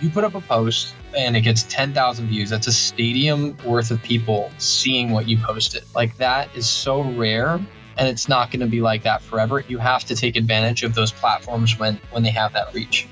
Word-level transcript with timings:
you 0.00 0.10
put 0.10 0.22
up 0.22 0.34
a 0.34 0.40
post 0.40 0.94
and 1.16 1.36
it 1.36 1.40
gets 1.40 1.64
10,000 1.64 2.28
views. 2.28 2.50
That's 2.50 2.68
a 2.68 2.72
stadium 2.72 3.56
worth 3.64 3.90
of 3.90 4.00
people 4.02 4.50
seeing 4.58 5.10
what 5.10 5.28
you 5.28 5.38
posted. 5.38 5.82
Like 5.94 6.16
that 6.18 6.54
is 6.54 6.68
so 6.68 7.02
rare 7.02 7.60
and 7.96 8.08
it's 8.08 8.28
not 8.28 8.52
going 8.52 8.60
to 8.60 8.66
be 8.66 8.80
like 8.80 9.02
that 9.02 9.22
forever. 9.22 9.64
You 9.66 9.78
have 9.78 10.04
to 10.04 10.14
take 10.14 10.36
advantage 10.36 10.84
of 10.84 10.94
those 10.94 11.10
platforms 11.10 11.78
when 11.78 12.00
when 12.12 12.22
they 12.22 12.30
have 12.30 12.52
that 12.52 12.72
reach. 12.72 13.08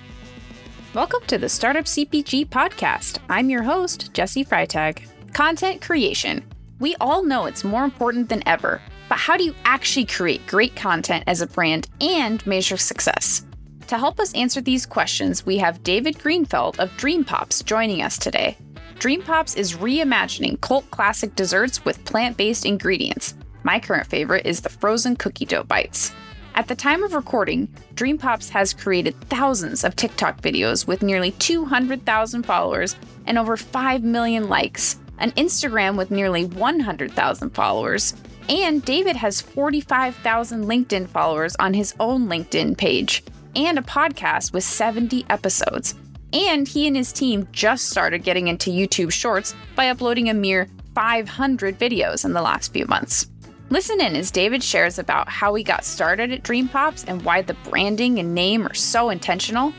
Welcome 0.95 1.23
to 1.27 1.39
the 1.39 1.49
Startup 1.49 1.85
CPG 1.85 2.49
podcast. 2.49 3.19
I'm 3.29 3.51
your 3.51 3.65
host, 3.65 4.15
Jesse 4.15 4.45
Freitag. 4.45 5.07
Content 5.33 5.83
creation. 5.83 6.45
We 6.79 6.95
all 7.01 7.25
know 7.25 7.47
it's 7.47 7.65
more 7.65 7.85
important 7.85 8.29
than 8.29 8.47
ever, 8.47 8.81
but 9.09 9.19
how 9.19 9.37
do 9.37 9.45
you 9.45 9.55
actually 9.65 10.07
create 10.07 10.47
great 10.47 10.77
content 10.77 11.25
as 11.27 11.41
a 11.41 11.47
brand 11.47 11.89
and 12.01 12.47
measure 12.47 12.77
success? 12.77 13.45
To 13.89 13.99
help 13.99 14.19
us 14.19 14.35
answer 14.35 14.61
these 14.61 14.85
questions, 14.85 15.47
we 15.47 15.59
have 15.59 15.85
David 15.85 16.19
Greenfeld 16.19 16.81
of 16.81 16.97
Dream 16.97 17.25
Pops 17.25 17.63
joining 17.63 18.03
us 18.03 18.19
today. 18.19 18.59
Dream 18.99 19.23
Pops 19.23 19.55
is 19.55 19.75
reimagining 19.75 20.61
cult 20.61 20.91
classic 20.91 21.37
desserts 21.37 21.85
with 21.85 22.05
plant 22.05 22.37
based 22.37 22.67
ingredients. 22.67 23.37
My 23.63 23.79
current 23.79 24.09
favorite 24.09 24.45
is 24.45 24.61
the 24.61 24.71
frozen 24.71 25.15
cookie 25.15 25.45
dough 25.45 25.63
bites. 25.63 26.13
At 26.57 26.67
the 26.67 26.75
time 26.75 27.05
of 27.05 27.15
recording, 27.15 27.69
Dream 27.95 28.19
Pops 28.19 28.49
has 28.49 28.75
created 28.75 29.15
thousands 29.29 29.85
of 29.85 29.95
TikTok 29.95 30.41
videos 30.41 30.89
with 30.89 31.05
nearly 31.05 31.31
200,000 31.33 32.43
followers 32.43 32.97
and 33.27 33.39
over 33.39 33.57
5 33.57 34.03
million 34.03 34.49
likes, 34.49 34.99
an 35.19 35.31
Instagram 35.33 35.97
with 35.97 36.11
nearly 36.11 36.45
100,000 36.45 37.51
followers, 37.51 38.15
and 38.49 38.85
David 38.85 39.15
has 39.15 39.41
45,000 39.41 40.65
LinkedIn 40.65 41.09
followers 41.09 41.55
on 41.61 41.73
his 41.73 41.95
own 42.01 42.27
LinkedIn 42.27 42.77
page 42.77 43.23
and 43.57 43.79
a 43.79 43.83
podcast 43.83 44.53
with 44.53 44.63
70 44.63 45.25
episodes. 45.31 45.95
And 46.33 46.69
he 46.69 46.87
and 46.87 46.97
his 46.97 47.13
team 47.13 47.49
just 47.51 47.89
started 47.89 48.23
getting 48.23 48.49
into 48.49 48.71
YouTube 48.71 49.11
Shorts 49.11 49.55
by 49.75 49.89
uploading 49.89 50.29
a 50.29 50.35
mere 50.35 50.69
500 50.95 51.79
videos 51.79 52.25
in 52.25 52.33
the 52.33 52.43
last 52.43 52.73
few 52.73 52.87
months. 52.87 53.29
Listen 53.71 54.01
in 54.01 54.15
as 54.15 54.31
David 54.31 54.63
shares 54.63 54.99
about 54.99 55.29
how 55.29 55.55
he 55.55 55.65
got 55.65 55.85
started 55.85 56.31
at 56.31 56.43
Dream 56.43 56.69
Pops 56.69 57.05
and 57.05 57.25
why 57.25 57.43
the 57.43 57.57
branding 57.69 58.19
and 58.19 58.35
name 58.35 58.67
are 58.67 58.75
so 58.75 59.11
intentional. 59.11 59.73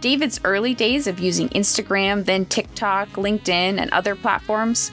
David's 0.00 0.40
early 0.42 0.74
days 0.74 1.06
of 1.06 1.20
using 1.20 1.48
Instagram, 1.50 2.24
then 2.24 2.46
TikTok, 2.46 3.08
LinkedIn, 3.10 3.78
and 3.78 3.90
other 3.90 4.16
platforms. 4.16 4.90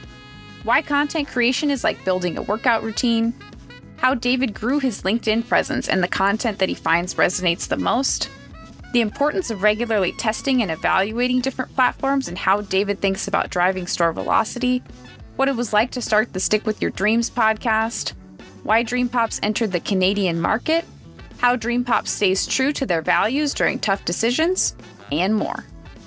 Why 0.63 0.81
content 0.81 1.29
creation 1.29 1.71
is 1.71 1.83
like 1.83 2.03
building 2.03 2.37
a 2.37 2.41
workout 2.41 2.83
routine, 2.83 3.33
how 3.97 4.13
David 4.13 4.53
grew 4.53 4.79
his 4.79 5.01
LinkedIn 5.01 5.47
presence 5.47 5.89
and 5.89 6.01
the 6.01 6.07
content 6.07 6.59
that 6.59 6.69
he 6.69 6.75
finds 6.75 7.15
resonates 7.15 7.67
the 7.67 7.77
most, 7.77 8.29
the 8.93 9.01
importance 9.01 9.51
of 9.51 9.63
regularly 9.63 10.13
testing 10.13 10.61
and 10.61 10.71
evaluating 10.71 11.41
different 11.41 11.73
platforms, 11.75 12.27
and 12.27 12.37
how 12.37 12.61
David 12.61 12.99
thinks 12.99 13.27
about 13.27 13.49
driving 13.49 13.87
store 13.87 14.13
velocity, 14.13 14.81
what 15.35 15.49
it 15.49 15.55
was 15.55 15.73
like 15.73 15.91
to 15.91 16.01
start 16.01 16.33
the 16.33 16.39
Stick 16.39 16.65
with 16.65 16.81
Your 16.81 16.91
Dreams 16.91 17.29
podcast, 17.29 18.13
why 18.63 18.83
Dream 18.83 19.09
Pops 19.09 19.39
entered 19.43 19.71
the 19.71 19.79
Canadian 19.79 20.39
market, 20.39 20.85
how 21.37 21.55
Dream 21.55 21.83
Pops 21.83 22.11
stays 22.11 22.47
true 22.47 22.73
to 22.73 22.85
their 22.85 23.01
values 23.01 23.53
during 23.53 23.79
tough 23.79 24.05
decisions, 24.05 24.75
and 25.11 25.35
more. 25.35 25.65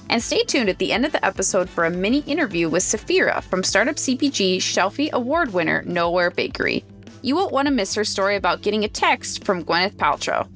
And 0.09 0.21
stay 0.21 0.43
tuned 0.43 0.69
at 0.69 0.79
the 0.79 0.93
end 0.93 1.07
of 1.07 1.13
the 1.13 1.25
episode 1.25 1.71
for 1.71 1.85
a 1.85 1.91
mini 1.91 2.19
interview 2.21 2.69
with 2.69 2.83
Saphira 2.83 3.43
from 3.45 3.63
Startup 3.63 3.95
CPG 3.95 4.57
Shelfie 4.57 5.13
Award 5.13 5.53
winner 5.53 5.83
Nowhere 5.87 6.31
Bakery. 6.31 6.85
You 7.23 7.37
won't 7.37 7.53
want 7.53 7.69
to 7.69 7.75
miss 7.75 7.95
her 7.95 8.05
story 8.05 8.37
about 8.37 8.63
getting 8.63 8.85
a 8.85 8.89
text 8.89 9.45
from 9.45 9.65
Gwyneth 9.65 9.97
Paltrow. 9.97 10.49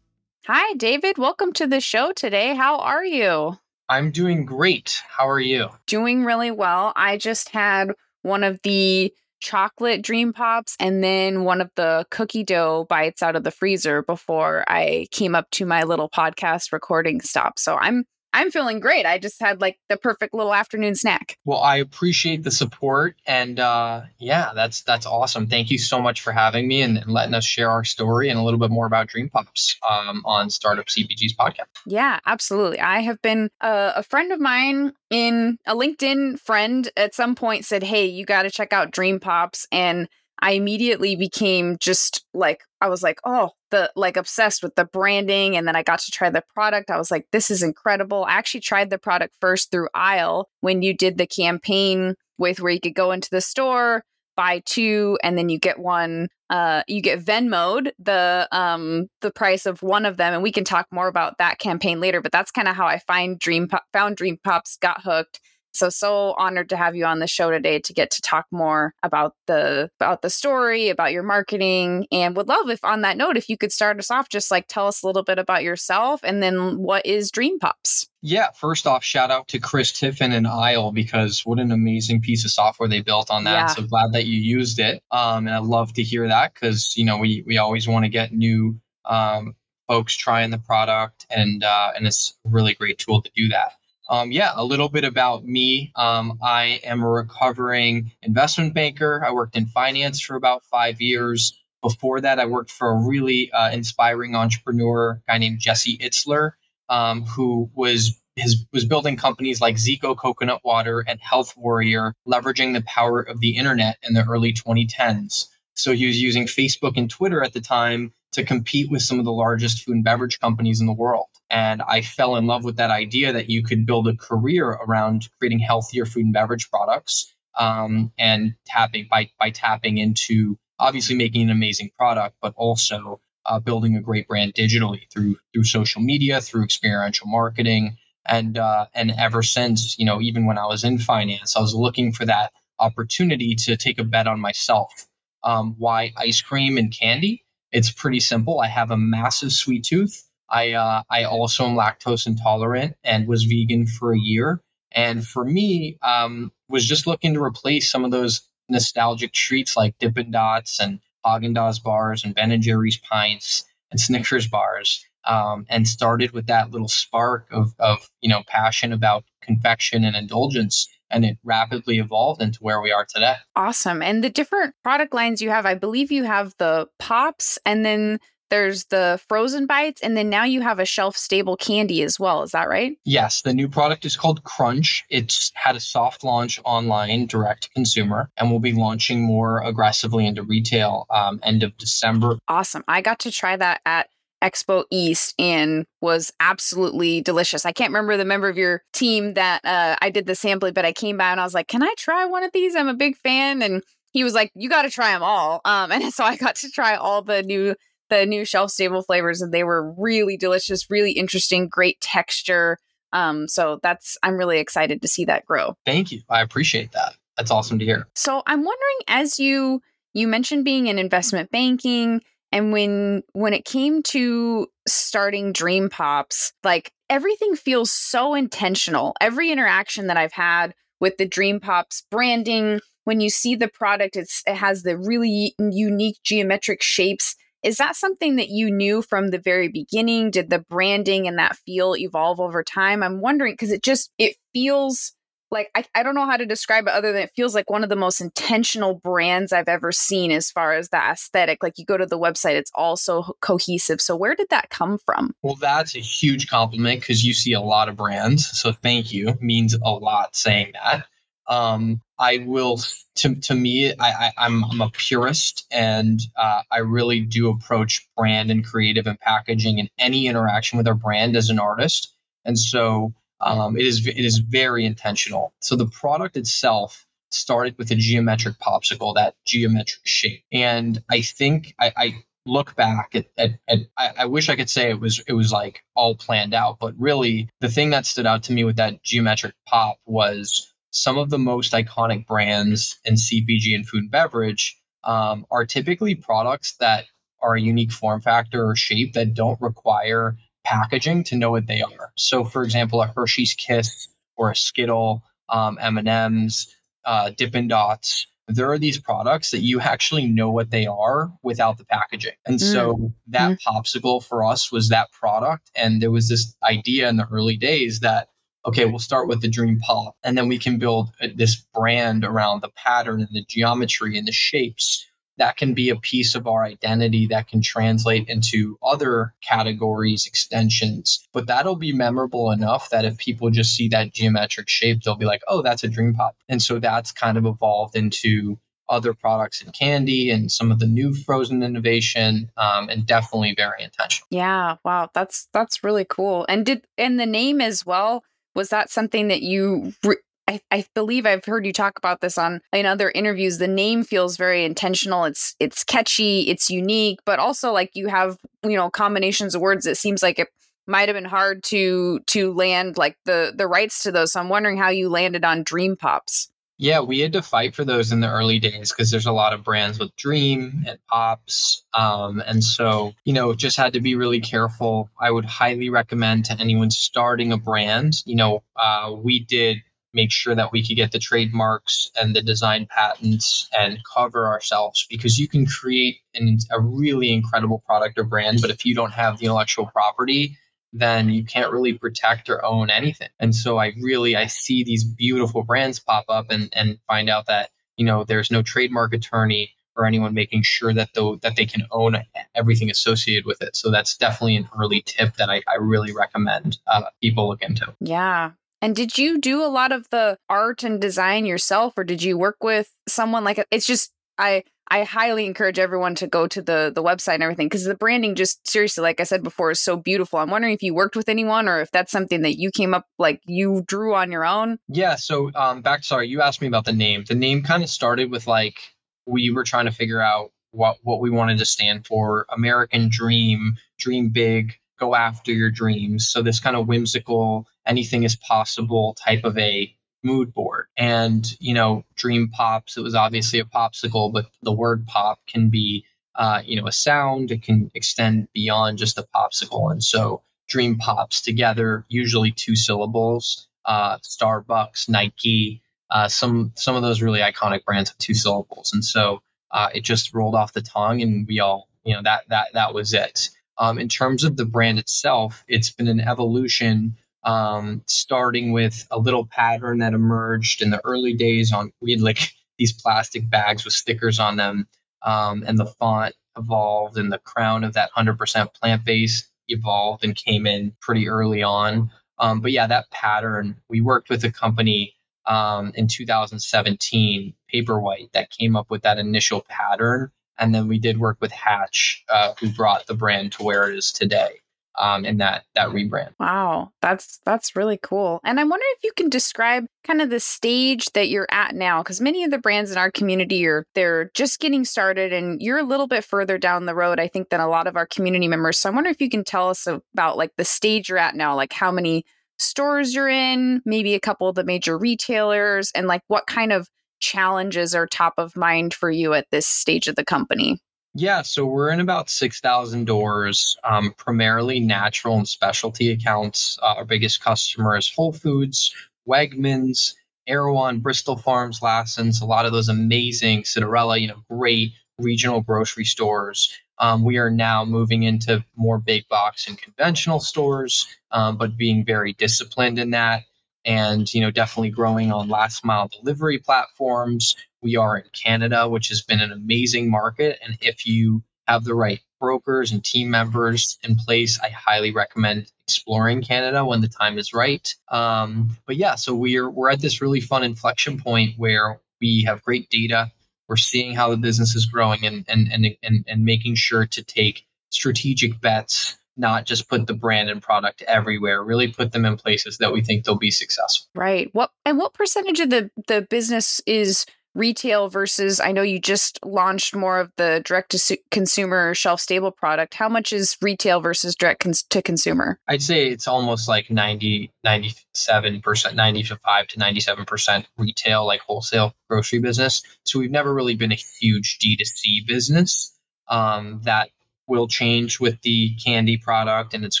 Hi, 0.46 0.74
David. 0.74 1.16
Welcome 1.16 1.52
to 1.54 1.66
the 1.66 1.80
show 1.80 2.12
today. 2.12 2.54
How 2.54 2.78
are 2.78 3.04
you? 3.04 3.58
I'm 3.88 4.10
doing 4.10 4.44
great. 4.44 5.00
How 5.08 5.28
are 5.28 5.40
you? 5.40 5.68
Doing 5.86 6.24
really 6.24 6.50
well. 6.50 6.92
I 6.96 7.18
just 7.18 7.50
had 7.50 7.92
one 8.22 8.42
of 8.42 8.60
the 8.62 9.14
chocolate 9.40 10.02
dream 10.02 10.32
pops 10.32 10.74
and 10.80 11.04
then 11.04 11.44
one 11.44 11.60
of 11.60 11.70
the 11.76 12.06
cookie 12.10 12.44
dough 12.44 12.86
bites 12.88 13.22
out 13.22 13.36
of 13.36 13.44
the 13.44 13.50
freezer 13.50 14.02
before 14.02 14.64
I 14.66 15.06
came 15.12 15.34
up 15.34 15.50
to 15.52 15.66
my 15.66 15.84
little 15.84 16.08
podcast 16.08 16.72
recording 16.72 17.20
stop. 17.20 17.58
So 17.58 17.76
I'm 17.76 18.04
I'm 18.34 18.50
feeling 18.50 18.80
great. 18.80 19.06
I 19.06 19.18
just 19.18 19.40
had 19.40 19.60
like 19.60 19.78
the 19.88 19.96
perfect 19.96 20.34
little 20.34 20.52
afternoon 20.52 20.96
snack. 20.96 21.38
Well, 21.44 21.60
I 21.60 21.76
appreciate 21.76 22.42
the 22.42 22.50
support 22.50 23.14
and 23.26 23.60
uh, 23.60 24.02
yeah, 24.18 24.50
that's 24.54 24.82
that's 24.82 25.06
awesome. 25.06 25.46
Thank 25.46 25.70
you 25.70 25.78
so 25.78 26.02
much 26.02 26.20
for 26.20 26.32
having 26.32 26.66
me 26.66 26.82
and, 26.82 26.98
and 26.98 27.10
letting 27.12 27.34
us 27.34 27.44
share 27.44 27.70
our 27.70 27.84
story 27.84 28.28
and 28.28 28.38
a 28.38 28.42
little 28.42 28.58
bit 28.58 28.70
more 28.70 28.86
about 28.86 29.06
Dream 29.06 29.30
Pops 29.30 29.76
um, 29.88 30.22
on 30.24 30.50
Startup 30.50 30.84
CPG's 30.84 31.34
podcast. 31.34 31.66
Yeah, 31.86 32.18
absolutely. 32.26 32.80
I 32.80 33.00
have 33.00 33.22
been 33.22 33.50
uh, 33.60 33.92
a 33.94 34.02
friend 34.02 34.32
of 34.32 34.40
mine 34.40 34.92
in 35.10 35.56
a 35.64 35.76
LinkedIn 35.76 36.40
friend 36.40 36.90
at 36.96 37.14
some 37.14 37.36
point 37.36 37.64
said, 37.64 37.84
"Hey, 37.84 38.06
you 38.06 38.26
got 38.26 38.42
to 38.42 38.50
check 38.50 38.72
out 38.72 38.90
Dream 38.90 39.20
Pops," 39.20 39.66
and 39.70 40.08
I 40.44 40.50
immediately 40.52 41.16
became 41.16 41.78
just 41.80 42.26
like 42.34 42.64
I 42.82 42.88
was 42.90 43.02
like, 43.02 43.18
oh, 43.24 43.52
the 43.70 43.90
like 43.96 44.18
obsessed 44.18 44.62
with 44.62 44.74
the 44.74 44.84
branding. 44.84 45.56
And 45.56 45.66
then 45.66 45.74
I 45.74 45.82
got 45.82 46.00
to 46.00 46.10
try 46.10 46.28
the 46.28 46.44
product. 46.54 46.90
I 46.90 46.98
was 46.98 47.10
like, 47.10 47.26
this 47.32 47.50
is 47.50 47.62
incredible. 47.62 48.26
I 48.26 48.32
actually 48.32 48.60
tried 48.60 48.90
the 48.90 48.98
product 48.98 49.36
first 49.40 49.70
through 49.70 49.88
Aisle 49.94 50.50
when 50.60 50.82
you 50.82 50.94
did 50.94 51.16
the 51.16 51.26
campaign 51.26 52.14
with 52.36 52.60
where 52.60 52.72
you 52.72 52.80
could 52.80 52.94
go 52.94 53.10
into 53.10 53.30
the 53.30 53.40
store, 53.40 54.04
buy 54.36 54.60
two, 54.66 55.18
and 55.22 55.38
then 55.38 55.48
you 55.48 55.58
get 55.58 55.78
one. 55.78 56.28
Uh, 56.50 56.82
you 56.86 57.00
get 57.00 57.24
Venmoed 57.24 57.92
the 57.98 58.46
um 58.52 59.06
the 59.22 59.30
price 59.30 59.64
of 59.64 59.82
one 59.82 60.04
of 60.04 60.18
them, 60.18 60.34
and 60.34 60.42
we 60.42 60.52
can 60.52 60.64
talk 60.64 60.86
more 60.90 61.08
about 61.08 61.38
that 61.38 61.58
campaign 61.58 62.00
later. 62.00 62.20
But 62.20 62.32
that's 62.32 62.50
kind 62.50 62.68
of 62.68 62.76
how 62.76 62.86
I 62.86 62.98
find 62.98 63.38
Dream 63.38 63.66
Pop, 63.66 63.84
found 63.94 64.18
Dream 64.18 64.38
Pops, 64.44 64.76
got 64.76 65.00
hooked, 65.00 65.40
so 65.74 65.88
so 65.88 66.34
honored 66.38 66.68
to 66.70 66.76
have 66.76 66.96
you 66.96 67.04
on 67.04 67.18
the 67.18 67.26
show 67.26 67.50
today 67.50 67.78
to 67.80 67.92
get 67.92 68.10
to 68.12 68.22
talk 68.22 68.46
more 68.50 68.94
about 69.02 69.34
the 69.46 69.90
about 70.00 70.22
the 70.22 70.30
story, 70.30 70.88
about 70.88 71.12
your 71.12 71.22
marketing, 71.22 72.06
and 72.12 72.36
would 72.36 72.48
love 72.48 72.70
if 72.70 72.84
on 72.84 73.02
that 73.02 73.16
note 73.16 73.36
if 73.36 73.48
you 73.48 73.56
could 73.56 73.72
start 73.72 73.98
us 73.98 74.10
off 74.10 74.28
just 74.28 74.50
like 74.50 74.66
tell 74.68 74.86
us 74.86 75.02
a 75.02 75.06
little 75.06 75.24
bit 75.24 75.38
about 75.38 75.62
yourself 75.62 76.20
and 76.22 76.42
then 76.42 76.78
what 76.78 77.04
is 77.06 77.30
Dream 77.30 77.58
Pops? 77.58 78.08
Yeah, 78.22 78.52
first 78.52 78.86
off, 78.86 79.04
shout 79.04 79.30
out 79.30 79.48
to 79.48 79.58
Chris 79.58 79.92
Tiffin 79.92 80.32
and 80.32 80.46
Aisle 80.46 80.92
because 80.92 81.42
what 81.44 81.58
an 81.58 81.70
amazing 81.70 82.22
piece 82.22 82.46
of 82.46 82.50
software 82.50 82.88
they 82.88 83.02
built 83.02 83.30
on 83.30 83.44
that. 83.44 83.52
Yeah. 83.52 83.66
So 83.66 83.82
glad 83.82 84.12
that 84.12 84.24
you 84.24 84.40
used 84.40 84.78
it. 84.78 85.02
Um, 85.10 85.46
and 85.46 85.54
I 85.54 85.58
love 85.58 85.92
to 85.94 86.02
hear 86.02 86.28
that 86.28 86.54
because 86.54 86.96
you 86.96 87.04
know 87.04 87.18
we 87.18 87.44
we 87.46 87.58
always 87.58 87.86
want 87.86 88.04
to 88.04 88.08
get 88.08 88.32
new 88.32 88.80
um, 89.04 89.54
folks 89.88 90.16
trying 90.16 90.50
the 90.50 90.58
product, 90.58 91.26
and 91.30 91.62
uh, 91.62 91.92
and 91.94 92.06
it's 92.06 92.34
a 92.46 92.48
really 92.48 92.74
great 92.74 92.98
tool 92.98 93.22
to 93.22 93.30
do 93.36 93.48
that. 93.48 93.72
Um, 94.08 94.32
yeah, 94.32 94.52
a 94.54 94.64
little 94.64 94.88
bit 94.88 95.04
about 95.04 95.44
me. 95.44 95.92
Um, 95.96 96.38
I 96.42 96.80
am 96.84 97.02
a 97.02 97.08
recovering 97.08 98.12
investment 98.22 98.74
banker. 98.74 99.24
I 99.24 99.32
worked 99.32 99.56
in 99.56 99.66
finance 99.66 100.20
for 100.20 100.36
about 100.36 100.64
five 100.64 101.00
years. 101.00 101.58
Before 101.82 102.20
that, 102.20 102.38
I 102.38 102.46
worked 102.46 102.70
for 102.70 102.90
a 102.90 103.06
really 103.08 103.50
uh, 103.52 103.70
inspiring 103.70 104.34
entrepreneur, 104.34 105.22
guy 105.26 105.38
named 105.38 105.60
Jesse 105.60 105.98
Itzler, 105.98 106.52
um, 106.88 107.24
who 107.24 107.70
was 107.74 108.20
his, 108.36 108.66
was 108.72 108.84
building 108.84 109.16
companies 109.16 109.60
like 109.60 109.76
Zico 109.76 110.16
Coconut 110.16 110.60
Water 110.64 111.04
and 111.06 111.20
Health 111.20 111.54
Warrior, 111.56 112.14
leveraging 112.26 112.74
the 112.74 112.82
power 112.82 113.20
of 113.20 113.40
the 113.40 113.56
internet 113.56 113.98
in 114.02 114.14
the 114.14 114.24
early 114.24 114.52
2010s. 114.52 115.48
So 115.74 115.92
he 115.92 116.06
was 116.06 116.20
using 116.20 116.46
Facebook 116.46 116.96
and 116.96 117.10
Twitter 117.10 117.42
at 117.42 117.52
the 117.52 117.60
time 117.60 118.12
to 118.32 118.44
compete 118.44 118.90
with 118.90 119.02
some 119.02 119.18
of 119.18 119.24
the 119.24 119.32
largest 119.32 119.84
food 119.84 119.96
and 119.96 120.04
beverage 120.04 120.40
companies 120.40 120.80
in 120.80 120.86
the 120.86 120.92
world. 120.92 121.28
And 121.54 121.82
I 121.82 122.00
fell 122.00 122.34
in 122.34 122.48
love 122.48 122.64
with 122.64 122.78
that 122.78 122.90
idea 122.90 123.34
that 123.34 123.48
you 123.48 123.62
could 123.62 123.86
build 123.86 124.08
a 124.08 124.16
career 124.16 124.68
around 124.68 125.28
creating 125.38 125.60
healthier 125.60 126.04
food 126.04 126.24
and 126.24 126.34
beverage 126.34 126.68
products 126.68 127.32
um, 127.56 128.10
and 128.18 128.56
tapping 128.66 129.06
by, 129.08 129.30
by 129.38 129.50
tapping 129.50 129.98
into 129.98 130.58
obviously 130.80 131.14
making 131.14 131.42
an 131.42 131.50
amazing 131.50 131.90
product, 131.96 132.34
but 132.42 132.54
also 132.56 133.20
uh, 133.46 133.60
building 133.60 133.94
a 133.94 134.00
great 134.00 134.26
brand 134.26 134.52
digitally 134.54 135.02
through 135.12 135.36
through 135.52 135.62
social 135.62 136.02
media, 136.02 136.40
through 136.40 136.64
experiential 136.64 137.28
marketing, 137.28 137.98
and 138.26 138.58
uh, 138.58 138.86
and 138.92 139.12
ever 139.16 139.44
since, 139.44 139.96
you 139.96 140.06
know, 140.06 140.20
even 140.20 140.46
when 140.46 140.58
I 140.58 140.66
was 140.66 140.82
in 140.82 140.98
finance, 140.98 141.56
I 141.56 141.60
was 141.60 141.72
looking 141.72 142.12
for 142.12 142.24
that 142.26 142.52
opportunity 142.80 143.54
to 143.54 143.76
take 143.76 144.00
a 144.00 144.04
bet 144.04 144.26
on 144.26 144.40
myself. 144.40 145.06
Um, 145.44 145.76
why 145.78 146.12
ice 146.16 146.40
cream 146.40 146.78
and 146.78 146.92
candy? 146.92 147.44
It's 147.70 147.92
pretty 147.92 148.18
simple. 148.18 148.58
I 148.58 148.66
have 148.66 148.90
a 148.90 148.96
massive 148.96 149.52
sweet 149.52 149.84
tooth. 149.84 150.24
I 150.54 150.72
uh, 150.72 151.02
I 151.10 151.24
also 151.24 151.66
am 151.66 151.76
lactose 151.76 152.28
intolerant 152.28 152.94
and 153.02 153.26
was 153.26 153.44
vegan 153.44 153.86
for 153.86 154.14
a 154.14 154.18
year. 154.18 154.60
And 154.92 155.26
for 155.26 155.44
me, 155.44 155.98
um, 156.00 156.52
was 156.68 156.86
just 156.86 157.08
looking 157.08 157.34
to 157.34 157.42
replace 157.42 157.90
some 157.90 158.04
of 158.04 158.12
those 158.12 158.48
nostalgic 158.68 159.32
treats 159.32 159.76
like 159.76 159.98
Dippin' 159.98 160.30
Dots 160.30 160.78
and 160.78 161.00
Haagen 161.26 161.56
Dazs 161.56 161.82
bars 161.82 162.24
and 162.24 162.36
Ben 162.36 162.52
and 162.52 162.62
Jerry's 162.62 162.98
pints 162.98 163.64
and 163.90 164.00
Snickers 164.00 164.46
bars. 164.46 165.04
Um, 165.26 165.64
and 165.70 165.88
started 165.88 166.32
with 166.32 166.48
that 166.48 166.70
little 166.70 166.86
spark 166.86 167.48
of, 167.50 167.74
of 167.78 168.08
you 168.20 168.28
know 168.28 168.42
passion 168.46 168.92
about 168.92 169.24
confection 169.42 170.04
and 170.04 170.14
indulgence 170.14 170.86
and 171.10 171.24
it 171.24 171.38
rapidly 171.44 171.98
evolved 171.98 172.42
into 172.42 172.58
where 172.60 172.80
we 172.80 172.92
are 172.92 173.06
today. 173.08 173.36
Awesome. 173.56 174.02
And 174.02 174.22
the 174.22 174.30
different 174.30 174.74
product 174.82 175.14
lines 175.14 175.40
you 175.40 175.50
have, 175.50 175.64
I 175.64 175.74
believe 175.74 176.10
you 176.12 176.24
have 176.24 176.54
the 176.58 176.88
pops 176.98 177.58
and 177.64 177.86
then 177.86 178.18
there's 178.54 178.84
the 178.84 179.18
frozen 179.28 179.66
bites, 179.66 180.00
and 180.00 180.16
then 180.16 180.30
now 180.30 180.44
you 180.44 180.60
have 180.60 180.78
a 180.78 180.84
shelf 180.84 181.16
stable 181.16 181.56
candy 181.56 182.04
as 182.04 182.20
well. 182.20 182.44
Is 182.44 182.52
that 182.52 182.68
right? 182.68 182.96
Yes. 183.04 183.42
The 183.42 183.52
new 183.52 183.68
product 183.68 184.04
is 184.04 184.16
called 184.16 184.44
Crunch. 184.44 185.02
It's 185.10 185.50
had 185.54 185.74
a 185.74 185.80
soft 185.80 186.22
launch 186.22 186.60
online, 186.64 187.26
direct 187.26 187.64
to 187.64 187.70
consumer, 187.70 188.30
and 188.36 188.52
we'll 188.52 188.60
be 188.60 188.72
launching 188.72 189.20
more 189.20 189.60
aggressively 189.64 190.24
into 190.24 190.44
retail 190.44 191.06
um, 191.10 191.40
end 191.42 191.64
of 191.64 191.76
December. 191.78 192.38
Awesome. 192.46 192.84
I 192.86 193.00
got 193.00 193.18
to 193.20 193.32
try 193.32 193.56
that 193.56 193.80
at 193.84 194.08
Expo 194.40 194.84
East 194.88 195.34
and 195.36 195.84
was 196.00 196.32
absolutely 196.38 197.22
delicious. 197.22 197.66
I 197.66 197.72
can't 197.72 197.90
remember 197.90 198.16
the 198.16 198.24
member 198.24 198.48
of 198.48 198.56
your 198.56 198.82
team 198.92 199.34
that 199.34 199.64
uh, 199.64 199.96
I 200.00 200.10
did 200.10 200.26
the 200.26 200.36
sampling, 200.36 200.74
but 200.74 200.84
I 200.84 200.92
came 200.92 201.16
by 201.16 201.32
and 201.32 201.40
I 201.40 201.44
was 201.44 201.54
like, 201.54 201.66
"Can 201.66 201.82
I 201.82 201.92
try 201.98 202.24
one 202.26 202.44
of 202.44 202.52
these? 202.52 202.76
I'm 202.76 202.86
a 202.86 202.94
big 202.94 203.16
fan." 203.16 203.62
And 203.62 203.82
he 204.12 204.22
was 204.22 204.32
like, 204.32 204.52
"You 204.54 204.68
got 204.68 204.82
to 204.82 204.90
try 204.90 205.10
them 205.10 205.24
all." 205.24 205.60
Um, 205.64 205.90
and 205.92 206.12
so 206.12 206.22
I 206.22 206.36
got 206.36 206.54
to 206.56 206.70
try 206.70 206.94
all 206.94 207.22
the 207.22 207.42
new 207.42 207.74
the 208.14 208.26
new 208.26 208.44
shelf 208.44 208.70
stable 208.70 209.02
flavors, 209.02 209.42
and 209.42 209.52
they 209.52 209.64
were 209.64 209.92
really 209.98 210.36
delicious, 210.36 210.90
really 210.90 211.12
interesting, 211.12 211.68
great 211.68 212.00
texture. 212.00 212.78
Um, 213.12 213.48
so 213.48 213.78
that's 213.82 214.16
I'm 214.22 214.36
really 214.36 214.58
excited 214.58 215.02
to 215.02 215.08
see 215.08 215.24
that 215.26 215.46
grow. 215.46 215.76
Thank 215.86 216.12
you. 216.12 216.22
I 216.28 216.42
appreciate 216.42 216.92
that. 216.92 217.14
That's 217.36 217.50
awesome 217.50 217.78
to 217.78 217.84
hear. 217.84 218.06
So 218.14 218.42
I'm 218.46 218.64
wondering, 218.64 218.98
as 219.08 219.38
you 219.38 219.80
you 220.12 220.28
mentioned 220.28 220.64
being 220.64 220.86
in 220.86 220.98
investment 220.98 221.50
banking 221.50 222.22
and 222.52 222.72
when 222.72 223.22
when 223.32 223.52
it 223.52 223.64
came 223.64 224.02
to 224.04 224.68
starting 224.86 225.52
Dream 225.52 225.88
Pops, 225.88 226.52
like 226.62 226.92
everything 227.10 227.56
feels 227.56 227.90
so 227.90 228.34
intentional. 228.34 229.14
Every 229.20 229.50
interaction 229.50 230.06
that 230.06 230.16
I've 230.16 230.32
had 230.32 230.74
with 231.00 231.16
the 231.16 231.26
Dream 231.26 231.58
Pops 231.58 232.04
branding, 232.10 232.80
when 233.04 233.20
you 233.20 233.28
see 233.28 233.56
the 233.56 233.68
product, 233.68 234.16
it's 234.16 234.42
it 234.46 234.54
has 234.54 234.84
the 234.84 234.96
really 234.96 235.54
unique 235.58 236.18
geometric 236.22 236.80
shapes. 236.80 237.34
Is 237.64 237.78
that 237.78 237.96
something 237.96 238.36
that 238.36 238.50
you 238.50 238.70
knew 238.70 239.00
from 239.00 239.28
the 239.28 239.38
very 239.38 239.68
beginning? 239.68 240.30
Did 240.30 240.50
the 240.50 240.58
branding 240.58 241.26
and 241.26 241.38
that 241.38 241.56
feel 241.56 241.96
evolve 241.96 242.38
over 242.38 242.62
time? 242.62 243.02
I'm 243.02 243.22
wondering 243.22 243.54
because 243.54 243.72
it 243.72 243.82
just 243.82 244.10
it 244.18 244.36
feels 244.52 245.14
like 245.50 245.70
I, 245.74 245.84
I 245.94 246.02
don't 246.02 246.14
know 246.14 246.26
how 246.26 246.36
to 246.36 246.44
describe 246.44 246.86
it 246.86 246.92
other 246.92 247.12
than 247.12 247.22
it 247.22 247.32
feels 247.34 247.54
like 247.54 247.70
one 247.70 247.82
of 247.82 247.88
the 247.88 247.96
most 247.96 248.20
intentional 248.20 248.94
brands 248.94 249.52
I've 249.52 249.68
ever 249.68 249.92
seen 249.92 250.30
as 250.30 250.50
far 250.50 250.74
as 250.74 250.90
the 250.90 250.98
aesthetic. 250.98 251.62
Like 251.62 251.78
you 251.78 251.86
go 251.86 251.96
to 251.96 252.04
the 252.04 252.18
website, 252.18 252.56
it's 252.56 252.72
all 252.74 252.96
so 252.96 253.34
cohesive. 253.40 254.00
So 254.00 254.14
where 254.14 254.34
did 254.34 254.48
that 254.50 254.68
come 254.68 254.98
from? 255.06 255.34
Well, 255.42 255.54
that's 255.54 255.96
a 255.96 256.00
huge 256.00 256.48
compliment 256.48 257.00
because 257.00 257.24
you 257.24 257.32
see 257.32 257.52
a 257.52 257.62
lot 257.62 257.88
of 257.88 257.96
brands. 257.96 258.46
So 258.60 258.72
thank 258.72 259.12
you. 259.12 259.38
means 259.40 259.74
a 259.74 259.90
lot 259.90 260.36
saying 260.36 260.72
that. 260.74 261.06
Um, 261.48 262.00
I 262.18 262.38
will 262.38 262.80
to 263.16 263.34
to 263.34 263.54
me, 263.54 263.92
I, 263.92 264.32
I 264.38 264.46
am 264.46 264.64
I'm, 264.64 264.70
I'm 264.70 264.80
a 264.82 264.90
purist, 264.90 265.66
and 265.70 266.20
uh, 266.36 266.62
I 266.70 266.78
really 266.78 267.20
do 267.20 267.50
approach 267.50 268.08
brand 268.16 268.50
and 268.50 268.64
creative 268.64 269.06
and 269.06 269.18
packaging 269.18 269.80
and 269.80 269.90
any 269.98 270.26
interaction 270.26 270.78
with 270.78 270.88
our 270.88 270.94
brand 270.94 271.36
as 271.36 271.50
an 271.50 271.58
artist. 271.58 272.14
And 272.44 272.58
so 272.58 273.14
um, 273.40 273.76
it 273.76 273.86
is 273.86 274.06
it 274.06 274.16
is 274.16 274.38
very 274.38 274.86
intentional. 274.86 275.52
So 275.60 275.76
the 275.76 275.86
product 275.86 276.36
itself 276.36 277.06
started 277.30 277.76
with 277.78 277.90
a 277.90 277.96
geometric 277.96 278.58
popsicle, 278.58 279.16
that 279.16 279.34
geometric 279.44 280.00
shape, 280.04 280.44
and 280.52 281.02
I 281.10 281.20
think 281.20 281.74
I, 281.80 281.92
I 281.96 282.24
look 282.46 282.76
back 282.76 283.14
at, 283.14 283.26
at, 283.38 283.50
at 283.68 283.78
I, 283.96 284.10
I, 284.18 284.24
wish 284.26 284.48
I 284.48 284.56
could 284.56 284.68
say 284.68 284.90
it 284.90 285.00
was 285.00 285.22
it 285.26 285.32
was 285.32 285.50
like 285.50 285.82
all 285.94 286.14
planned 286.14 286.54
out, 286.54 286.78
but 286.78 286.94
really 286.98 287.48
the 287.60 287.68
thing 287.68 287.90
that 287.90 288.06
stood 288.06 288.26
out 288.26 288.44
to 288.44 288.52
me 288.52 288.64
with 288.64 288.76
that 288.76 289.02
geometric 289.02 289.54
pop 289.66 289.96
was 290.06 290.73
some 290.94 291.18
of 291.18 291.28
the 291.28 291.38
most 291.38 291.72
iconic 291.72 292.24
brands 292.24 293.00
in 293.04 293.14
CPG 293.14 293.74
and 293.74 293.86
food 293.86 294.04
and 294.04 294.10
beverage 294.12 294.80
um, 295.02 295.44
are 295.50 295.66
typically 295.66 296.14
products 296.14 296.76
that 296.78 297.04
are 297.42 297.56
a 297.56 297.60
unique 297.60 297.90
form 297.90 298.20
factor 298.20 298.64
or 298.64 298.76
shape 298.76 299.14
that 299.14 299.34
don't 299.34 299.60
require 299.60 300.36
packaging 300.62 301.24
to 301.24 301.36
know 301.36 301.50
what 301.50 301.66
they 301.66 301.82
are. 301.82 302.12
So, 302.16 302.44
for 302.44 302.62
example, 302.62 303.02
a 303.02 303.08
Hershey's 303.08 303.54
Kiss 303.54 304.06
or 304.36 304.52
a 304.52 304.56
Skittle, 304.56 305.24
um, 305.48 305.78
M&Ms, 305.80 306.68
uh, 307.04 307.30
Dippin' 307.36 307.66
Dots. 307.66 308.28
There 308.46 308.70
are 308.70 308.78
these 308.78 309.00
products 309.00 309.50
that 309.50 309.62
you 309.62 309.80
actually 309.80 310.28
know 310.28 310.52
what 310.52 310.70
they 310.70 310.86
are 310.86 311.32
without 311.42 311.76
the 311.76 311.84
packaging. 311.84 312.34
And 312.46 312.60
mm. 312.60 312.72
so 312.72 313.12
that 313.28 313.52
mm. 313.52 313.58
popsicle 313.66 314.24
for 314.24 314.44
us 314.44 314.70
was 314.70 314.90
that 314.90 315.10
product. 315.10 315.70
And 315.74 316.00
there 316.00 316.12
was 316.12 316.28
this 316.28 316.54
idea 316.62 317.08
in 317.08 317.16
the 317.16 317.26
early 317.26 317.56
days 317.56 318.00
that, 318.00 318.28
okay, 318.66 318.84
we'll 318.84 318.98
start 318.98 319.28
with 319.28 319.40
the 319.40 319.48
Dream 319.48 319.80
Pop, 319.80 320.16
and 320.24 320.36
then 320.36 320.48
we 320.48 320.58
can 320.58 320.78
build 320.78 321.10
uh, 321.20 321.28
this 321.34 321.56
brand 321.56 322.24
around 322.24 322.60
the 322.60 322.70
pattern 322.70 323.20
and 323.20 323.28
the 323.32 323.44
geometry 323.46 324.18
and 324.18 324.26
the 324.26 324.32
shapes 324.32 325.06
that 325.36 325.56
can 325.56 325.74
be 325.74 325.90
a 325.90 325.96
piece 325.96 326.34
of 326.34 326.46
our 326.46 326.64
identity 326.64 327.28
that 327.28 327.48
can 327.48 327.60
translate 327.60 328.28
into 328.28 328.78
other 328.82 329.34
categories, 329.46 330.26
extensions. 330.26 331.26
But 331.32 331.48
that'll 331.48 331.76
be 331.76 331.92
memorable 331.92 332.50
enough 332.52 332.90
that 332.90 333.04
if 333.04 333.18
people 333.18 333.50
just 333.50 333.74
see 333.74 333.88
that 333.88 334.12
geometric 334.12 334.68
shape, 334.68 335.02
they'll 335.02 335.16
be 335.16 335.24
like, 335.24 335.42
oh, 335.48 335.62
that's 335.62 335.84
a 335.84 335.88
Dream 335.88 336.14
Pop. 336.14 336.36
And 336.48 336.62
so 336.62 336.78
that's 336.78 337.12
kind 337.12 337.36
of 337.36 337.46
evolved 337.46 337.96
into 337.96 338.58
other 338.88 339.14
products 339.14 339.62
in 339.62 339.72
candy 339.72 340.30
and 340.30 340.52
some 340.52 340.70
of 340.70 340.78
the 340.78 340.86
new 340.86 341.14
frozen 341.14 341.62
innovation 341.62 342.50
um, 342.58 342.90
and 342.90 343.06
definitely 343.06 343.54
very 343.56 343.82
intentional 343.82 344.26
yeah 344.28 344.76
wow 344.84 345.08
that's 345.14 345.48
that's 345.54 345.82
really 345.82 346.04
cool 346.06 346.44
and 346.50 346.66
did 346.66 346.84
and 346.98 347.18
the 347.18 347.24
name 347.24 347.62
as 347.62 347.86
well 347.86 348.22
was 348.54 348.68
that 348.70 348.90
something 348.90 349.28
that 349.28 349.42
you 349.42 349.92
re- 350.04 350.16
I, 350.46 350.60
I 350.70 350.84
believe 350.94 351.24
I've 351.24 351.44
heard 351.44 351.64
you 351.64 351.72
talk 351.72 351.98
about 351.98 352.20
this 352.20 352.36
on 352.36 352.60
in 352.72 352.86
other 352.86 353.10
interviews. 353.14 353.58
The 353.58 353.68
name 353.68 354.04
feels 354.04 354.36
very 354.36 354.64
intentional. 354.64 355.24
It's 355.24 355.54
it's 355.58 355.84
catchy, 355.84 356.42
it's 356.42 356.70
unique, 356.70 357.20
but 357.24 357.38
also 357.38 357.72
like 357.72 357.90
you 357.94 358.08
have 358.08 358.36
you 358.62 358.76
know 358.76 358.90
combinations 358.90 359.54
of 359.54 359.62
words. 359.62 359.86
It 359.86 359.96
seems 359.96 360.22
like 360.22 360.38
it 360.38 360.48
might 360.86 361.08
have 361.08 361.16
been 361.16 361.24
hard 361.24 361.62
to 361.64 362.20
to 362.26 362.52
land 362.52 362.98
like 362.98 363.16
the 363.24 363.52
the 363.56 363.66
rights 363.66 364.02
to 364.02 364.12
those. 364.12 364.32
So 364.32 364.40
I'm 364.40 364.48
wondering 364.48 364.76
how 364.76 364.90
you 364.90 365.08
landed 365.08 365.44
on 365.44 365.62
Dream 365.62 365.96
Pops. 365.96 366.50
Yeah, 366.76 367.00
we 367.00 367.20
had 367.20 367.34
to 367.34 367.42
fight 367.42 367.76
for 367.76 367.84
those 367.84 368.10
in 368.10 368.18
the 368.20 368.28
early 368.30 368.58
days 368.58 368.90
because 368.90 369.10
there's 369.10 369.26
a 369.26 369.32
lot 369.32 369.52
of 369.52 369.62
brands 369.62 369.98
with 369.98 370.14
Dream 370.16 370.84
and 370.88 370.98
Pops. 371.08 371.84
Um, 371.94 372.42
and 372.44 372.64
so, 372.64 373.14
you 373.24 373.32
know, 373.32 373.54
just 373.54 373.76
had 373.76 373.92
to 373.92 374.00
be 374.00 374.16
really 374.16 374.40
careful. 374.40 375.08
I 375.18 375.30
would 375.30 375.44
highly 375.44 375.90
recommend 375.90 376.46
to 376.46 376.58
anyone 376.58 376.90
starting 376.90 377.52
a 377.52 377.58
brand, 377.58 378.14
you 378.26 378.34
know, 378.34 378.64
uh, 378.76 379.14
we 379.16 379.44
did 379.44 379.78
make 380.12 380.30
sure 380.30 380.54
that 380.54 380.72
we 380.72 380.86
could 380.86 380.96
get 380.96 381.12
the 381.12 381.18
trademarks 381.18 382.10
and 382.20 382.34
the 382.34 382.42
design 382.42 382.86
patents 382.88 383.68
and 383.76 383.98
cover 384.14 384.46
ourselves 384.46 385.06
because 385.10 385.38
you 385.38 385.48
can 385.48 385.66
create 385.66 386.18
an, 386.34 386.58
a 386.70 386.80
really 386.80 387.32
incredible 387.32 387.82
product 387.84 388.18
or 388.18 388.24
brand, 388.24 388.60
but 388.60 388.70
if 388.70 388.86
you 388.86 388.94
don't 388.94 389.12
have 389.12 389.38
the 389.38 389.46
intellectual 389.46 389.86
property, 389.86 390.56
then 390.94 391.28
you 391.28 391.44
can't 391.44 391.72
really 391.72 391.92
protect 391.92 392.48
or 392.48 392.64
own 392.64 392.88
anything. 392.88 393.28
And 393.40 393.54
so 393.54 393.76
I 393.78 393.92
really 394.00 394.36
I 394.36 394.46
see 394.46 394.84
these 394.84 395.04
beautiful 395.04 395.64
brands 395.64 395.98
pop 395.98 396.26
up 396.28 396.46
and 396.50 396.70
and 396.72 396.98
find 397.06 397.28
out 397.28 397.46
that 397.46 397.70
you 397.96 398.06
know 398.06 398.24
there's 398.24 398.50
no 398.50 398.62
trademark 398.62 399.12
attorney 399.12 399.74
or 399.96 400.06
anyone 400.06 400.34
making 400.34 400.62
sure 400.62 400.92
that 400.94 401.10
though 401.14 401.36
that 401.36 401.56
they 401.56 401.66
can 401.66 401.86
own 401.90 402.16
everything 402.54 402.90
associated 402.90 403.44
with 403.44 403.60
it. 403.60 403.76
So 403.76 403.90
that's 403.90 404.16
definitely 404.16 404.56
an 404.56 404.68
early 404.78 405.02
tip 405.04 405.34
that 405.36 405.50
I, 405.50 405.62
I 405.68 405.76
really 405.80 406.12
recommend 406.12 406.78
uh, 406.86 407.02
people 407.20 407.48
look 407.48 407.62
into. 407.62 407.94
Yeah, 408.00 408.52
and 408.80 408.94
did 408.94 409.18
you 409.18 409.38
do 409.38 409.62
a 409.62 409.66
lot 409.66 409.92
of 409.92 410.08
the 410.10 410.38
art 410.48 410.84
and 410.84 411.00
design 411.00 411.44
yourself 411.44 411.94
or 411.96 412.04
did 412.04 412.22
you 412.22 412.38
work 412.38 412.62
with 412.62 412.90
someone 413.08 413.42
like 413.42 413.64
it's 413.70 413.86
just 413.86 414.12
I 414.38 414.64
I 414.88 415.04
highly 415.04 415.46
encourage 415.46 415.78
everyone 415.78 416.14
to 416.16 416.26
go 416.26 416.46
to 416.46 416.62
the 416.62 416.92
the 416.94 417.02
website 417.02 417.34
and 417.34 417.42
everything 417.42 417.66
because 417.66 417.84
the 417.84 417.94
branding 417.94 418.34
just 418.34 418.66
seriously 418.68 419.02
like 419.02 419.20
I 419.20 419.24
said 419.24 419.42
before 419.42 419.70
is 419.70 419.80
so 419.80 419.96
beautiful. 419.96 420.38
I'm 420.38 420.50
wondering 420.50 420.74
if 420.74 420.82
you 420.82 420.94
worked 420.94 421.16
with 421.16 421.28
anyone 421.28 421.68
or 421.68 421.80
if 421.80 421.90
that's 421.90 422.12
something 422.12 422.42
that 422.42 422.58
you 422.58 422.70
came 422.70 422.94
up 422.94 423.06
like 423.18 423.40
you 423.46 423.84
drew 423.86 424.14
on 424.14 424.30
your 424.30 424.44
own. 424.44 424.78
Yeah, 424.88 425.16
so 425.16 425.50
um 425.54 425.82
back 425.82 426.04
sorry, 426.04 426.28
you 426.28 426.42
asked 426.42 426.60
me 426.60 426.68
about 426.68 426.84
the 426.84 426.92
name. 426.92 427.24
The 427.26 427.34
name 427.34 427.62
kind 427.62 427.82
of 427.82 427.88
started 427.88 428.30
with 428.30 428.46
like 428.46 428.78
we 429.26 429.50
were 429.50 429.64
trying 429.64 429.86
to 429.86 429.92
figure 429.92 430.20
out 430.20 430.50
what 430.70 430.98
what 431.02 431.20
we 431.20 431.30
wanted 431.30 431.58
to 431.58 431.64
stand 431.64 432.06
for, 432.06 432.46
American 432.50 433.08
dream, 433.08 433.76
dream 433.98 434.30
big, 434.30 434.74
go 434.98 435.14
after 435.14 435.52
your 435.52 435.70
dreams. 435.70 436.28
So 436.28 436.42
this 436.42 436.60
kind 436.60 436.76
of 436.76 436.86
whimsical, 436.86 437.66
anything 437.86 438.24
is 438.24 438.36
possible 438.36 439.14
type 439.14 439.44
of 439.44 439.56
a 439.58 439.94
mood 440.24 440.52
board. 440.54 440.86
And, 440.96 441.46
you 441.60 441.74
know, 441.74 442.04
Dream 442.16 442.50
Pops, 442.50 442.96
it 442.96 443.02
was 443.02 443.14
obviously 443.14 443.60
a 443.60 443.64
popsicle, 443.64 444.32
but 444.32 444.46
the 444.62 444.72
word 444.72 445.06
pop 445.06 445.38
can 445.46 445.70
be, 445.70 446.06
uh, 446.34 446.62
you 446.64 446.80
know, 446.80 446.86
a 446.86 446.92
sound. 446.92 447.50
It 447.50 447.62
can 447.62 447.90
extend 447.94 448.48
beyond 448.52 448.98
just 448.98 449.18
a 449.18 449.26
popsicle. 449.34 449.92
And 449.92 450.02
so 450.02 450.42
Dream 450.68 450.96
Pops 450.96 451.42
together, 451.42 452.04
usually 452.08 452.50
two 452.50 452.74
syllables, 452.74 453.68
uh, 453.84 454.18
Starbucks, 454.18 455.08
Nike, 455.08 455.82
uh, 456.10 456.28
some, 456.28 456.72
some 456.74 456.96
of 456.96 457.02
those 457.02 457.22
really 457.22 457.40
iconic 457.40 457.84
brands 457.84 458.10
have 458.10 458.18
two 458.18 458.34
syllables. 458.34 458.92
And 458.92 459.04
so 459.04 459.42
uh, 459.70 459.90
it 459.94 460.04
just 460.04 460.34
rolled 460.34 460.54
off 460.54 460.72
the 460.72 460.82
tongue 460.82 461.22
and 461.22 461.46
we 461.46 461.60
all, 461.60 461.88
you 462.04 462.14
know, 462.14 462.22
that, 462.24 462.44
that, 462.48 462.68
that 462.74 462.94
was 462.94 463.12
it. 463.12 463.50
Um, 463.76 463.98
in 463.98 464.08
terms 464.08 464.44
of 464.44 464.56
the 464.56 464.64
brand 464.64 464.98
itself, 464.98 465.64
it's 465.66 465.90
been 465.90 466.06
an 466.08 466.20
evolution, 466.20 467.16
um, 467.44 468.02
starting 468.06 468.72
with 468.72 469.06
a 469.10 469.18
little 469.18 469.46
pattern 469.46 469.98
that 469.98 470.14
emerged 470.14 470.82
in 470.82 470.90
the 470.90 471.00
early 471.04 471.34
days. 471.34 471.72
On 471.72 471.92
we 472.00 472.12
had 472.12 472.20
like 472.20 472.52
these 472.78 472.92
plastic 472.92 473.48
bags 473.48 473.84
with 473.84 473.94
stickers 473.94 474.40
on 474.40 474.56
them, 474.56 474.88
um, 475.22 475.64
and 475.66 475.78
the 475.78 475.86
font 475.86 476.34
evolved 476.56 477.18
and 477.18 477.32
the 477.32 477.38
crown 477.38 477.84
of 477.84 477.94
that 477.94 478.10
100% 478.16 478.74
plant 478.74 479.04
based 479.04 479.48
evolved 479.68 480.24
and 480.24 480.36
came 480.36 480.66
in 480.66 480.94
pretty 481.00 481.28
early 481.28 481.62
on. 481.62 482.10
Um, 482.38 482.60
but 482.60 482.72
yeah, 482.72 482.86
that 482.86 483.10
pattern, 483.10 483.76
we 483.88 484.00
worked 484.00 484.28
with 484.28 484.44
a 484.44 484.52
company 484.52 485.14
um, 485.46 485.92
in 485.94 486.08
2017, 486.08 487.54
Paperwhite, 487.72 488.32
that 488.32 488.50
came 488.50 488.76
up 488.76 488.90
with 488.90 489.02
that 489.02 489.18
initial 489.18 489.64
pattern. 489.68 490.30
And 490.58 490.74
then 490.74 490.88
we 490.88 490.98
did 490.98 491.18
work 491.18 491.38
with 491.40 491.52
Hatch, 491.52 492.24
uh, 492.28 492.54
who 492.60 492.70
brought 492.70 493.06
the 493.06 493.14
brand 493.14 493.52
to 493.52 493.62
where 493.64 493.90
it 493.90 493.96
is 493.96 494.12
today 494.12 494.60
um, 494.98 495.24
in 495.24 495.38
that 495.38 495.64
that 495.74 495.88
rebrand. 495.88 496.32
Wow, 496.38 496.92
that's 497.00 497.40
that's 497.44 497.76
really 497.76 497.98
cool. 498.02 498.40
And 498.44 498.60
I 498.60 498.64
wonder 498.64 498.84
if 498.96 499.04
you 499.04 499.12
can 499.16 499.28
describe 499.28 499.86
kind 500.04 500.20
of 500.20 500.30
the 500.30 500.40
stage 500.40 501.06
that 501.14 501.28
you're 501.28 501.48
at 501.50 501.74
now, 501.74 502.02
because 502.02 502.20
many 502.20 502.44
of 502.44 502.50
the 502.50 502.58
brands 502.58 502.90
in 502.90 502.98
our 502.98 503.10
community 503.10 503.66
are 503.66 503.84
they're 503.94 504.30
just 504.34 504.60
getting 504.60 504.84
started, 504.84 505.32
and 505.32 505.60
you're 505.60 505.78
a 505.78 505.84
little 505.84 506.06
bit 506.06 506.24
further 506.24 506.58
down 506.58 506.86
the 506.86 506.94
road, 506.94 507.18
I 507.18 507.28
think, 507.28 507.48
than 507.48 507.60
a 507.60 507.68
lot 507.68 507.86
of 507.86 507.96
our 507.96 508.06
community 508.06 508.48
members. 508.48 508.78
So 508.78 508.90
I 508.90 508.94
wonder 508.94 509.10
if 509.10 509.20
you 509.20 509.30
can 509.30 509.44
tell 509.44 509.68
us 509.68 509.86
about 509.86 510.36
like 510.36 510.52
the 510.56 510.64
stage 510.64 511.08
you're 511.08 511.18
at 511.18 511.36
now, 511.36 511.54
like 511.54 511.72
how 511.72 511.90
many 511.90 512.24
stores 512.58 513.14
you're 513.14 513.28
in, 513.28 513.82
maybe 513.84 514.14
a 514.14 514.20
couple 514.20 514.48
of 514.48 514.54
the 514.54 514.64
major 514.64 514.96
retailers, 514.96 515.90
and 515.94 516.06
like 516.06 516.22
what 516.28 516.46
kind 516.46 516.72
of 516.72 516.88
challenges 517.20 517.94
are 517.94 518.06
top 518.06 518.34
of 518.36 518.54
mind 518.54 518.92
for 518.92 519.10
you 519.10 519.32
at 519.32 519.46
this 519.50 519.66
stage 519.66 520.08
of 520.08 520.16
the 520.16 520.24
company. 520.24 520.78
Yeah, 521.16 521.42
so 521.42 521.64
we're 521.64 521.90
in 521.90 522.00
about 522.00 522.28
6,000 522.28 523.04
doors, 523.04 523.76
um, 523.84 524.12
primarily 524.16 524.80
natural 524.80 525.36
and 525.36 525.46
specialty 525.46 526.10
accounts. 526.10 526.76
Uh, 526.82 526.94
our 526.96 527.04
biggest 527.04 527.40
customer 527.40 527.96
is 527.96 528.12
Whole 528.12 528.32
Foods, 528.32 528.92
Wegmans, 529.28 530.14
Erewhon, 530.48 531.00
Bristol 531.00 531.36
Farms, 531.36 531.80
Lassen's, 531.80 532.42
a 532.42 532.46
lot 532.46 532.66
of 532.66 532.72
those 532.72 532.88
amazing 532.88 533.64
Cinderella, 533.64 534.18
you 534.18 534.26
know, 534.26 534.42
great 534.50 534.90
regional 535.18 535.60
grocery 535.60 536.04
stores. 536.04 536.76
Um, 536.98 537.24
we 537.24 537.38
are 537.38 537.50
now 537.50 537.84
moving 537.84 538.24
into 538.24 538.64
more 538.74 538.98
big 538.98 539.28
box 539.28 539.68
and 539.68 539.80
conventional 539.80 540.40
stores, 540.40 541.06
um, 541.30 541.58
but 541.58 541.76
being 541.76 542.04
very 542.04 542.32
disciplined 542.32 542.98
in 542.98 543.10
that 543.10 543.44
and 543.84 544.32
you 544.32 544.40
know 544.40 544.50
definitely 544.50 544.90
growing 544.90 545.32
on 545.32 545.48
last 545.48 545.84
mile 545.84 546.08
delivery 546.08 546.58
platforms. 546.58 547.56
We 547.82 547.96
are 547.96 548.16
in 548.16 548.24
canada 548.32 548.88
which 548.88 549.08
has 549.08 549.22
been 549.22 549.40
an 549.40 549.52
amazing 549.52 550.10
market 550.10 550.58
and 550.64 550.78
if 550.80 551.06
you 551.06 551.42
have 551.66 551.84
the 551.84 551.94
right 551.94 552.20
brokers 552.40 552.92
and 552.92 553.04
team 553.04 553.30
members 553.30 553.98
in 554.02 554.16
place 554.16 554.60
i 554.62 554.68
highly 554.68 555.12
recommend 555.12 555.70
exploring 555.86 556.42
canada 556.42 556.84
when 556.84 557.00
the 557.00 557.08
time 557.08 557.38
is 557.38 557.52
right. 557.52 557.94
Um, 558.08 558.76
but 558.86 558.96
yeah 558.96 559.16
so 559.16 559.34
we're 559.34 559.68
we're 559.68 559.90
at 559.90 560.00
this 560.00 560.22
really 560.22 560.40
fun 560.40 560.64
inflection 560.64 561.20
point 561.20 561.54
where 561.58 562.00
we 562.20 562.44
have 562.46 562.62
great 562.62 562.88
data. 562.88 563.30
We're 563.68 563.76
seeing 563.76 564.14
how 564.14 564.30
the 564.30 564.36
business 564.36 564.74
is 564.74 564.86
growing 564.86 565.26
and 565.26 565.44
and 565.48 565.68
and, 565.70 565.86
and, 566.02 566.24
and 566.26 566.44
making 566.44 566.76
sure 566.76 567.06
to 567.06 567.22
take 567.22 567.66
strategic 567.90 568.60
bets 568.60 569.16
not 569.36 569.66
just 569.66 569.88
put 569.88 570.06
the 570.06 570.14
brand 570.14 570.48
and 570.48 570.62
product 570.62 571.02
everywhere 571.02 571.62
really 571.62 571.88
put 571.88 572.12
them 572.12 572.24
in 572.24 572.36
places 572.36 572.78
that 572.78 572.92
we 572.92 573.02
think 573.02 573.24
they'll 573.24 573.36
be 573.36 573.50
successful. 573.50 574.08
Right. 574.14 574.48
What 574.52 574.70
and 574.84 574.98
what 574.98 575.14
percentage 575.14 575.60
of 575.60 575.70
the 575.70 575.90
the 576.06 576.22
business 576.22 576.80
is 576.86 577.26
retail 577.54 578.08
versus 578.08 578.58
i 578.58 578.72
know 578.72 578.82
you 578.82 578.98
just 578.98 579.38
launched 579.44 579.94
more 579.94 580.18
of 580.18 580.28
the 580.36 580.60
direct 580.64 580.90
to 580.90 581.16
consumer 581.30 581.94
shelf 581.94 582.20
stable 582.20 582.50
product. 582.50 582.94
How 582.94 583.08
much 583.08 583.32
is 583.32 583.56
retail 583.62 584.00
versus 584.00 584.34
direct 584.34 584.60
cons- 584.60 584.82
to 584.90 585.02
consumer? 585.02 585.58
I'd 585.68 585.82
say 585.82 586.08
it's 586.08 586.26
almost 586.26 586.68
like 586.68 586.90
90 586.90 587.52
97% 587.64 588.94
95 588.94 589.66
to 589.68 589.78
97% 589.78 590.66
retail 590.76 591.26
like 591.26 591.40
wholesale 591.40 591.94
grocery 592.10 592.40
business. 592.40 592.82
So 593.04 593.20
we've 593.20 593.30
never 593.30 593.54
really 593.54 593.76
been 593.76 593.92
a 593.92 593.98
huge 594.20 594.58
d2c 594.58 595.26
business. 595.26 595.92
Um, 596.26 596.80
that 596.84 597.10
will 597.46 597.68
change 597.68 598.20
with 598.20 598.40
the 598.42 598.74
candy 598.76 599.16
product 599.16 599.74
and 599.74 599.84
it's 599.84 600.00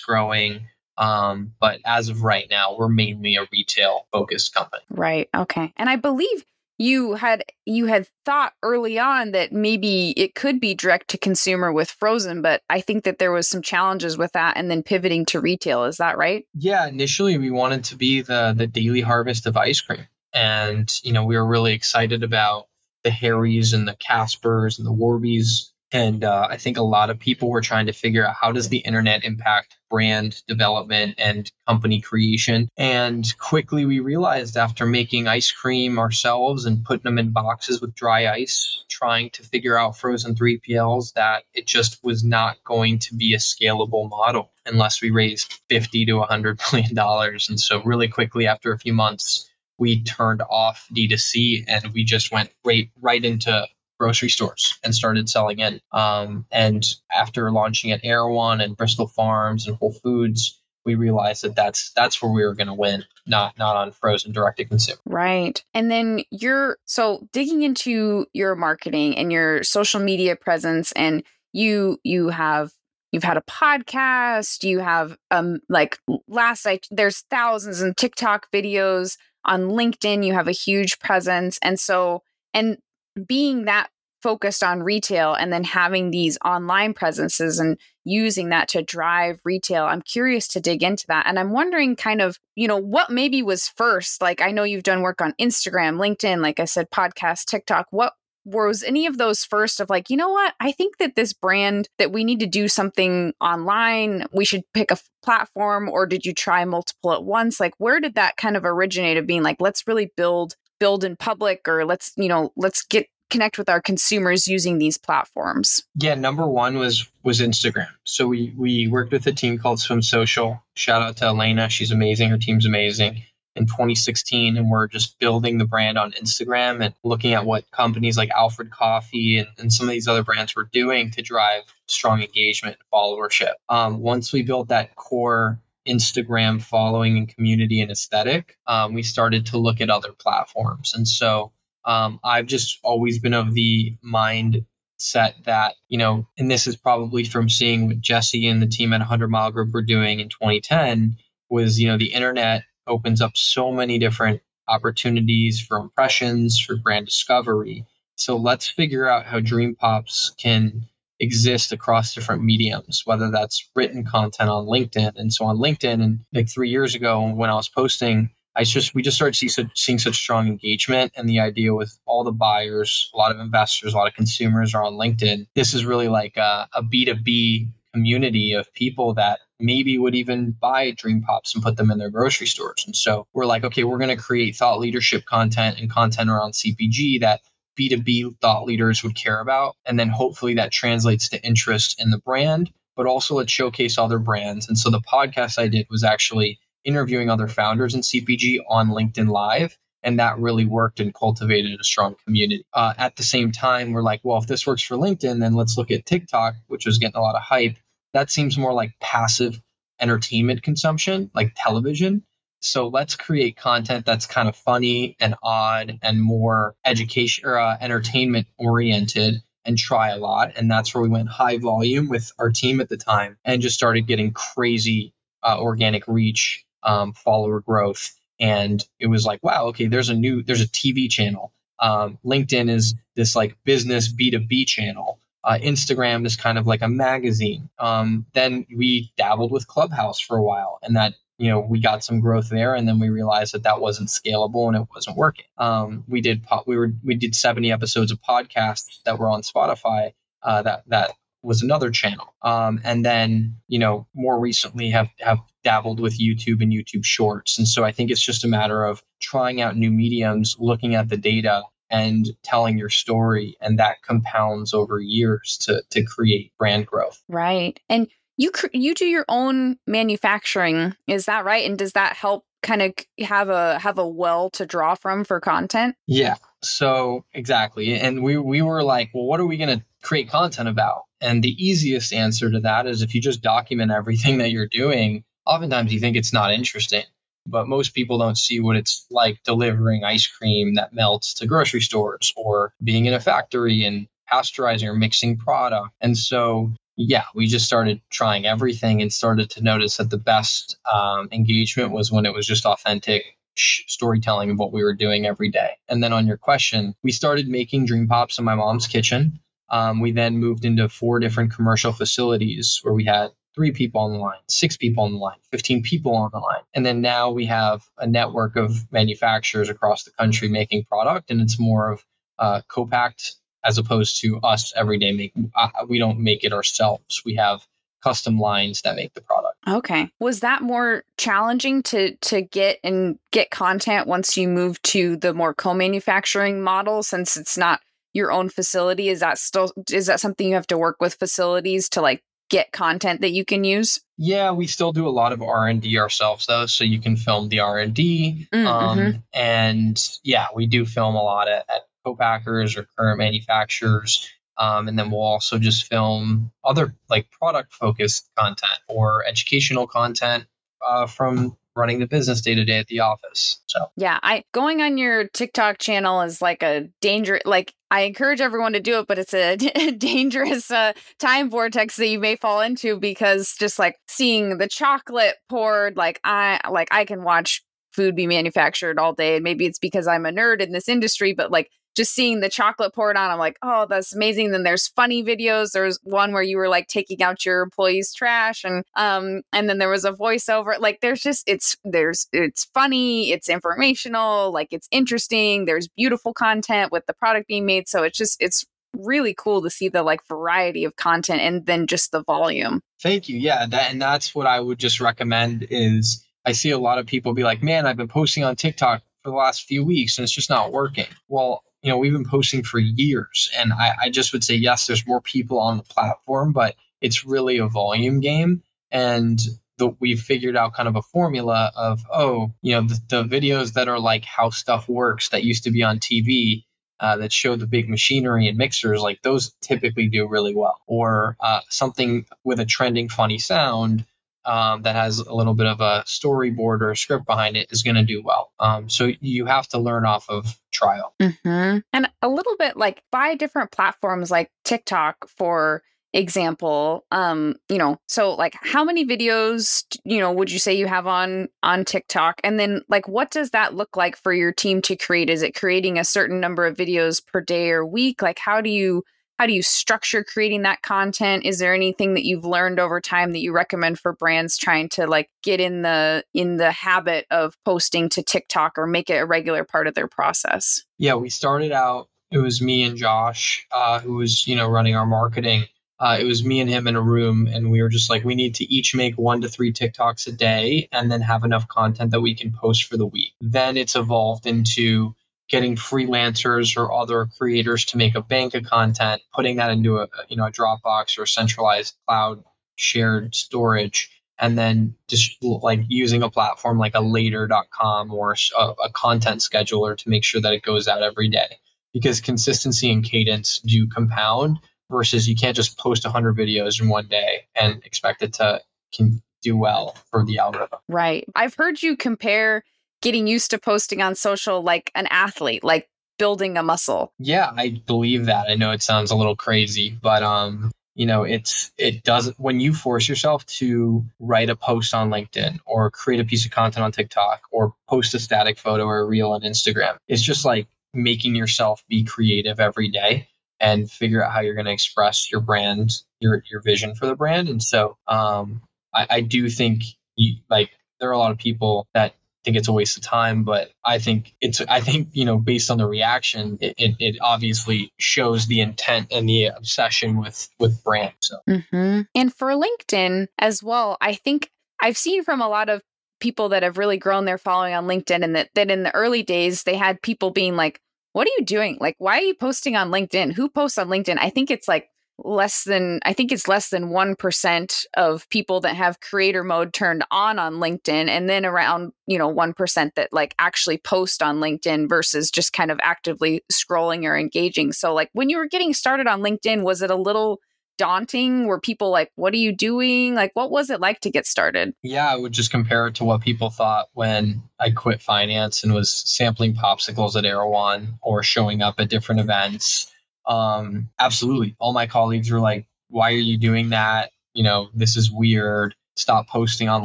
growing. 0.00 0.66
Um, 0.96 1.52
but 1.60 1.80
as 1.84 2.08
of 2.08 2.22
right 2.22 2.46
now, 2.48 2.76
we're 2.78 2.88
mainly 2.88 3.36
a 3.36 3.46
retail 3.52 4.06
focused 4.12 4.54
company. 4.54 4.82
Right. 4.90 5.28
Okay. 5.34 5.72
And 5.76 5.88
I 5.88 5.96
believe 5.96 6.44
you 6.78 7.14
had 7.14 7.44
you 7.64 7.86
had 7.86 8.06
thought 8.24 8.52
early 8.62 8.98
on 8.98 9.32
that 9.32 9.52
maybe 9.52 10.10
it 10.16 10.34
could 10.34 10.60
be 10.60 10.74
direct 10.74 11.08
to 11.08 11.18
consumer 11.18 11.72
with 11.72 11.90
frozen 11.90 12.42
but 12.42 12.62
i 12.68 12.80
think 12.80 13.04
that 13.04 13.18
there 13.18 13.30
was 13.30 13.48
some 13.48 13.62
challenges 13.62 14.18
with 14.18 14.32
that 14.32 14.56
and 14.56 14.70
then 14.70 14.82
pivoting 14.82 15.24
to 15.24 15.40
retail 15.40 15.84
is 15.84 15.98
that 15.98 16.18
right 16.18 16.46
yeah 16.54 16.86
initially 16.86 17.38
we 17.38 17.50
wanted 17.50 17.84
to 17.84 17.96
be 17.96 18.22
the 18.22 18.54
the 18.56 18.66
daily 18.66 19.00
harvest 19.00 19.46
of 19.46 19.56
ice 19.56 19.80
cream 19.80 20.06
and 20.32 21.00
you 21.04 21.12
know 21.12 21.24
we 21.24 21.36
were 21.36 21.46
really 21.46 21.74
excited 21.74 22.22
about 22.24 22.66
the 23.04 23.10
harrys 23.10 23.72
and 23.72 23.86
the 23.86 23.94
caspers 23.96 24.78
and 24.78 24.86
the 24.86 24.92
warbies 24.92 25.70
and 25.92 26.24
uh, 26.24 26.48
I 26.50 26.56
think 26.56 26.76
a 26.76 26.82
lot 26.82 27.10
of 27.10 27.18
people 27.18 27.50
were 27.50 27.60
trying 27.60 27.86
to 27.86 27.92
figure 27.92 28.26
out 28.26 28.34
how 28.40 28.52
does 28.52 28.68
the 28.68 28.78
internet 28.78 29.24
impact 29.24 29.76
brand 29.90 30.42
development 30.48 31.14
and 31.18 31.50
company 31.68 32.00
creation. 32.00 32.68
And 32.76 33.24
quickly 33.38 33.84
we 33.84 34.00
realized 34.00 34.56
after 34.56 34.86
making 34.86 35.28
ice 35.28 35.52
cream 35.52 35.98
ourselves 36.00 36.64
and 36.64 36.84
putting 36.84 37.04
them 37.04 37.18
in 37.18 37.30
boxes 37.30 37.80
with 37.80 37.94
dry 37.94 38.26
ice, 38.26 38.84
trying 38.88 39.30
to 39.30 39.44
figure 39.44 39.78
out 39.78 39.96
frozen 39.96 40.34
3PLs, 40.34 41.12
that 41.12 41.44
it 41.54 41.66
just 41.66 42.02
was 42.02 42.24
not 42.24 42.56
going 42.64 42.98
to 43.00 43.14
be 43.14 43.34
a 43.34 43.38
scalable 43.38 44.10
model 44.10 44.50
unless 44.66 45.00
we 45.00 45.10
raised 45.10 45.60
50 45.68 46.06
to 46.06 46.14
100 46.14 46.60
million 46.72 46.94
dollars. 46.94 47.48
And 47.48 47.60
so 47.60 47.82
really 47.84 48.08
quickly 48.08 48.48
after 48.48 48.72
a 48.72 48.78
few 48.78 48.94
months, 48.94 49.48
we 49.78 50.02
turned 50.02 50.42
off 50.42 50.86
D2C 50.94 51.64
and 51.68 51.92
we 51.92 52.04
just 52.04 52.32
went 52.32 52.50
right 52.64 52.90
right 53.00 53.24
into 53.24 53.66
grocery 53.98 54.28
stores 54.28 54.78
and 54.84 54.94
started 54.94 55.28
selling 55.28 55.60
it. 55.60 55.80
Um, 55.92 56.46
and 56.50 56.84
after 57.14 57.50
launching 57.50 57.92
at 57.92 58.04
Erewhon 58.04 58.60
and 58.60 58.76
Bristol 58.76 59.06
Farms 59.06 59.66
and 59.66 59.76
Whole 59.76 59.92
Foods, 59.92 60.60
we 60.84 60.94
realized 60.94 61.44
that 61.44 61.56
that's 61.56 61.92
that's 61.92 62.22
where 62.22 62.30
we 62.30 62.44
were 62.44 62.54
going 62.54 62.66
to 62.66 62.74
win, 62.74 63.04
not 63.26 63.58
not 63.58 63.76
on 63.76 63.92
frozen 63.92 64.32
direct 64.32 64.58
to 64.58 64.64
consumer. 64.64 65.00
Right. 65.06 65.62
And 65.72 65.90
then 65.90 66.24
you're 66.30 66.76
so 66.84 67.26
digging 67.32 67.62
into 67.62 68.26
your 68.32 68.54
marketing 68.54 69.16
and 69.16 69.32
your 69.32 69.62
social 69.62 70.00
media 70.00 70.36
presence, 70.36 70.92
and 70.92 71.24
you 71.52 71.98
you 72.04 72.28
have 72.28 72.72
you've 73.12 73.24
had 73.24 73.36
a 73.36 73.42
podcast, 73.42 74.62
you 74.64 74.80
have 74.80 75.16
um 75.30 75.60
like 75.68 75.98
last 76.28 76.66
night 76.66 76.86
there's 76.90 77.20
thousands 77.30 77.80
and 77.80 77.96
TikTok 77.96 78.48
videos 78.52 79.16
on 79.44 79.62
LinkedIn. 79.62 80.26
You 80.26 80.34
have 80.34 80.48
a 80.48 80.52
huge 80.52 80.98
presence, 80.98 81.58
and 81.62 81.80
so 81.80 82.22
and 82.52 82.78
being 83.26 83.64
that 83.64 83.88
focused 84.24 84.64
on 84.64 84.82
retail 84.82 85.34
and 85.34 85.52
then 85.52 85.62
having 85.62 86.10
these 86.10 86.38
online 86.42 86.94
presences 86.94 87.58
and 87.58 87.78
using 88.04 88.48
that 88.48 88.68
to 88.68 88.82
drive 88.82 89.38
retail. 89.44 89.84
I'm 89.84 90.00
curious 90.00 90.48
to 90.48 90.60
dig 90.60 90.82
into 90.82 91.04
that. 91.08 91.26
And 91.26 91.38
I'm 91.38 91.50
wondering 91.52 91.94
kind 91.94 92.22
of, 92.22 92.38
you 92.54 92.66
know, 92.66 92.78
what 92.78 93.10
maybe 93.10 93.42
was 93.42 93.68
first? 93.68 94.22
Like 94.22 94.40
I 94.40 94.50
know 94.50 94.62
you've 94.62 94.82
done 94.82 95.02
work 95.02 95.20
on 95.20 95.34
Instagram, 95.38 95.98
LinkedIn, 95.98 96.40
like 96.40 96.58
I 96.58 96.64
said, 96.64 96.90
podcast, 96.90 97.44
TikTok. 97.44 97.88
What 97.90 98.14
was 98.46 98.82
any 98.82 99.04
of 99.04 99.18
those 99.18 99.44
first 99.44 99.78
of 99.78 99.90
like, 99.90 100.08
you 100.08 100.16
know 100.16 100.30
what? 100.30 100.54
I 100.58 100.72
think 100.72 100.96
that 100.98 101.16
this 101.16 101.34
brand 101.34 101.90
that 101.98 102.10
we 102.10 102.24
need 102.24 102.40
to 102.40 102.46
do 102.46 102.66
something 102.66 103.34
online, 103.42 104.24
we 104.32 104.46
should 104.46 104.62
pick 104.72 104.90
a 104.90 104.98
platform 105.22 105.90
or 105.90 106.06
did 106.06 106.24
you 106.24 106.32
try 106.32 106.64
multiple 106.64 107.12
at 107.12 107.24
once? 107.24 107.60
Like 107.60 107.74
where 107.76 108.00
did 108.00 108.14
that 108.14 108.38
kind 108.38 108.56
of 108.56 108.64
originate 108.64 109.18
of 109.18 109.26
being 109.26 109.42
like, 109.42 109.60
let's 109.60 109.86
really 109.86 110.10
build 110.16 110.56
build 110.78 111.04
in 111.04 111.16
public 111.16 111.66
or 111.68 111.84
let's, 111.84 112.12
you 112.16 112.28
know, 112.28 112.52
let's 112.56 112.82
get 112.82 113.08
connect 113.34 113.58
with 113.58 113.68
our 113.68 113.80
consumers 113.80 114.46
using 114.46 114.78
these 114.78 114.96
platforms? 114.96 115.82
Yeah, 115.96 116.14
number 116.14 116.46
one 116.46 116.78
was 116.78 117.10
was 117.22 117.40
Instagram. 117.40 117.88
So 118.04 118.28
we 118.28 118.54
we 118.56 118.86
worked 118.88 119.12
with 119.12 119.26
a 119.26 119.32
team 119.32 119.58
called 119.58 119.80
Swim 119.80 120.02
Social. 120.02 120.62
Shout 120.74 121.02
out 121.02 121.16
to 121.18 121.26
Elena, 121.26 121.68
she's 121.68 121.90
amazing. 121.90 122.30
Her 122.30 122.38
team's 122.38 122.66
amazing. 122.66 123.24
In 123.56 123.66
2016, 123.66 124.56
and 124.56 124.68
we're 124.68 124.88
just 124.88 125.20
building 125.20 125.58
the 125.58 125.64
brand 125.64 125.96
on 125.96 126.10
Instagram 126.10 126.84
and 126.84 126.92
looking 127.04 127.34
at 127.34 127.44
what 127.44 127.70
companies 127.70 128.16
like 128.16 128.30
Alfred 128.30 128.72
Coffee 128.72 129.38
and, 129.38 129.48
and 129.58 129.72
some 129.72 129.86
of 129.86 129.92
these 129.92 130.08
other 130.08 130.24
brands 130.24 130.56
were 130.56 130.68
doing 130.72 131.12
to 131.12 131.22
drive 131.22 131.62
strong 131.86 132.20
engagement 132.20 132.78
and 132.80 132.90
followership. 132.92 133.52
Um, 133.68 134.00
once 134.00 134.32
we 134.32 134.42
built 134.42 134.70
that 134.70 134.96
core 134.96 135.60
Instagram 135.86 136.62
following 136.62 137.16
and 137.18 137.28
community 137.28 137.80
and 137.80 137.90
aesthetic, 137.90 138.56
um, 138.66 138.94
we 138.94 139.02
started 139.02 139.46
to 139.46 139.58
look 139.58 139.80
at 139.80 139.90
other 139.90 140.12
platforms. 140.12 140.94
And 140.94 141.06
so 141.06 141.52
um, 141.84 142.20
I've 142.24 142.46
just 142.46 142.78
always 142.82 143.18
been 143.18 143.34
of 143.34 143.52
the 143.54 143.96
mindset 144.04 145.44
that, 145.44 145.74
you 145.88 145.98
know, 145.98 146.26
and 146.38 146.50
this 146.50 146.66
is 146.66 146.76
probably 146.76 147.24
from 147.24 147.48
seeing 147.48 147.86
what 147.86 148.00
Jesse 148.00 148.48
and 148.48 148.62
the 148.62 148.66
team 148.66 148.92
at 148.92 149.00
100 149.00 149.28
Mile 149.28 149.50
Group 149.50 149.72
were 149.72 149.82
doing 149.82 150.20
in 150.20 150.28
2010, 150.28 151.16
was, 151.50 151.78
you 151.78 151.88
know, 151.88 151.98
the 151.98 152.12
internet 152.12 152.62
opens 152.86 153.20
up 153.20 153.36
so 153.36 153.72
many 153.72 153.98
different 153.98 154.40
opportunities 154.66 155.60
for 155.60 155.78
impressions, 155.78 156.58
for 156.58 156.76
brand 156.76 157.06
discovery. 157.06 157.84
So 158.16 158.36
let's 158.36 158.68
figure 158.68 159.08
out 159.08 159.26
how 159.26 159.40
Dream 159.40 159.74
Pops 159.74 160.32
can 160.38 160.86
exist 161.20 161.72
across 161.72 162.14
different 162.14 162.42
mediums, 162.42 163.02
whether 163.04 163.30
that's 163.30 163.70
written 163.74 164.04
content 164.04 164.50
on 164.50 164.66
LinkedIn. 164.66 165.12
And 165.16 165.32
so 165.32 165.46
on 165.46 165.58
LinkedIn, 165.58 166.02
and 166.02 166.20
like 166.32 166.48
three 166.48 166.70
years 166.70 166.94
ago 166.94 167.28
when 167.28 167.50
I 167.50 167.54
was 167.54 167.68
posting 167.68 168.30
I 168.56 168.64
just 168.64 168.94
we 168.94 169.02
just 169.02 169.16
started 169.16 169.34
see 169.34 169.48
seeing 169.74 169.98
such 169.98 170.14
strong 170.14 170.46
engagement, 170.46 171.12
and 171.16 171.28
the 171.28 171.40
idea 171.40 171.74
with 171.74 171.98
all 172.06 172.22
the 172.22 172.32
buyers, 172.32 173.10
a 173.12 173.16
lot 173.16 173.32
of 173.32 173.40
investors, 173.40 173.94
a 173.94 173.96
lot 173.96 174.06
of 174.06 174.14
consumers 174.14 174.74
are 174.74 174.84
on 174.84 174.94
LinkedIn. 174.94 175.46
This 175.54 175.74
is 175.74 175.84
really 175.84 176.08
like 176.08 176.36
a 176.36 176.68
B 176.88 177.04
two 177.04 177.16
B 177.16 177.70
community 177.92 178.52
of 178.52 178.72
people 178.72 179.14
that 179.14 179.40
maybe 179.60 179.98
would 179.98 180.14
even 180.14 180.52
buy 180.52 180.90
Dream 180.92 181.22
Pops 181.22 181.54
and 181.54 181.62
put 181.62 181.76
them 181.76 181.90
in 181.90 181.98
their 181.98 182.10
grocery 182.10 182.46
stores. 182.46 182.84
And 182.86 182.94
so 182.94 183.26
we're 183.32 183.46
like, 183.46 183.64
okay, 183.64 183.84
we're 183.84 183.98
going 183.98 184.16
to 184.16 184.22
create 184.22 184.56
thought 184.56 184.80
leadership 184.80 185.24
content 185.24 185.78
and 185.80 185.90
content 185.90 186.28
around 186.28 186.52
CPG 186.52 187.20
that 187.20 187.40
B2B 187.78 188.38
thought 188.40 188.64
leaders 188.64 189.02
would 189.02 189.14
care 189.14 189.40
about. 189.40 189.76
And 189.84 189.98
then 189.98 190.08
hopefully 190.08 190.54
that 190.54 190.72
translates 190.72 191.30
to 191.30 191.42
interest 191.42 192.00
in 192.00 192.10
the 192.10 192.18
brand, 192.18 192.72
but 192.96 193.06
also 193.06 193.36
let's 193.36 193.52
showcase 193.52 193.98
other 193.98 194.18
brands. 194.18 194.68
And 194.68 194.78
so 194.78 194.90
the 194.90 195.00
podcast 195.00 195.58
I 195.58 195.68
did 195.68 195.86
was 195.90 196.04
actually 196.04 196.58
interviewing 196.84 197.30
other 197.30 197.48
founders 197.48 197.94
in 197.94 198.02
CPG 198.02 198.58
on 198.68 198.88
LinkedIn 198.88 199.28
Live. 199.28 199.76
And 200.02 200.18
that 200.18 200.38
really 200.38 200.66
worked 200.66 201.00
and 201.00 201.14
cultivated 201.14 201.80
a 201.80 201.84
strong 201.84 202.14
community. 202.26 202.66
Uh, 202.74 202.92
at 202.98 203.16
the 203.16 203.22
same 203.22 203.52
time, 203.52 203.92
we're 203.92 204.02
like, 204.02 204.20
well, 204.22 204.38
if 204.38 204.46
this 204.46 204.66
works 204.66 204.82
for 204.82 204.96
LinkedIn, 204.96 205.40
then 205.40 205.54
let's 205.54 205.78
look 205.78 205.90
at 205.90 206.04
TikTok, 206.04 206.56
which 206.66 206.84
was 206.84 206.98
getting 206.98 207.16
a 207.16 207.22
lot 207.22 207.36
of 207.36 207.42
hype. 207.42 207.76
That 208.12 208.30
seems 208.30 208.58
more 208.58 208.74
like 208.74 208.92
passive 209.00 209.58
entertainment 209.98 210.62
consumption, 210.62 211.30
like 211.34 211.54
television. 211.56 212.22
So 212.64 212.88
let's 212.88 213.16
create 213.16 213.56
content 213.58 214.06
that's 214.06 214.26
kind 214.26 214.48
of 214.48 214.56
funny 214.56 215.16
and 215.20 215.36
odd 215.42 216.00
and 216.02 216.22
more 216.22 216.76
education 216.84 217.46
or 217.46 217.58
uh, 217.58 217.76
entertainment 217.80 218.48
oriented 218.58 219.42
and 219.66 219.78
try 219.78 220.10
a 220.10 220.18
lot. 220.18 220.52
And 220.56 220.70
that's 220.70 220.94
where 220.94 221.02
we 221.02 221.10
went 221.10 221.28
high 221.28 221.58
volume 221.58 222.08
with 222.08 222.32
our 222.38 222.50
team 222.50 222.80
at 222.80 222.88
the 222.88 222.96
time 222.96 223.38
and 223.44 223.62
just 223.62 223.76
started 223.76 224.06
getting 224.08 224.32
crazy 224.32 225.14
uh, 225.42 225.60
organic 225.60 226.08
reach, 226.08 226.64
um, 226.82 227.12
follower 227.12 227.60
growth. 227.60 228.14
And 228.40 228.84
it 228.98 229.08
was 229.08 229.26
like, 229.26 229.42
wow, 229.44 229.66
okay, 229.68 229.88
there's 229.88 230.10
a 230.10 230.14
new, 230.14 230.42
there's 230.42 230.62
a 230.62 230.68
TV 230.68 231.10
channel. 231.10 231.52
Um, 231.80 232.18
LinkedIn 232.24 232.70
is 232.70 232.94
this 233.16 233.36
like 233.36 233.58
business 233.64 234.12
B2B 234.12 234.66
channel. 234.66 235.20
Uh, 235.44 235.58
Instagram 235.62 236.26
is 236.26 236.36
kind 236.36 236.58
of 236.58 236.66
like 236.66 236.82
a 236.82 236.88
magazine. 236.88 237.68
Um, 237.78 238.26
then 238.34 238.66
we 238.74 239.12
dabbled 239.18 239.52
with 239.52 239.68
Clubhouse 239.68 240.18
for 240.20 240.38
a 240.38 240.42
while, 240.42 240.78
and 240.82 240.96
that 240.96 241.14
you 241.38 241.50
know 241.50 241.60
we 241.60 241.80
got 241.80 242.04
some 242.04 242.20
growth 242.20 242.48
there, 242.48 242.74
and 242.74 242.86
then 242.86 242.98
we 242.98 243.08
realized 243.08 243.54
that 243.54 243.64
that 243.64 243.80
wasn't 243.80 244.08
scalable 244.08 244.68
and 244.68 244.76
it 244.76 244.88
wasn't 244.94 245.16
working. 245.16 245.46
Um, 245.58 246.04
we 246.08 246.20
did 246.20 246.44
we 246.66 246.76
were 246.76 246.92
we 247.02 247.14
did 247.16 247.34
70 247.34 247.72
episodes 247.72 248.12
of 248.12 248.20
podcasts 248.20 249.02
that 249.04 249.18
were 249.18 249.28
on 249.28 249.42
Spotify. 249.42 250.12
Uh, 250.42 250.62
that 250.62 250.82
that 250.88 251.12
was 251.42 251.62
another 251.62 251.90
channel, 251.90 252.34
um, 252.42 252.80
and 252.84 253.04
then 253.04 253.56
you 253.68 253.78
know 253.78 254.06
more 254.14 254.38
recently 254.38 254.90
have 254.90 255.08
have 255.20 255.38
dabbled 255.62 256.00
with 256.00 256.18
YouTube 256.18 256.62
and 256.62 256.72
YouTube 256.72 257.04
Shorts, 257.04 257.58
and 257.58 257.66
so 257.66 257.84
I 257.84 257.92
think 257.92 258.10
it's 258.10 258.24
just 258.24 258.44
a 258.44 258.48
matter 258.48 258.84
of 258.84 259.02
trying 259.20 259.60
out 259.60 259.76
new 259.76 259.90
mediums, 259.90 260.56
looking 260.58 260.94
at 260.94 261.08
the 261.08 261.16
data, 261.16 261.62
and 261.90 262.26
telling 262.42 262.78
your 262.78 262.88
story 262.88 263.56
and 263.60 263.78
that 263.78 264.02
compounds 264.02 264.74
over 264.74 264.98
years 264.98 265.58
to 265.62 265.82
to 265.90 266.04
create 266.04 266.52
brand 266.58 266.86
growth 266.86 267.22
right 267.28 267.78
and 267.88 268.08
you 268.36 268.50
you 268.72 268.94
do 268.94 269.06
your 269.06 269.24
own 269.28 269.78
manufacturing 269.86 270.94
is 271.06 271.26
that 271.26 271.44
right? 271.44 271.68
And 271.68 271.78
does 271.78 271.92
that 271.92 272.16
help 272.16 272.44
kind 272.62 272.82
of 272.82 272.92
have 273.20 273.48
a 273.48 273.78
have 273.78 273.98
a 273.98 274.08
well 274.08 274.50
to 274.50 274.66
draw 274.66 274.94
from 274.94 275.24
for 275.24 275.40
content? 275.40 275.96
Yeah 276.06 276.36
so 276.62 277.26
exactly 277.34 277.94
and 277.94 278.22
we 278.22 278.38
we 278.38 278.62
were 278.62 278.82
like 278.82 279.10
well 279.12 279.26
what 279.26 279.38
are 279.38 279.46
we 279.46 279.58
going 279.58 279.78
to 279.78 279.84
create 280.02 280.28
content 280.28 280.68
about? 280.68 281.04
And 281.20 281.42
the 281.42 281.64
easiest 281.64 282.12
answer 282.12 282.50
to 282.50 282.60
that 282.60 282.86
is 282.86 283.02
if 283.02 283.14
you 283.14 283.20
just 283.20 283.42
document 283.42 283.90
everything 283.90 284.38
that 284.38 284.50
you're 284.50 284.68
doing 284.68 285.24
oftentimes 285.46 285.92
you 285.92 286.00
think 286.00 286.16
it's 286.16 286.32
not 286.32 286.52
interesting 286.52 287.04
but 287.46 287.68
most 287.68 287.94
people 287.94 288.18
don't 288.18 288.38
see 288.38 288.60
what 288.60 288.76
it's 288.76 289.06
like 289.10 289.42
delivering 289.44 290.04
ice 290.04 290.26
cream 290.26 290.74
that 290.74 290.94
melts 290.94 291.34
to 291.34 291.46
grocery 291.46 291.80
stores 291.80 292.32
or 292.36 292.72
being 292.82 293.06
in 293.06 293.14
a 293.14 293.20
factory 293.20 293.84
and 293.84 294.08
pasteurizing 294.32 294.88
or 294.88 294.94
mixing 294.94 295.36
product. 295.36 295.90
And 296.00 296.16
so, 296.16 296.72
yeah, 296.96 297.24
we 297.34 297.46
just 297.46 297.66
started 297.66 298.00
trying 298.10 298.46
everything 298.46 299.02
and 299.02 299.12
started 299.12 299.50
to 299.50 299.62
notice 299.62 299.96
that 299.96 300.10
the 300.10 300.18
best 300.18 300.76
um, 300.90 301.28
engagement 301.32 301.90
was 301.90 302.12
when 302.12 302.26
it 302.26 302.32
was 302.32 302.46
just 302.46 302.66
authentic 302.66 303.24
storytelling 303.56 304.50
of 304.50 304.58
what 304.58 304.72
we 304.72 304.82
were 304.82 304.94
doing 304.94 305.26
every 305.26 305.50
day. 305.50 305.70
And 305.88 306.02
then 306.02 306.12
on 306.12 306.26
your 306.26 306.36
question, 306.36 306.94
we 307.02 307.12
started 307.12 307.48
making 307.48 307.86
Dream 307.86 308.08
Pops 308.08 308.38
in 308.38 308.44
my 308.44 308.54
mom's 308.54 308.86
kitchen. 308.86 309.40
Um, 309.68 310.00
we 310.00 310.12
then 310.12 310.38
moved 310.38 310.64
into 310.64 310.88
four 310.88 311.20
different 311.20 311.54
commercial 311.54 311.92
facilities 311.92 312.80
where 312.82 312.94
we 312.94 313.04
had 313.04 313.30
three 313.54 313.72
people 313.72 314.00
on 314.02 314.12
the 314.12 314.18
line, 314.18 314.38
six 314.48 314.76
people 314.76 315.04
on 315.04 315.12
the 315.12 315.18
line, 315.18 315.38
15 315.52 315.82
people 315.82 316.14
on 316.16 316.30
the 316.32 316.38
line. 316.38 316.62
And 316.74 316.84
then 316.84 317.00
now 317.00 317.30
we 317.30 317.46
have 317.46 317.82
a 317.98 318.06
network 318.06 318.56
of 318.56 318.90
manufacturers 318.92 319.68
across 319.68 320.04
the 320.04 320.10
country 320.10 320.48
making 320.48 320.84
product, 320.84 321.30
and 321.30 321.40
it's 321.40 321.58
more 321.58 321.92
of 321.92 322.04
uh, 322.38 322.60
co-packed 322.68 323.36
as 323.64 323.78
opposed 323.78 324.20
to 324.20 324.38
us 324.40 324.72
every 324.76 324.98
day 324.98 325.12
make 325.12 325.32
Uh, 325.54 325.68
we 325.88 325.98
don't 325.98 326.20
make 326.20 326.44
it 326.44 326.52
ourselves. 326.52 327.22
We 327.24 327.36
have 327.36 327.66
custom 328.02 328.38
lines 328.38 328.82
that 328.82 328.96
make 328.96 329.14
the 329.14 329.22
product. 329.22 329.56
Okay. 329.66 330.10
Was 330.20 330.40
that 330.40 330.62
more 330.62 331.04
challenging 331.16 331.82
to 331.84 332.16
to 332.16 332.42
get 332.42 332.78
and 332.84 333.18
get 333.32 333.50
content 333.50 334.06
once 334.06 334.36
you 334.36 334.46
move 334.46 334.80
to 334.82 335.16
the 335.16 335.32
more 335.32 335.54
co-manufacturing 335.54 336.62
model 336.62 337.02
since 337.02 337.36
it's 337.36 337.56
not 337.56 337.80
your 338.12 338.30
own 338.30 338.48
facility 338.48 339.08
is 339.08 339.20
that 339.20 339.38
still 339.38 339.72
is 339.90 340.06
that 340.06 340.20
something 340.20 340.46
you 340.48 340.54
have 340.54 340.66
to 340.66 340.78
work 340.78 340.96
with 341.00 341.14
facilities 341.14 341.88
to 341.88 342.02
like 342.02 342.22
get 342.50 342.72
content 342.72 343.22
that 343.22 343.32
you 343.32 343.44
can 343.44 343.64
use? 343.64 344.00
Yeah, 344.16 344.52
we 344.52 344.66
still 344.66 344.92
do 344.92 345.08
a 345.08 345.10
lot 345.10 345.32
of 345.32 345.42
R 345.42 345.66
and 345.66 345.80
D 345.80 345.98
ourselves 345.98 346.46
though, 346.46 346.66
so 346.66 346.84
you 346.84 347.00
can 347.00 347.16
film 347.16 347.48
the 347.48 347.60
R 347.60 347.78
and 347.78 347.94
D. 347.94 348.46
Mm, 348.52 348.66
um, 348.66 348.98
mm-hmm. 348.98 349.18
And 349.32 350.08
yeah, 350.22 350.48
we 350.54 350.66
do 350.66 350.84
film 350.84 351.14
a 351.14 351.22
lot 351.22 351.48
at, 351.48 351.64
at 351.68 351.82
co-packers 352.04 352.76
or 352.76 352.86
current 352.98 353.18
manufacturers. 353.18 354.28
Um, 354.56 354.86
and 354.88 354.98
then 354.98 355.10
we'll 355.10 355.20
also 355.20 355.58
just 355.58 355.88
film 355.88 356.52
other 356.64 356.94
like 357.10 357.30
product 357.30 357.72
focused 357.72 358.30
content 358.36 358.78
or 358.88 359.24
educational 359.26 359.86
content 359.86 360.46
uh, 360.86 361.06
from 361.06 361.56
running 361.76 361.98
the 361.98 362.06
business 362.06 362.40
day 362.40 362.54
to 362.54 362.64
day 362.64 362.78
at 362.78 362.86
the 362.86 363.00
office. 363.00 363.60
So 363.66 363.86
yeah, 363.96 364.18
I 364.22 364.44
going 364.52 364.80
on 364.80 364.96
your 364.96 365.28
TikTok 365.28 365.78
channel 365.78 366.20
is 366.22 366.40
like 366.40 366.62
a 366.62 366.88
danger. 367.00 367.40
Like 367.44 367.74
I 367.90 368.02
encourage 368.02 368.40
everyone 368.40 368.74
to 368.74 368.80
do 368.80 368.98
it, 369.00 369.06
but 369.06 369.18
it's 369.18 369.34
a 369.34 369.56
dangerous 369.98 370.70
uh, 370.70 370.92
time 371.18 371.50
vortex 371.50 371.96
that 371.96 372.08
you 372.08 372.18
may 372.18 372.36
fall 372.36 372.60
into 372.60 372.98
because 372.98 373.54
just 373.58 373.78
like 373.78 373.96
seeing 374.08 374.58
the 374.58 374.68
chocolate 374.68 375.36
poured, 375.48 375.96
like 375.96 376.20
I 376.22 376.60
like 376.70 376.88
I 376.90 377.04
can 377.04 377.24
watch 377.24 377.64
food 377.92 378.16
be 378.16 378.26
manufactured 378.26 378.98
all 378.98 379.12
day, 379.12 379.36
and 379.36 379.44
maybe 379.44 379.66
it's 379.66 379.78
because 379.78 380.06
I'm 380.06 380.26
a 380.26 380.30
nerd 380.30 380.60
in 380.60 380.72
this 380.72 380.88
industry, 380.88 381.34
but 381.34 381.50
like 381.50 381.70
just 381.94 382.14
seeing 382.14 382.40
the 382.40 382.48
chocolate 382.48 382.94
poured 382.94 383.16
on, 383.16 383.30
I'm 383.30 383.38
like, 383.38 383.58
oh, 383.62 383.86
that's 383.88 384.14
amazing. 384.14 384.50
Then 384.50 384.62
there's 384.62 384.88
funny 384.88 385.22
videos. 385.22 385.72
There's 385.72 385.98
one 386.02 386.32
where 386.32 386.42
you 386.42 386.56
were 386.56 386.68
like 386.68 386.88
taking 386.88 387.22
out 387.22 387.44
your 387.44 387.62
employees' 387.62 388.12
trash, 388.12 388.64
and 388.64 388.84
um, 388.96 389.42
and 389.52 389.68
then 389.68 389.78
there 389.78 389.90
was 389.90 390.04
a 390.04 390.12
voiceover. 390.12 390.78
Like, 390.78 391.00
there's 391.00 391.22
just 391.22 391.48
it's 391.48 391.76
there's 391.84 392.26
it's 392.32 392.64
funny, 392.66 393.30
it's 393.30 393.48
informational, 393.48 394.52
like 394.52 394.68
it's 394.72 394.88
interesting. 394.90 395.64
There's 395.64 395.88
beautiful 395.88 396.32
content 396.32 396.92
with 396.92 397.06
the 397.06 397.14
product 397.14 397.48
being 397.48 397.66
made, 397.66 397.88
so 397.88 398.02
it's 398.02 398.18
just 398.18 398.36
it's 398.40 398.64
really 398.96 399.34
cool 399.34 399.62
to 399.62 399.70
see 399.70 399.88
the 399.88 400.02
like 400.02 400.20
variety 400.28 400.84
of 400.84 400.96
content 400.96 401.40
and 401.40 401.66
then 401.66 401.86
just 401.86 402.12
the 402.12 402.22
volume. 402.22 402.80
Thank 403.02 403.28
you. 403.28 403.38
Yeah, 403.38 403.66
that 403.66 403.92
and 403.92 404.00
that's 404.00 404.34
what 404.34 404.46
I 404.46 404.58
would 404.58 404.78
just 404.78 405.00
recommend 405.00 405.66
is 405.70 406.24
I 406.44 406.52
see 406.52 406.70
a 406.70 406.78
lot 406.78 406.98
of 406.98 407.06
people 407.06 407.34
be 407.34 407.44
like, 407.44 407.62
"Man, 407.62 407.86
I've 407.86 407.96
been 407.96 408.08
posting 408.08 408.44
on 408.44 408.56
TikTok 408.56 409.02
for 409.22 409.30
the 409.30 409.36
last 409.36 409.64
few 409.64 409.84
weeks 409.84 410.18
and 410.18 410.24
it's 410.24 410.32
just 410.32 410.50
not 410.50 410.72
working." 410.72 411.06
Well, 411.28 411.62
you 411.84 411.90
know, 411.90 411.98
we've 411.98 412.14
been 412.14 412.24
posting 412.24 412.64
for 412.64 412.78
years. 412.78 413.50
And 413.58 413.70
I, 413.70 413.92
I 414.04 414.10
just 414.10 414.32
would 414.32 414.42
say, 414.42 414.54
yes, 414.54 414.86
there's 414.86 415.06
more 415.06 415.20
people 415.20 415.58
on 415.58 415.76
the 415.76 415.82
platform, 415.82 416.52
but 416.52 416.76
it's 417.02 417.26
really 417.26 417.58
a 417.58 417.68
volume 417.68 418.20
game. 418.20 418.62
And 418.90 419.38
the, 419.76 419.88
we've 420.00 420.20
figured 420.20 420.56
out 420.56 420.72
kind 420.72 420.88
of 420.88 420.96
a 420.96 421.02
formula 421.02 421.70
of, 421.76 422.00
oh, 422.10 422.52
you 422.62 422.74
know, 422.74 422.88
the, 422.88 423.00
the 423.08 423.24
videos 423.24 423.74
that 423.74 423.88
are 423.88 424.00
like 424.00 424.24
how 424.24 424.48
stuff 424.48 424.88
works 424.88 425.28
that 425.28 425.44
used 425.44 425.64
to 425.64 425.70
be 425.70 425.82
on 425.82 425.98
TV 425.98 426.64
uh, 427.00 427.18
that 427.18 427.32
show 427.32 427.54
the 427.54 427.66
big 427.66 427.90
machinery 427.90 428.48
and 428.48 428.56
mixers, 428.56 429.02
like 429.02 429.20
those 429.20 429.52
typically 429.60 430.08
do 430.08 430.26
really 430.26 430.54
well. 430.54 430.80
Or 430.86 431.36
uh, 431.38 431.60
something 431.68 432.24
with 432.44 432.60
a 432.60 432.64
trending 432.64 433.10
funny 433.10 433.38
sound 433.38 434.06
um, 434.46 434.82
that 434.82 434.94
has 434.94 435.18
a 435.18 435.34
little 435.34 435.54
bit 435.54 435.66
of 435.66 435.80
a 435.80 436.04
storyboard 436.06 436.80
or 436.80 436.90
a 436.90 436.96
script 436.96 437.26
behind 437.26 437.56
it 437.56 437.68
is 437.70 437.82
going 437.82 437.96
to 437.96 438.04
do 438.04 438.22
well. 438.22 438.52
Um, 438.60 438.88
so 438.88 439.10
you 439.20 439.46
have 439.46 439.68
to 439.68 439.78
learn 439.78 440.04
off 440.04 440.28
of 440.28 440.58
trial. 440.72 441.14
Mm-hmm. 441.20 441.78
And 441.92 442.10
a 442.22 442.28
little 442.28 442.56
bit 442.58 442.76
like 442.76 443.02
by 443.10 443.34
different 443.34 443.70
platforms 443.70 444.30
like 444.30 444.50
TikTok 444.64 445.28
for 445.28 445.82
example 446.14 447.04
um 447.10 447.56
you 447.68 447.76
know 447.76 447.98
so 448.06 448.34
like 448.34 448.54
how 448.62 448.84
many 448.84 449.04
videos 449.04 449.84
you 450.04 450.20
know 450.20 450.30
would 450.30 450.50
you 450.50 450.60
say 450.60 450.72
you 450.72 450.86
have 450.86 451.08
on 451.08 451.48
on 451.64 451.84
TikTok 451.84 452.40
and 452.44 452.58
then 452.58 452.82
like 452.88 453.08
what 453.08 453.32
does 453.32 453.50
that 453.50 453.74
look 453.74 453.96
like 453.96 454.16
for 454.16 454.32
your 454.32 454.52
team 454.52 454.80
to 454.82 454.94
create 454.94 455.28
is 455.28 455.42
it 455.42 455.56
creating 455.56 455.98
a 455.98 456.04
certain 456.04 456.38
number 456.38 456.64
of 456.64 456.76
videos 456.76 457.20
per 457.26 457.40
day 457.40 457.70
or 457.70 457.84
week 457.84 458.22
like 458.22 458.38
how 458.38 458.60
do 458.60 458.70
you 458.70 459.02
how 459.38 459.46
do 459.46 459.52
you 459.52 459.62
structure 459.62 460.22
creating 460.22 460.62
that 460.62 460.82
content? 460.82 461.44
Is 461.44 461.58
there 461.58 461.74
anything 461.74 462.14
that 462.14 462.24
you've 462.24 462.44
learned 462.44 462.78
over 462.78 463.00
time 463.00 463.32
that 463.32 463.40
you 463.40 463.52
recommend 463.52 463.98
for 463.98 464.12
brands 464.12 464.56
trying 464.56 464.88
to 464.90 465.06
like 465.06 465.30
get 465.42 465.60
in 465.60 465.82
the 465.82 466.24
in 466.34 466.56
the 466.56 466.70
habit 466.70 467.26
of 467.30 467.56
posting 467.64 468.08
to 468.10 468.22
tiktok 468.22 468.78
or 468.78 468.86
make 468.86 469.10
it 469.10 469.16
a 469.16 469.26
regular 469.26 469.64
part 469.64 469.86
of 469.86 469.94
their 469.94 470.08
process? 470.08 470.82
Yeah 470.98 471.14
we 471.14 471.30
started 471.30 471.72
out 471.72 472.08
it 472.30 472.38
was 472.38 472.62
me 472.62 472.82
and 472.82 472.96
josh 472.96 473.66
uh, 473.72 474.00
who 474.00 474.14
was 474.14 474.46
you 474.46 474.56
know 474.56 474.68
running 474.68 474.96
our 474.96 475.06
marketing. 475.06 475.64
Uh, 475.98 476.18
it 476.20 476.24
was 476.24 476.44
me 476.44 476.60
and 476.60 476.68
him 476.68 476.88
in 476.88 476.96
a 476.96 477.00
room 477.00 477.46
and 477.46 477.70
we 477.70 477.80
were 477.80 477.88
just 477.88 478.10
like 478.10 478.24
we 478.24 478.34
need 478.34 478.56
to 478.56 478.64
each 478.64 478.94
make 478.94 479.14
one 479.14 479.40
to 479.40 479.48
three 479.48 479.72
tiktoks 479.72 480.26
a 480.26 480.32
day 480.32 480.88
and 480.90 481.10
then 481.10 481.20
have 481.20 481.44
enough 481.44 481.68
content 481.68 482.10
that 482.10 482.20
we 482.20 482.34
can 482.34 482.52
post 482.52 482.84
for 482.84 482.96
the 482.96 483.06
week. 483.06 483.32
Then 483.40 483.76
it's 483.76 483.94
evolved 483.94 484.44
into 484.46 485.14
getting 485.48 485.76
freelancers 485.76 486.76
or 486.76 486.92
other 486.92 487.28
creators 487.38 487.86
to 487.86 487.96
make 487.96 488.14
a 488.14 488.22
bank 488.22 488.54
of 488.54 488.64
content, 488.64 489.22
putting 489.34 489.56
that 489.56 489.70
into 489.70 489.98
a 489.98 490.08
you 490.28 490.36
know 490.36 490.46
a 490.46 490.50
Dropbox 490.50 491.18
or 491.18 491.26
centralized 491.26 491.94
cloud 492.06 492.42
shared 492.76 493.34
storage, 493.34 494.10
and 494.38 494.58
then 494.58 494.96
just 495.08 495.36
like 495.42 495.80
using 495.88 496.22
a 496.22 496.30
platform 496.30 496.78
like 496.78 496.94
a 496.94 497.00
later.com 497.00 498.12
or 498.12 498.36
a, 498.58 498.64
a 498.84 498.90
content 498.92 499.40
scheduler 499.40 499.96
to 499.96 500.08
make 500.08 500.24
sure 500.24 500.40
that 500.40 500.52
it 500.52 500.62
goes 500.62 500.88
out 500.88 501.02
every 501.02 501.28
day. 501.28 501.58
Because 501.92 502.20
consistency 502.20 502.90
and 502.90 503.04
cadence 503.04 503.60
do 503.60 503.86
compound 503.86 504.58
versus 504.90 505.28
you 505.28 505.36
can't 505.36 505.54
just 505.54 505.78
post 505.78 506.04
100 506.04 506.36
videos 506.36 506.80
in 506.80 506.88
one 506.88 507.06
day 507.06 507.46
and 507.54 507.84
expect 507.84 508.22
it 508.22 508.34
to 508.34 508.60
can 508.92 509.22
do 509.42 509.56
well 509.56 509.96
for 510.10 510.24
the 510.24 510.38
algorithm. 510.38 510.78
Right. 510.88 511.24
I've 511.36 511.54
heard 511.54 511.82
you 511.82 511.96
compare 511.96 512.64
getting 513.04 513.26
used 513.26 513.50
to 513.50 513.58
posting 513.58 514.02
on 514.02 514.16
social 514.16 514.62
like 514.62 514.90
an 514.96 515.06
athlete, 515.10 515.62
like 515.62 515.88
building 516.18 516.56
a 516.56 516.62
muscle. 516.62 517.12
Yeah, 517.18 517.52
I 517.54 517.82
believe 517.86 518.26
that. 518.26 518.46
I 518.48 518.54
know 518.54 518.72
it 518.72 518.82
sounds 518.82 519.10
a 519.10 519.16
little 519.16 519.36
crazy, 519.36 519.90
but 519.90 520.22
um 520.24 520.72
you 520.94 521.06
know 521.06 521.24
it's 521.24 521.72
it 521.76 522.02
does 522.02 522.32
when 522.38 522.60
you 522.60 522.72
force 522.72 523.08
yourself 523.08 523.44
to 523.46 524.04
write 524.20 524.48
a 524.48 524.56
post 524.56 524.94
on 524.94 525.10
linkedin 525.10 525.58
or 525.66 525.90
create 525.90 526.20
a 526.20 526.24
piece 526.24 526.46
of 526.46 526.52
content 526.52 526.84
on 526.84 526.92
tiktok 526.92 527.42
or 527.50 527.74
post 527.88 528.14
a 528.14 528.18
static 528.20 528.58
photo 528.58 528.84
or 528.84 529.00
a 529.00 529.04
reel 529.04 529.32
on 529.32 529.40
instagram 529.40 529.96
it's 530.06 530.22
just 530.22 530.44
like 530.44 530.68
making 530.92 531.34
yourself 531.34 531.82
be 531.88 532.04
creative 532.04 532.60
every 532.60 532.90
day 532.90 533.26
and 533.58 533.90
figure 533.90 534.24
out 534.24 534.30
how 534.30 534.38
you're 534.38 534.54
going 534.54 534.66
to 534.66 534.72
express 534.72 535.32
your 535.32 535.40
brand 535.40 535.90
your 536.20 536.44
your 536.48 536.62
vision 536.62 536.94
for 536.94 537.06
the 537.06 537.16
brand 537.16 537.48
and 537.48 537.60
so 537.60 537.96
um 538.06 538.62
i, 538.94 539.06
I 539.10 539.20
do 539.22 539.48
think 539.48 539.82
you, 540.14 540.36
like 540.48 540.70
there 541.00 541.08
are 541.08 541.12
a 541.12 541.18
lot 541.18 541.32
of 541.32 541.38
people 541.38 541.88
that 541.92 542.14
think 542.44 542.56
it's 542.56 542.68
a 542.68 542.72
waste 542.72 542.96
of 542.96 543.02
time, 543.02 543.44
but 543.44 543.70
I 543.84 543.98
think 543.98 544.34
it's 544.40 544.60
I 544.60 544.80
think 544.80 545.08
you 545.12 545.24
know 545.24 545.38
based 545.38 545.70
on 545.70 545.78
the 545.78 545.86
reaction, 545.86 546.58
it, 546.60 546.74
it, 546.76 546.96
it 546.98 547.16
obviously 547.20 547.92
shows 547.98 548.46
the 548.46 548.60
intent 548.60 549.08
and 549.10 549.28
the 549.28 549.46
obsession 549.46 550.18
with 550.18 550.48
with 550.58 550.84
brand. 550.84 551.14
So 551.20 551.38
mm-hmm. 551.48 552.02
and 552.14 552.34
for 552.34 552.50
LinkedIn 552.50 553.28
as 553.38 553.62
well, 553.62 553.96
I 554.00 554.14
think 554.14 554.50
I've 554.80 554.98
seen 554.98 555.24
from 555.24 555.40
a 555.40 555.48
lot 555.48 555.68
of 555.68 555.82
people 556.20 556.50
that 556.50 556.62
have 556.62 556.78
really 556.78 556.98
grown 556.98 557.24
their 557.24 557.38
following 557.38 557.74
on 557.74 557.86
LinkedIn, 557.86 558.22
and 558.22 558.36
that 558.36 558.50
that 558.54 558.70
in 558.70 558.82
the 558.82 558.94
early 558.94 559.22
days 559.22 559.62
they 559.62 559.76
had 559.76 560.02
people 560.02 560.30
being 560.30 560.54
like, 560.54 560.80
"What 561.12 561.26
are 561.26 561.34
you 561.38 561.44
doing? 561.44 561.78
Like, 561.80 561.96
why 561.98 562.18
are 562.18 562.22
you 562.22 562.34
posting 562.34 562.76
on 562.76 562.90
LinkedIn? 562.90 563.32
Who 563.32 563.48
posts 563.48 563.78
on 563.78 563.88
LinkedIn?" 563.88 564.18
I 564.20 564.30
think 564.30 564.50
it's 564.50 564.68
like 564.68 564.88
less 565.18 565.64
than 565.64 566.00
i 566.04 566.12
think 566.12 566.32
it's 566.32 566.48
less 566.48 566.70
than 566.70 566.90
1% 566.90 567.84
of 567.96 568.28
people 568.30 568.60
that 568.60 568.74
have 568.74 569.00
creator 569.00 569.44
mode 569.44 569.72
turned 569.72 570.04
on 570.10 570.38
on 570.38 570.54
linkedin 570.54 571.08
and 571.08 571.28
then 571.28 571.46
around 571.46 571.92
you 572.06 572.18
know 572.18 572.32
1% 572.32 572.94
that 572.94 573.12
like 573.12 573.34
actually 573.38 573.78
post 573.78 574.22
on 574.22 574.38
linkedin 574.40 574.88
versus 574.88 575.30
just 575.30 575.52
kind 575.52 575.70
of 575.70 575.78
actively 575.82 576.42
scrolling 576.52 577.04
or 577.04 577.16
engaging. 577.16 577.72
So 577.72 577.94
like 577.94 578.10
when 578.12 578.28
you 578.28 578.38
were 578.38 578.48
getting 578.48 578.74
started 578.74 579.06
on 579.06 579.20
linkedin 579.20 579.62
was 579.62 579.82
it 579.82 579.90
a 579.90 579.96
little 579.96 580.40
daunting? 580.76 581.46
Were 581.46 581.60
people 581.60 581.90
like 581.90 582.10
what 582.16 582.34
are 582.34 582.38
you 582.38 582.54
doing? 582.54 583.14
Like 583.14 583.30
what 583.34 583.50
was 583.50 583.70
it 583.70 583.80
like 583.80 584.00
to 584.00 584.10
get 584.10 584.26
started? 584.26 584.74
Yeah 584.82 585.10
i 585.10 585.16
would 585.16 585.32
just 585.32 585.50
compare 585.50 585.86
it 585.86 585.96
to 585.96 586.04
what 586.04 586.20
people 586.20 586.50
thought 586.50 586.88
when 586.92 587.42
i 587.60 587.70
quit 587.70 588.02
finance 588.02 588.64
and 588.64 588.74
was 588.74 588.92
sampling 589.06 589.54
popsicles 589.54 590.16
at 590.16 590.24
erewhon 590.24 590.98
or 591.02 591.22
showing 591.22 591.62
up 591.62 591.76
at 591.78 591.88
different 591.88 592.20
events 592.20 592.90
um, 593.26 593.90
absolutely. 593.98 594.56
All 594.58 594.72
my 594.72 594.86
colleagues 594.86 595.30
were 595.30 595.40
like, 595.40 595.66
why 595.88 596.12
are 596.12 596.16
you 596.16 596.38
doing 596.38 596.70
that? 596.70 597.10
You 597.32 597.44
know, 597.44 597.68
this 597.74 597.96
is 597.96 598.10
weird. 598.10 598.74
Stop 598.96 599.28
posting 599.28 599.68
on 599.68 599.84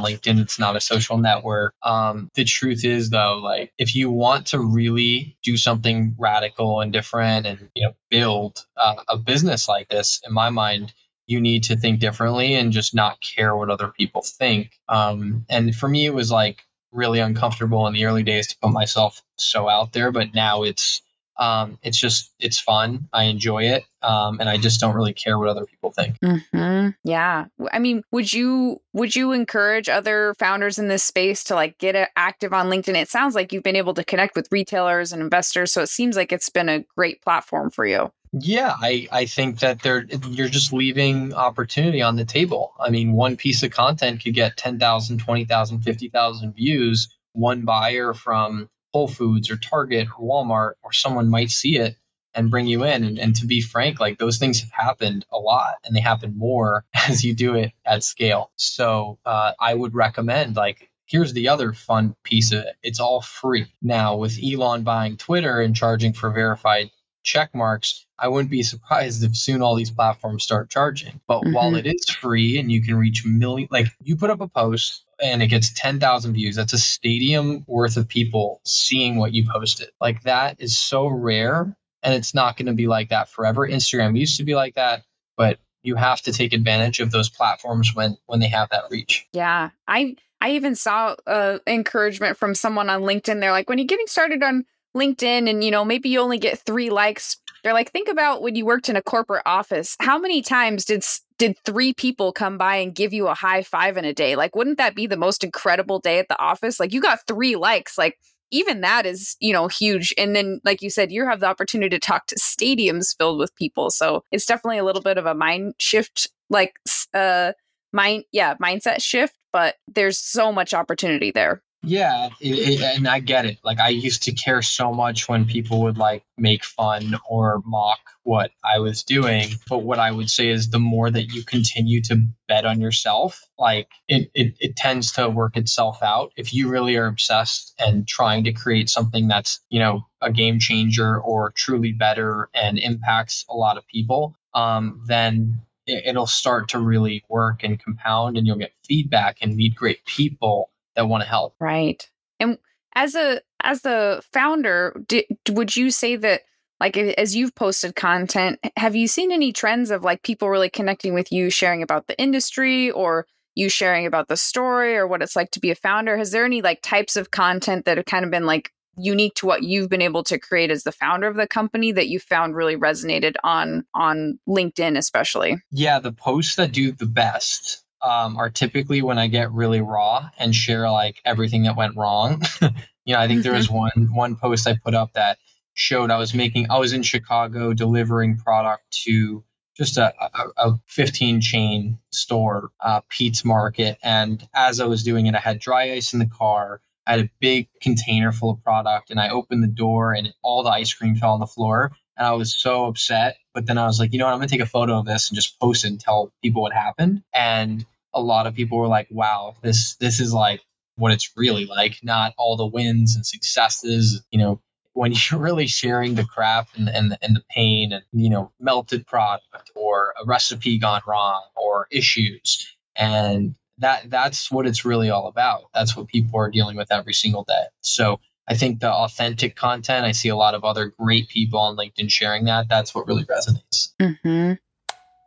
LinkedIn. 0.00 0.40
It's 0.40 0.58
not 0.58 0.76
a 0.76 0.80
social 0.80 1.18
network. 1.18 1.74
Um, 1.82 2.30
the 2.34 2.44
truth 2.44 2.84
is, 2.84 3.10
though, 3.10 3.40
like 3.42 3.72
if 3.76 3.96
you 3.96 4.10
want 4.10 4.48
to 4.48 4.60
really 4.60 5.36
do 5.42 5.56
something 5.56 6.14
radical 6.18 6.80
and 6.80 6.92
different 6.92 7.46
and, 7.46 7.70
you 7.74 7.86
know, 7.86 7.94
build 8.08 8.64
uh, 8.76 9.02
a 9.08 9.16
business 9.18 9.68
like 9.68 9.88
this, 9.88 10.20
in 10.24 10.32
my 10.32 10.50
mind, 10.50 10.92
you 11.26 11.40
need 11.40 11.64
to 11.64 11.76
think 11.76 12.00
differently 12.00 12.54
and 12.54 12.72
just 12.72 12.94
not 12.94 13.20
care 13.20 13.56
what 13.56 13.70
other 13.70 13.88
people 13.88 14.22
think. 14.22 14.72
Um, 14.88 15.44
and 15.48 15.74
for 15.74 15.88
me, 15.88 16.06
it 16.06 16.14
was 16.14 16.30
like 16.30 16.62
really 16.92 17.20
uncomfortable 17.20 17.86
in 17.86 17.94
the 17.94 18.04
early 18.04 18.22
days 18.24 18.48
to 18.48 18.56
put 18.60 18.72
myself 18.72 19.22
so 19.36 19.68
out 19.68 19.92
there, 19.92 20.10
but 20.10 20.34
now 20.34 20.64
it's 20.64 21.02
um, 21.36 21.78
it's 21.82 21.98
just 21.98 22.32
it's 22.38 22.60
fun. 22.60 23.08
I 23.12 23.24
enjoy 23.24 23.64
it, 23.64 23.84
um, 24.02 24.40
and 24.40 24.48
I 24.48 24.58
just 24.58 24.80
don't 24.80 24.94
really 24.94 25.14
care 25.14 25.38
what 25.38 25.48
other 25.48 25.64
people 25.64 25.90
think. 25.90 26.18
Mm-hmm. 26.20 26.90
Yeah, 27.04 27.46
I 27.72 27.78
mean, 27.78 28.02
would 28.12 28.32
you 28.32 28.80
would 28.92 29.16
you 29.16 29.32
encourage 29.32 29.88
other 29.88 30.34
founders 30.38 30.78
in 30.78 30.88
this 30.88 31.02
space 31.02 31.44
to 31.44 31.54
like 31.54 31.78
get 31.78 32.10
active 32.16 32.52
on 32.52 32.66
LinkedIn? 32.68 32.94
It 32.94 33.08
sounds 33.08 33.34
like 33.34 33.52
you've 33.52 33.62
been 33.62 33.76
able 33.76 33.94
to 33.94 34.04
connect 34.04 34.36
with 34.36 34.48
retailers 34.50 35.12
and 35.12 35.22
investors, 35.22 35.72
so 35.72 35.82
it 35.82 35.88
seems 35.88 36.16
like 36.16 36.32
it's 36.32 36.50
been 36.50 36.68
a 36.68 36.84
great 36.96 37.22
platform 37.22 37.70
for 37.70 37.86
you. 37.86 38.12
Yeah, 38.32 38.74
I, 38.80 39.08
I 39.10 39.26
think 39.26 39.58
that 39.58 39.82
they're 39.82 40.04
you're 40.28 40.48
just 40.48 40.72
leaving 40.72 41.34
opportunity 41.34 42.00
on 42.00 42.16
the 42.16 42.24
table. 42.24 42.72
I 42.78 42.90
mean, 42.90 43.12
one 43.12 43.36
piece 43.36 43.62
of 43.62 43.72
content 43.72 44.22
could 44.22 44.34
get 44.34 44.56
10,000, 44.56 45.18
20,000, 45.18 45.80
50,000 45.80 46.52
views. 46.54 47.08
One 47.32 47.62
buyer 47.62 48.14
from 48.14 48.68
Whole 48.92 49.08
Foods 49.08 49.50
or 49.50 49.56
Target 49.56 50.08
or 50.18 50.26
Walmart 50.26 50.72
or 50.82 50.92
someone 50.92 51.28
might 51.28 51.50
see 51.50 51.78
it 51.78 51.96
and 52.34 52.50
bring 52.50 52.66
you 52.66 52.84
in. 52.84 53.04
And, 53.04 53.18
and, 53.18 53.36
to 53.36 53.46
be 53.46 53.60
frank, 53.60 53.98
like 53.98 54.18
those 54.18 54.38
things 54.38 54.60
have 54.60 54.70
happened 54.70 55.26
a 55.32 55.38
lot 55.38 55.74
and 55.84 55.94
they 55.94 56.00
happen 56.00 56.36
more 56.36 56.84
as 57.08 57.24
you 57.24 57.34
do 57.34 57.54
it 57.54 57.72
at 57.84 58.04
scale. 58.04 58.50
So 58.56 59.18
uh, 59.24 59.52
I 59.58 59.74
would 59.74 59.94
recommend 59.94 60.56
like 60.56 60.90
here's 61.06 61.32
the 61.32 61.48
other 61.48 61.72
fun 61.72 62.14
piece 62.22 62.52
of 62.52 62.60
it. 62.60 62.76
It's 62.82 63.00
all 63.00 63.20
free. 63.20 63.66
Now 63.82 64.16
with 64.16 64.38
Elon 64.42 64.82
buying 64.82 65.16
Twitter 65.16 65.60
and 65.60 65.74
charging 65.74 66.12
for 66.12 66.30
verified 66.30 66.90
check 67.22 67.54
marks, 67.54 68.06
I 68.18 68.28
wouldn't 68.28 68.50
be 68.50 68.62
surprised 68.64 69.24
if 69.24 69.36
soon 69.36 69.62
all 69.62 69.76
these 69.76 69.90
platforms 69.90 70.42
start 70.42 70.70
charging. 70.70 71.20
But 71.26 71.40
mm-hmm. 71.40 71.52
while 71.52 71.74
it 71.74 71.86
is 71.86 72.08
free 72.08 72.58
and 72.58 72.70
you 72.70 72.82
can 72.82 72.96
reach 72.96 73.24
million, 73.24 73.68
like 73.70 73.86
you 74.02 74.16
put 74.16 74.30
up 74.30 74.40
a 74.40 74.48
post 74.48 75.04
and 75.22 75.42
it 75.42 75.48
gets 75.48 75.72
10,000 75.72 76.34
views, 76.34 76.56
that's 76.56 76.72
a 76.72 76.78
stadium 76.78 77.64
worth 77.66 77.96
of 77.96 78.08
people 78.08 78.60
seeing 78.64 79.16
what 79.16 79.32
you 79.32 79.46
posted. 79.50 79.90
Like 80.00 80.22
that 80.22 80.60
is 80.60 80.78
so 80.78 81.06
rare 81.06 81.76
and 82.02 82.14
it's 82.14 82.34
not 82.34 82.56
going 82.56 82.66
to 82.66 82.72
be 82.72 82.86
like 82.86 83.10
that 83.10 83.28
forever. 83.28 83.68
Instagram 83.68 84.18
used 84.18 84.38
to 84.38 84.44
be 84.44 84.54
like 84.54 84.74
that, 84.74 85.02
but 85.36 85.58
you 85.82 85.96
have 85.96 86.20
to 86.22 86.32
take 86.32 86.52
advantage 86.52 87.00
of 87.00 87.10
those 87.10 87.30
platforms 87.30 87.94
when 87.94 88.16
when 88.26 88.40
they 88.40 88.48
have 88.48 88.68
that 88.70 88.84
reach. 88.90 89.26
Yeah. 89.32 89.70
I 89.88 90.16
I 90.40 90.52
even 90.52 90.74
saw 90.74 91.16
uh, 91.26 91.58
encouragement 91.66 92.38
from 92.38 92.54
someone 92.54 92.88
on 92.88 93.02
LinkedIn. 93.02 93.40
They're 93.40 93.52
like, 93.52 93.68
when 93.68 93.78
you're 93.78 93.86
getting 93.86 94.06
started 94.06 94.42
on 94.42 94.64
LinkedIn 94.96 95.48
and 95.48 95.62
you 95.62 95.70
know 95.70 95.84
maybe 95.84 96.08
you 96.08 96.20
only 96.20 96.38
get 96.38 96.58
three 96.58 96.90
likes. 96.90 97.36
They're 97.62 97.74
like, 97.74 97.92
think 97.92 98.08
about 98.08 98.42
when 98.42 98.54
you 98.54 98.64
worked 98.64 98.88
in 98.88 98.96
a 98.96 99.02
corporate 99.02 99.42
office. 99.44 99.96
How 100.00 100.18
many 100.18 100.42
times 100.42 100.84
did 100.84 101.04
did 101.38 101.56
three 101.64 101.94
people 101.94 102.32
come 102.32 102.58
by 102.58 102.76
and 102.76 102.94
give 102.94 103.12
you 103.12 103.28
a 103.28 103.34
high 103.34 103.62
five 103.62 103.96
in 103.96 104.04
a 104.04 104.12
day? 104.12 104.36
Like, 104.36 104.54
wouldn't 104.54 104.78
that 104.78 104.94
be 104.94 105.06
the 105.06 105.16
most 105.16 105.42
incredible 105.44 105.98
day 105.98 106.18
at 106.18 106.28
the 106.28 106.38
office? 106.38 106.78
Like, 106.78 106.92
you 106.92 107.00
got 107.00 107.26
three 107.26 107.56
likes. 107.56 107.96
Like, 107.96 108.18
even 108.50 108.80
that 108.80 109.06
is 109.06 109.36
you 109.40 109.52
know 109.52 109.68
huge 109.68 110.12
and 110.18 110.34
then 110.34 110.60
like 110.64 110.82
you 110.82 110.90
said 110.90 111.12
you 111.12 111.24
have 111.24 111.40
the 111.40 111.46
opportunity 111.46 111.88
to 111.88 111.98
talk 111.98 112.26
to 112.26 112.34
stadiums 112.36 113.16
filled 113.16 113.38
with 113.38 113.54
people 113.56 113.90
so 113.90 114.24
it's 114.32 114.46
definitely 114.46 114.78
a 114.78 114.84
little 114.84 115.02
bit 115.02 115.18
of 115.18 115.26
a 115.26 115.34
mind 115.34 115.74
shift 115.78 116.28
like 116.48 116.74
uh 117.14 117.52
mind 117.92 118.24
yeah 118.32 118.54
mindset 118.56 119.00
shift 119.00 119.34
but 119.52 119.76
there's 119.92 120.18
so 120.18 120.52
much 120.52 120.74
opportunity 120.74 121.30
there 121.30 121.62
yeah, 121.82 122.28
it, 122.40 122.80
it, 122.80 122.82
and 122.82 123.08
I 123.08 123.20
get 123.20 123.46
it. 123.46 123.58
Like 123.64 123.80
I 123.80 123.88
used 123.88 124.24
to 124.24 124.32
care 124.32 124.60
so 124.60 124.92
much 124.92 125.28
when 125.30 125.46
people 125.46 125.82
would 125.82 125.96
like 125.96 126.22
make 126.36 126.62
fun 126.62 127.16
or 127.28 127.62
mock 127.64 128.00
what 128.22 128.50
I 128.62 128.80
was 128.80 129.02
doing. 129.02 129.48
But 129.68 129.78
what 129.78 129.98
I 129.98 130.10
would 130.10 130.28
say 130.28 130.48
is 130.48 130.68
the 130.68 130.78
more 130.78 131.10
that 131.10 131.32
you 131.32 131.42
continue 131.42 132.02
to 132.02 132.26
bet 132.46 132.66
on 132.66 132.82
yourself, 132.82 133.40
like 133.58 133.88
it, 134.08 134.30
it, 134.34 134.56
it 134.60 134.76
tends 134.76 135.12
to 135.12 135.30
work 135.30 135.56
itself 135.56 136.02
out. 136.02 136.32
If 136.36 136.52
you 136.52 136.68
really 136.68 136.96
are 136.96 137.06
obsessed 137.06 137.74
and 137.78 138.06
trying 138.06 138.44
to 138.44 138.52
create 138.52 138.90
something 138.90 139.28
that's, 139.28 139.60
you 139.70 139.78
know, 139.78 140.02
a 140.20 140.30
game 140.30 140.58
changer 140.58 141.18
or 141.18 141.50
truly 141.52 141.92
better 141.92 142.50
and 142.52 142.78
impacts 142.78 143.46
a 143.48 143.54
lot 143.54 143.78
of 143.78 143.86
people, 143.86 144.36
um, 144.52 145.02
then 145.06 145.62
it'll 145.86 146.26
start 146.26 146.68
to 146.68 146.78
really 146.78 147.24
work 147.30 147.64
and 147.64 147.82
compound 147.82 148.36
and 148.36 148.46
you'll 148.46 148.58
get 148.58 148.72
feedback 148.86 149.38
and 149.40 149.56
meet 149.56 149.74
great 149.74 150.04
people 150.04 150.70
that 150.96 151.08
want 151.08 151.22
to 151.22 151.28
help. 151.28 151.54
Right. 151.60 152.08
And 152.38 152.58
as 152.94 153.14
a 153.14 153.40
as 153.62 153.82
the 153.82 154.22
founder, 154.32 155.00
did, 155.06 155.24
would 155.50 155.76
you 155.76 155.90
say 155.90 156.16
that 156.16 156.42
like 156.80 156.96
as 156.96 157.36
you've 157.36 157.54
posted 157.54 157.94
content, 157.94 158.58
have 158.76 158.96
you 158.96 159.06
seen 159.06 159.32
any 159.32 159.52
trends 159.52 159.90
of 159.90 160.02
like 160.02 160.22
people 160.22 160.48
really 160.48 160.70
connecting 160.70 161.14
with 161.14 161.30
you, 161.30 161.50
sharing 161.50 161.82
about 161.82 162.06
the 162.06 162.18
industry 162.18 162.90
or 162.90 163.26
you 163.54 163.68
sharing 163.68 164.06
about 164.06 164.28
the 164.28 164.36
story 164.36 164.96
or 164.96 165.06
what 165.06 165.22
it's 165.22 165.36
like 165.36 165.50
to 165.52 165.60
be 165.60 165.70
a 165.70 165.74
founder? 165.74 166.16
Has 166.16 166.30
there 166.30 166.44
any 166.44 166.62
like 166.62 166.80
types 166.82 167.16
of 167.16 167.30
content 167.30 167.84
that 167.84 167.98
have 167.98 168.06
kind 168.06 168.24
of 168.24 168.30
been 168.30 168.46
like 168.46 168.72
unique 168.96 169.34
to 169.34 169.46
what 169.46 169.62
you've 169.62 169.88
been 169.88 170.02
able 170.02 170.24
to 170.24 170.38
create 170.38 170.70
as 170.70 170.82
the 170.82 170.92
founder 170.92 171.26
of 171.26 171.36
the 171.36 171.46
company 171.46 171.92
that 171.92 172.08
you 172.08 172.18
found 172.18 172.56
really 172.56 172.76
resonated 172.76 173.34
on 173.44 173.84
on 173.94 174.38
LinkedIn 174.48 174.96
especially? 174.96 175.62
Yeah, 175.70 175.98
the 175.98 176.12
posts 176.12 176.56
that 176.56 176.72
do 176.72 176.92
the 176.92 177.06
best 177.06 177.84
um, 178.02 178.36
are 178.36 178.50
typically 178.50 179.02
when 179.02 179.18
I 179.18 179.26
get 179.26 179.52
really 179.52 179.80
raw 179.80 180.30
and 180.38 180.54
share 180.54 180.90
like 180.90 181.20
everything 181.24 181.64
that 181.64 181.76
went 181.76 181.96
wrong. 181.96 182.42
you 183.04 183.14
know, 183.14 183.20
I 183.20 183.28
think 183.28 183.42
there 183.42 183.52
was 183.52 183.68
mm-hmm. 183.68 183.76
one 183.76 184.14
one 184.14 184.36
post 184.36 184.66
I 184.66 184.76
put 184.82 184.94
up 184.94 185.14
that 185.14 185.38
showed 185.74 186.10
I 186.10 186.18
was 186.18 186.34
making 186.34 186.70
I 186.70 186.78
was 186.78 186.92
in 186.92 187.02
Chicago 187.02 187.72
delivering 187.72 188.38
product 188.38 188.84
to 189.04 189.44
just 189.76 189.96
a, 189.96 190.12
a, 190.20 190.68
a 190.68 190.80
15 190.88 191.40
chain 191.40 191.98
store, 192.10 192.70
uh, 192.80 193.00
Pete's 193.08 193.44
Market, 193.44 193.98
and 194.02 194.46
as 194.54 194.78
I 194.80 194.86
was 194.86 195.02
doing 195.02 195.26
it, 195.26 195.34
I 195.34 195.38
had 195.38 195.58
dry 195.58 195.92
ice 195.92 196.12
in 196.12 196.18
the 196.18 196.26
car. 196.26 196.82
I 197.06 197.12
had 197.12 197.20
a 197.20 197.30
big 197.40 197.68
container 197.80 198.30
full 198.30 198.50
of 198.50 198.62
product, 198.62 199.10
and 199.10 199.18
I 199.18 199.30
opened 199.30 199.62
the 199.62 199.68
door, 199.68 200.12
and 200.12 200.34
all 200.42 200.62
the 200.62 200.70
ice 200.70 200.92
cream 200.92 201.16
fell 201.16 201.32
on 201.32 201.40
the 201.40 201.46
floor. 201.46 201.92
And 202.20 202.28
I 202.28 202.32
was 202.32 202.54
so 202.54 202.84
upset. 202.84 203.38
But 203.54 203.66
then 203.66 203.78
I 203.78 203.86
was 203.86 203.98
like, 203.98 204.12
you 204.12 204.18
know 204.18 204.26
what? 204.26 204.32
I'm 204.32 204.38
gonna 204.38 204.48
take 204.48 204.60
a 204.60 204.66
photo 204.66 204.98
of 204.98 205.06
this 205.06 205.30
and 205.30 205.36
just 205.36 205.58
post 205.58 205.84
it 205.84 205.88
and 205.88 205.98
tell 205.98 206.32
people 206.42 206.62
what 206.62 206.74
happened. 206.74 207.22
And 207.34 207.84
a 208.12 208.20
lot 208.20 208.46
of 208.46 208.54
people 208.54 208.78
were 208.78 208.88
like, 208.88 209.08
wow, 209.10 209.56
this 209.62 209.96
this 209.96 210.20
is 210.20 210.32
like 210.32 210.60
what 210.96 211.12
it's 211.12 211.32
really 211.36 211.64
like, 211.64 211.96
not 212.02 212.34
all 212.36 212.56
the 212.56 212.66
wins 212.66 213.16
and 213.16 213.26
successes. 213.26 214.22
You 214.30 214.38
know, 214.38 214.60
when 214.92 215.14
you're 215.30 215.40
really 215.40 215.66
sharing 215.66 216.14
the 216.14 216.24
crap 216.24 216.68
and, 216.76 216.90
and, 216.90 217.16
and 217.22 217.36
the 217.36 217.42
pain 217.50 217.92
and 217.92 218.04
you 218.12 218.28
know 218.30 218.52
melted 218.60 219.06
product 219.06 219.70
or 219.74 220.14
a 220.22 220.26
recipe 220.26 220.78
gone 220.78 221.02
wrong 221.06 221.42
or 221.56 221.86
issues 221.90 222.76
and 222.96 223.54
that 223.78 224.10
that's 224.10 224.50
what 224.50 224.66
it's 224.66 224.84
really 224.84 225.08
all 225.10 225.26
about 225.26 225.62
that's 225.72 225.96
what 225.96 226.06
people 226.06 226.38
are 226.38 226.50
dealing 226.50 226.76
with 226.76 226.92
every 226.92 227.14
single 227.14 227.44
day 227.44 227.64
so 227.80 228.20
i 228.50 228.54
think 228.54 228.80
the 228.80 228.92
authentic 228.92 229.56
content 229.56 230.04
i 230.04 230.12
see 230.12 230.28
a 230.28 230.36
lot 230.36 230.54
of 230.54 230.64
other 230.64 230.92
great 230.98 231.28
people 231.28 231.58
on 231.58 231.76
linkedin 231.76 232.10
sharing 232.10 232.44
that 232.44 232.68
that's 232.68 232.94
what 232.94 233.06
really 233.06 233.24
resonates 233.24 233.94
mm-hmm. 233.98 234.52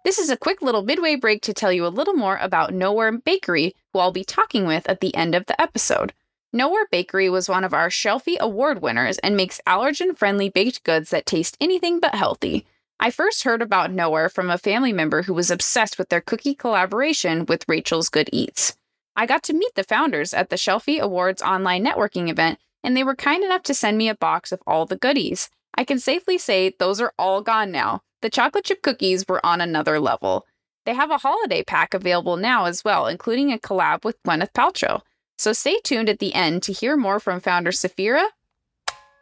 This 0.03 0.19
is 0.19 0.29
a 0.29 0.35
quick 0.35 0.61
little 0.61 0.83
midway 0.83 1.15
break 1.15 1.41
to 1.43 1.53
tell 1.53 1.71
you 1.71 1.85
a 1.85 1.87
little 1.87 2.13
more 2.13 2.35
about 2.35 2.73
Nowhere 2.73 3.13
Bakery, 3.13 3.73
who 3.93 3.99
I'll 3.99 4.11
be 4.11 4.25
talking 4.25 4.67
with 4.67 4.87
at 4.89 4.99
the 4.99 5.15
end 5.15 5.33
of 5.33 5.45
the 5.45 5.59
episode. 5.61 6.11
Nowhere 6.51 6.87
Bakery 6.91 7.29
was 7.29 7.47
one 7.47 7.63
of 7.63 7.73
our 7.73 7.87
Shelfie 7.87 8.37
Award 8.37 8.81
winners 8.81 9.17
and 9.19 9.37
makes 9.37 9.61
allergen 9.65 10.17
friendly 10.17 10.49
baked 10.49 10.83
goods 10.83 11.09
that 11.11 11.25
taste 11.25 11.55
anything 11.61 12.01
but 12.01 12.15
healthy. 12.15 12.65
I 12.99 13.11
first 13.11 13.43
heard 13.43 13.61
about 13.61 13.91
Nowhere 13.91 14.27
from 14.27 14.49
a 14.49 14.57
family 14.57 14.91
member 14.91 15.23
who 15.23 15.33
was 15.33 15.49
obsessed 15.49 15.97
with 15.97 16.09
their 16.09 16.21
cookie 16.21 16.53
collaboration 16.53 17.45
with 17.45 17.67
Rachel's 17.67 18.09
Good 18.09 18.29
Eats. 18.33 18.75
I 19.15 19.25
got 19.25 19.41
to 19.43 19.53
meet 19.53 19.73
the 19.75 19.83
founders 19.83 20.33
at 20.33 20.49
the 20.49 20.57
Shelfie 20.57 20.99
Awards 20.99 21.41
online 21.41 21.85
networking 21.85 22.29
event, 22.29 22.59
and 22.83 22.95
they 22.95 23.03
were 23.03 23.15
kind 23.15 23.43
enough 23.43 23.63
to 23.63 23.73
send 23.73 23.97
me 23.97 24.09
a 24.09 24.15
box 24.15 24.51
of 24.51 24.61
all 24.67 24.85
the 24.85 24.97
goodies. 24.97 25.49
I 25.75 25.83
can 25.83 25.99
safely 25.99 26.37
say 26.37 26.75
those 26.77 27.01
are 27.01 27.13
all 27.17 27.41
gone 27.41 27.71
now, 27.71 28.01
the 28.23 28.29
chocolate 28.29 28.63
chip 28.63 28.81
cookies 28.81 29.25
were 29.27 29.45
on 29.45 29.59
another 29.59 29.99
level. 29.99 30.45
They 30.85 30.93
have 30.93 31.11
a 31.11 31.17
holiday 31.17 31.61
pack 31.61 31.93
available 31.93 32.37
now 32.37 32.65
as 32.65 32.83
well, 32.83 33.05
including 33.07 33.51
a 33.51 33.57
collab 33.57 34.05
with 34.05 34.21
Gwyneth 34.23 34.53
Paltrow. 34.53 35.01
So 35.37 35.51
stay 35.51 35.79
tuned 35.83 36.07
at 36.07 36.19
the 36.19 36.33
end 36.33 36.63
to 36.63 36.71
hear 36.71 36.95
more 36.95 37.19
from 37.19 37.41
founder 37.41 37.71
Saphira. 37.71 38.25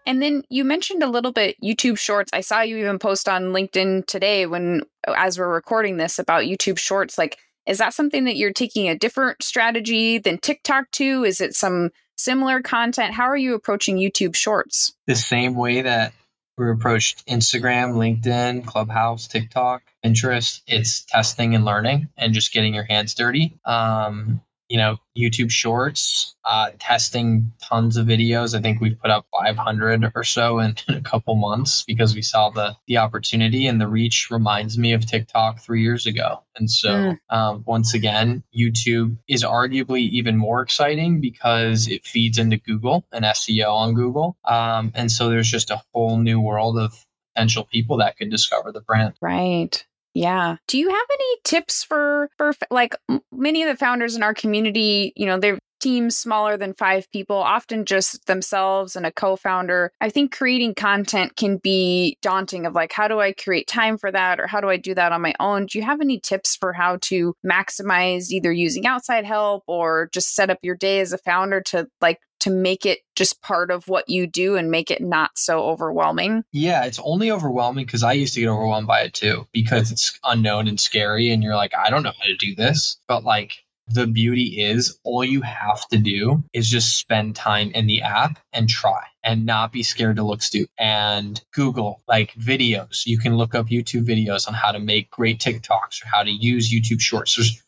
And 0.05 0.21
then 0.21 0.43
you 0.49 0.63
mentioned 0.63 1.01
a 1.01 1.09
little 1.09 1.31
bit 1.31 1.55
YouTube 1.63 1.97
Shorts. 1.97 2.31
I 2.31 2.41
saw 2.41 2.61
you 2.61 2.77
even 2.77 2.99
post 2.99 3.27
on 3.27 3.53
LinkedIn 3.53 4.05
today 4.05 4.45
when 4.45 4.83
as 5.07 5.39
we're 5.39 5.51
recording 5.51 5.97
this 5.97 6.19
about 6.19 6.43
YouTube 6.43 6.77
Shorts 6.77 7.17
like 7.17 7.39
is 7.67 7.79
that 7.79 7.93
something 7.93 8.25
that 8.25 8.37
you're 8.37 8.53
taking 8.53 8.87
a 8.89 8.97
different 8.97 9.41
strategy 9.43 10.17
than 10.17 10.39
TikTok 10.39 10.89
to? 10.91 11.23
Is 11.23 11.41
it 11.41 11.55
some 11.55 11.89
similar 12.23 12.61
content? 12.61 13.13
How 13.13 13.25
are 13.25 13.37
you 13.37 13.55
approaching 13.55 13.97
YouTube 13.97 14.35
Shorts? 14.35 14.93
The 15.07 15.15
same 15.15 15.55
way 15.55 15.81
that 15.81 16.13
we 16.57 16.69
approached 16.69 17.25
Instagram, 17.27 17.93
LinkedIn, 17.95 18.65
Clubhouse, 18.65 19.27
TikTok, 19.27 19.81
Pinterest. 20.05 20.61
It's 20.67 21.03
testing 21.05 21.55
and 21.55 21.65
learning 21.65 22.09
and 22.17 22.33
just 22.33 22.53
getting 22.53 22.75
your 22.75 22.83
hands 22.83 23.15
dirty. 23.15 23.57
Um, 23.65 24.41
you 24.71 24.77
know, 24.77 24.95
YouTube 25.17 25.51
Shorts, 25.51 26.33
uh, 26.49 26.69
testing 26.79 27.51
tons 27.61 27.97
of 27.97 28.07
videos. 28.07 28.57
I 28.57 28.61
think 28.61 28.79
we've 28.79 28.97
put 28.97 29.11
up 29.11 29.25
500 29.33 30.13
or 30.15 30.23
so 30.23 30.59
in, 30.59 30.75
in, 30.87 30.95
a 30.95 31.01
couple 31.01 31.35
months 31.35 31.83
because 31.85 32.15
we 32.15 32.21
saw 32.21 32.51
the 32.51 32.77
the 32.87 32.99
opportunity 32.99 33.67
and 33.67 33.81
the 33.81 33.87
reach 33.87 34.29
reminds 34.31 34.77
me 34.77 34.93
of 34.93 35.05
TikTok 35.05 35.59
three 35.59 35.83
years 35.83 36.07
ago. 36.07 36.43
And 36.55 36.71
so, 36.71 36.89
mm. 36.89 37.19
um, 37.29 37.65
once 37.67 37.95
again, 37.95 38.43
YouTube 38.57 39.17
is 39.27 39.43
arguably 39.43 40.09
even 40.11 40.37
more 40.37 40.61
exciting 40.61 41.19
because 41.19 41.89
it 41.89 42.05
feeds 42.05 42.37
into 42.37 42.55
Google 42.55 43.05
and 43.11 43.25
SEO 43.25 43.73
on 43.73 43.93
Google. 43.93 44.37
Um, 44.45 44.93
and 44.95 45.11
so 45.11 45.27
there's 45.27 45.51
just 45.51 45.69
a 45.69 45.81
whole 45.93 46.17
new 46.17 46.39
world 46.39 46.79
of 46.79 46.93
potential 47.35 47.67
people 47.69 47.97
that 47.97 48.15
could 48.15 48.31
discover 48.31 48.71
the 48.71 48.81
brand. 48.81 49.15
Right. 49.21 49.85
Yeah. 50.13 50.57
Do 50.67 50.77
you 50.77 50.89
have 50.89 51.07
any 51.13 51.37
tips 51.43 51.83
for 51.83 52.29
for 52.37 52.53
like 52.69 52.95
many 53.31 53.63
of 53.63 53.69
the 53.69 53.77
founders 53.77 54.15
in 54.15 54.23
our 54.23 54.33
community, 54.33 55.13
you 55.15 55.25
know, 55.25 55.39
they're 55.39 55.59
teams 55.79 56.15
smaller 56.15 56.57
than 56.57 56.75
5 56.75 57.07
people, 57.11 57.37
often 57.37 57.85
just 57.85 58.27
themselves 58.27 58.95
and 58.95 59.03
a 59.03 59.11
co-founder. 59.11 59.91
I 59.99 60.09
think 60.09 60.31
creating 60.31 60.75
content 60.75 61.35
can 61.35 61.57
be 61.57 62.17
daunting 62.21 62.67
of 62.67 62.75
like 62.75 62.91
how 62.93 63.07
do 63.07 63.19
I 63.19 63.33
create 63.33 63.67
time 63.67 63.97
for 63.97 64.11
that 64.11 64.39
or 64.39 64.45
how 64.47 64.61
do 64.61 64.69
I 64.69 64.77
do 64.77 64.93
that 64.93 65.11
on 65.11 65.21
my 65.21 65.33
own? 65.39 65.65
Do 65.65 65.79
you 65.79 65.85
have 65.85 65.99
any 66.01 66.19
tips 66.19 66.55
for 66.55 66.71
how 66.73 66.99
to 67.03 67.33
maximize 67.43 68.29
either 68.29 68.51
using 68.51 68.85
outside 68.85 69.25
help 69.25 69.63
or 69.67 70.09
just 70.13 70.35
set 70.35 70.51
up 70.51 70.59
your 70.61 70.75
day 70.75 70.99
as 70.99 71.13
a 71.13 71.17
founder 71.17 71.61
to 71.67 71.87
like 71.99 72.19
to 72.41 72.49
make 72.49 72.85
it 72.85 72.99
just 73.15 73.41
part 73.41 73.71
of 73.71 73.87
what 73.87 74.09
you 74.09 74.27
do 74.27 74.55
and 74.55 74.69
make 74.69 74.91
it 74.91 75.01
not 75.01 75.37
so 75.37 75.61
overwhelming? 75.63 76.43
Yeah, 76.51 76.85
it's 76.85 76.99
only 77.03 77.31
overwhelming 77.31 77.85
because 77.85 78.03
I 78.03 78.13
used 78.13 78.33
to 78.35 78.41
get 78.41 78.49
overwhelmed 78.49 78.87
by 78.87 79.01
it 79.01 79.13
too 79.13 79.47
because 79.51 79.91
it's 79.91 80.19
unknown 80.23 80.67
and 80.67 80.79
scary. 80.79 81.31
And 81.31 81.43
you're 81.43 81.55
like, 81.55 81.73
I 81.75 81.89
don't 81.89 82.03
know 82.03 82.13
how 82.17 82.25
to 82.25 82.35
do 82.35 82.55
this. 82.55 82.99
But 83.07 83.23
like, 83.23 83.63
the 83.87 84.07
beauty 84.07 84.61
is 84.61 84.99
all 85.03 85.23
you 85.23 85.41
have 85.41 85.87
to 85.89 85.97
do 85.97 86.43
is 86.53 86.69
just 86.69 86.97
spend 86.97 87.35
time 87.35 87.71
in 87.71 87.87
the 87.87 88.03
app 88.03 88.39
and 88.53 88.69
try 88.69 89.03
and 89.23 89.45
not 89.45 89.71
be 89.71 89.83
scared 89.83 90.15
to 90.15 90.23
look 90.23 90.41
stupid 90.41 90.69
and 90.77 91.41
google 91.51 92.01
like 92.07 92.33
videos 92.35 93.05
you 93.05 93.17
can 93.17 93.35
look 93.35 93.53
up 93.55 93.67
youtube 93.67 94.05
videos 94.05 94.47
on 94.47 94.53
how 94.53 94.71
to 94.71 94.79
make 94.79 95.09
great 95.09 95.39
tiktoks 95.39 96.03
or 96.03 96.07
how 96.11 96.23
to 96.23 96.31
use 96.31 96.73
youtube 96.73 97.01
shorts 97.01 97.35
there's 97.35 97.61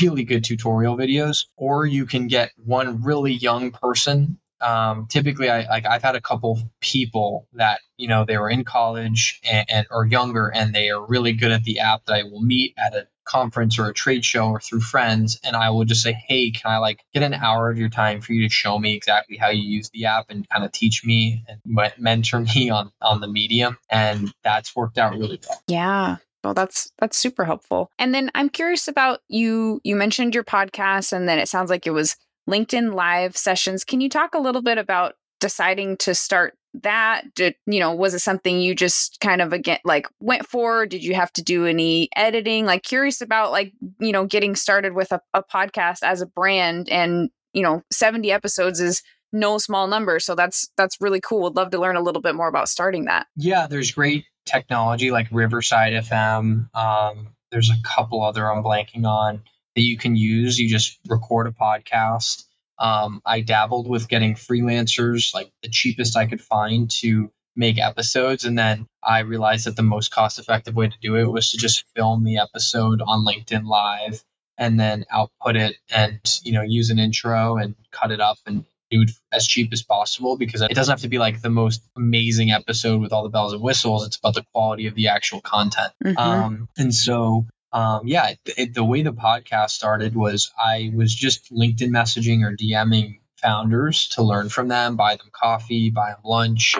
really 0.00 0.24
good 0.24 0.44
tutorial 0.44 0.96
videos, 0.96 1.46
or 1.56 1.86
you 1.86 2.06
can 2.06 2.26
get 2.26 2.52
one 2.56 3.02
really 3.02 3.32
young 3.32 3.70
person. 3.70 4.38
Um, 4.60 5.06
typically, 5.08 5.48
I 5.48 5.66
like 5.68 5.86
I've 5.86 6.02
had 6.02 6.16
a 6.16 6.20
couple 6.20 6.60
people 6.80 7.48
that 7.54 7.80
you 7.96 8.08
know 8.08 8.24
they 8.24 8.36
were 8.36 8.50
in 8.50 8.64
college 8.64 9.40
and, 9.42 9.66
and 9.70 9.86
or 9.90 10.04
younger, 10.06 10.48
and 10.48 10.74
they 10.74 10.90
are 10.90 11.04
really 11.04 11.32
good 11.32 11.50
at 11.50 11.64
the 11.64 11.80
app 11.80 12.04
that 12.06 12.14
I 12.14 12.22
will 12.24 12.42
meet 12.42 12.74
at 12.76 12.94
a 12.94 13.06
conference 13.30 13.78
or 13.78 13.88
a 13.88 13.94
trade 13.94 14.24
show 14.24 14.48
or 14.48 14.60
through 14.60 14.80
friends 14.80 15.38
and 15.44 15.54
I 15.54 15.70
will 15.70 15.84
just 15.84 16.02
say, 16.02 16.12
Hey, 16.12 16.50
can 16.50 16.70
I 16.70 16.78
like 16.78 17.04
get 17.14 17.22
an 17.22 17.32
hour 17.32 17.70
of 17.70 17.78
your 17.78 17.88
time 17.88 18.20
for 18.20 18.32
you 18.32 18.48
to 18.48 18.52
show 18.52 18.76
me 18.76 18.94
exactly 18.94 19.36
how 19.36 19.50
you 19.50 19.62
use 19.62 19.88
the 19.90 20.06
app 20.06 20.30
and 20.30 20.48
kind 20.48 20.64
of 20.64 20.72
teach 20.72 21.04
me 21.04 21.44
and 21.46 21.60
mentor 21.96 22.40
me 22.54 22.70
on 22.70 22.90
on 23.00 23.20
the 23.20 23.28
medium? 23.28 23.78
And 23.88 24.32
that's 24.42 24.74
worked 24.74 24.98
out 24.98 25.12
really 25.12 25.40
well. 25.48 25.62
Yeah. 25.68 26.16
Well, 26.42 26.54
that's 26.54 26.90
that's 26.98 27.18
super 27.18 27.44
helpful. 27.44 27.90
And 27.98 28.14
then 28.14 28.30
I'm 28.34 28.48
curious 28.48 28.88
about 28.88 29.20
you. 29.28 29.80
You 29.84 29.96
mentioned 29.96 30.34
your 30.34 30.44
podcast, 30.44 31.12
and 31.12 31.28
then 31.28 31.38
it 31.38 31.48
sounds 31.48 31.70
like 31.70 31.86
it 31.86 31.90
was 31.90 32.16
LinkedIn 32.48 32.94
Live 32.94 33.36
sessions. 33.36 33.84
Can 33.84 34.00
you 34.00 34.08
talk 34.08 34.34
a 34.34 34.40
little 34.40 34.62
bit 34.62 34.78
about 34.78 35.14
deciding 35.40 35.96
to 35.98 36.14
start 36.14 36.54
that? 36.82 37.34
Did 37.34 37.56
you 37.66 37.80
know? 37.80 37.94
Was 37.94 38.14
it 38.14 38.20
something 38.20 38.60
you 38.60 38.74
just 38.74 39.20
kind 39.20 39.42
of 39.42 39.52
again 39.52 39.80
like 39.84 40.06
went 40.20 40.46
for? 40.46 40.86
Did 40.86 41.04
you 41.04 41.14
have 41.14 41.32
to 41.34 41.42
do 41.42 41.66
any 41.66 42.08
editing? 42.16 42.64
Like 42.64 42.82
curious 42.82 43.20
about 43.20 43.50
like 43.50 43.72
you 44.00 44.12
know 44.12 44.24
getting 44.24 44.56
started 44.56 44.94
with 44.94 45.12
a, 45.12 45.20
a 45.34 45.42
podcast 45.42 45.98
as 46.02 46.22
a 46.22 46.26
brand, 46.26 46.88
and 46.88 47.30
you 47.52 47.62
know 47.62 47.82
70 47.90 48.30
episodes 48.32 48.80
is 48.80 49.02
no 49.32 49.58
small 49.58 49.86
number 49.86 50.18
so 50.18 50.34
that's 50.34 50.68
that's 50.76 51.00
really 51.00 51.20
cool 51.20 51.42
would 51.42 51.56
love 51.56 51.70
to 51.70 51.78
learn 51.78 51.96
a 51.96 52.02
little 52.02 52.22
bit 52.22 52.34
more 52.34 52.48
about 52.48 52.68
starting 52.68 53.04
that 53.04 53.26
yeah 53.36 53.66
there's 53.66 53.92
great 53.92 54.24
technology 54.46 55.10
like 55.10 55.28
Riverside 55.30 55.92
FM. 55.92 56.74
Um, 56.74 57.28
there's 57.50 57.70
a 57.70 57.82
couple 57.84 58.22
other 58.22 58.50
I'm 58.50 58.62
blanking 58.62 59.06
on 59.06 59.42
that 59.74 59.82
you 59.82 59.96
can 59.96 60.16
use. 60.16 60.58
You 60.58 60.68
just 60.68 60.98
record 61.08 61.46
a 61.46 61.50
podcast. 61.50 62.44
Um, 62.78 63.20
I 63.26 63.40
dabbled 63.40 63.88
with 63.88 64.08
getting 64.08 64.34
freelancers, 64.34 65.34
like 65.34 65.50
the 65.62 65.68
cheapest 65.68 66.16
I 66.16 66.26
could 66.26 66.40
find 66.40 66.90
to 67.00 67.30
make 67.56 67.78
episodes. 67.78 68.44
And 68.44 68.58
then 68.58 68.86
I 69.02 69.20
realized 69.20 69.66
that 69.66 69.76
the 69.76 69.82
most 69.82 70.10
cost 70.10 70.38
effective 70.38 70.74
way 70.74 70.88
to 70.88 70.98
do 71.02 71.16
it 71.16 71.30
was 71.30 71.50
to 71.50 71.58
just 71.58 71.84
film 71.94 72.24
the 72.24 72.38
episode 72.38 73.02
on 73.06 73.24
LinkedIn 73.24 73.66
Live 73.66 74.22
and 74.56 74.78
then 74.78 75.04
output 75.10 75.56
it 75.56 75.76
and, 75.94 76.20
you 76.42 76.52
know, 76.52 76.62
use 76.62 76.90
an 76.90 76.98
intro 76.98 77.56
and 77.56 77.74
cut 77.90 78.12
it 78.12 78.20
up 78.20 78.38
and 78.46 78.64
do 78.90 79.02
it 79.02 79.10
as 79.32 79.46
cheap 79.46 79.72
as 79.72 79.82
possible 79.82 80.36
because 80.36 80.62
it 80.62 80.74
doesn't 80.74 80.92
have 80.92 81.02
to 81.02 81.08
be 81.08 81.18
like 81.18 81.40
the 81.40 81.50
most 81.50 81.82
amazing 81.96 82.50
episode 82.50 83.00
with 83.00 83.12
all 83.12 83.22
the 83.22 83.28
bells 83.28 83.52
and 83.52 83.62
whistles. 83.62 84.06
It's 84.06 84.16
about 84.16 84.34
the 84.34 84.44
quality 84.52 84.86
of 84.86 84.94
the 84.94 85.08
actual 85.08 85.40
content. 85.40 85.92
Mm-hmm. 86.04 86.18
Um, 86.18 86.68
and 86.76 86.94
so, 86.94 87.46
um, 87.72 88.06
yeah, 88.06 88.34
it, 88.56 88.74
the 88.74 88.84
way 88.84 89.02
the 89.02 89.12
podcast 89.12 89.70
started 89.70 90.14
was 90.14 90.52
I 90.58 90.92
was 90.94 91.14
just 91.14 91.52
LinkedIn 91.52 91.90
messaging 91.90 92.42
or 92.42 92.56
DMing 92.56 93.20
founders 93.36 94.08
to 94.08 94.22
learn 94.22 94.48
from 94.48 94.68
them, 94.68 94.96
buy 94.96 95.16
them 95.16 95.30
coffee, 95.32 95.90
buy 95.90 96.10
them 96.10 96.20
lunch. 96.24 96.74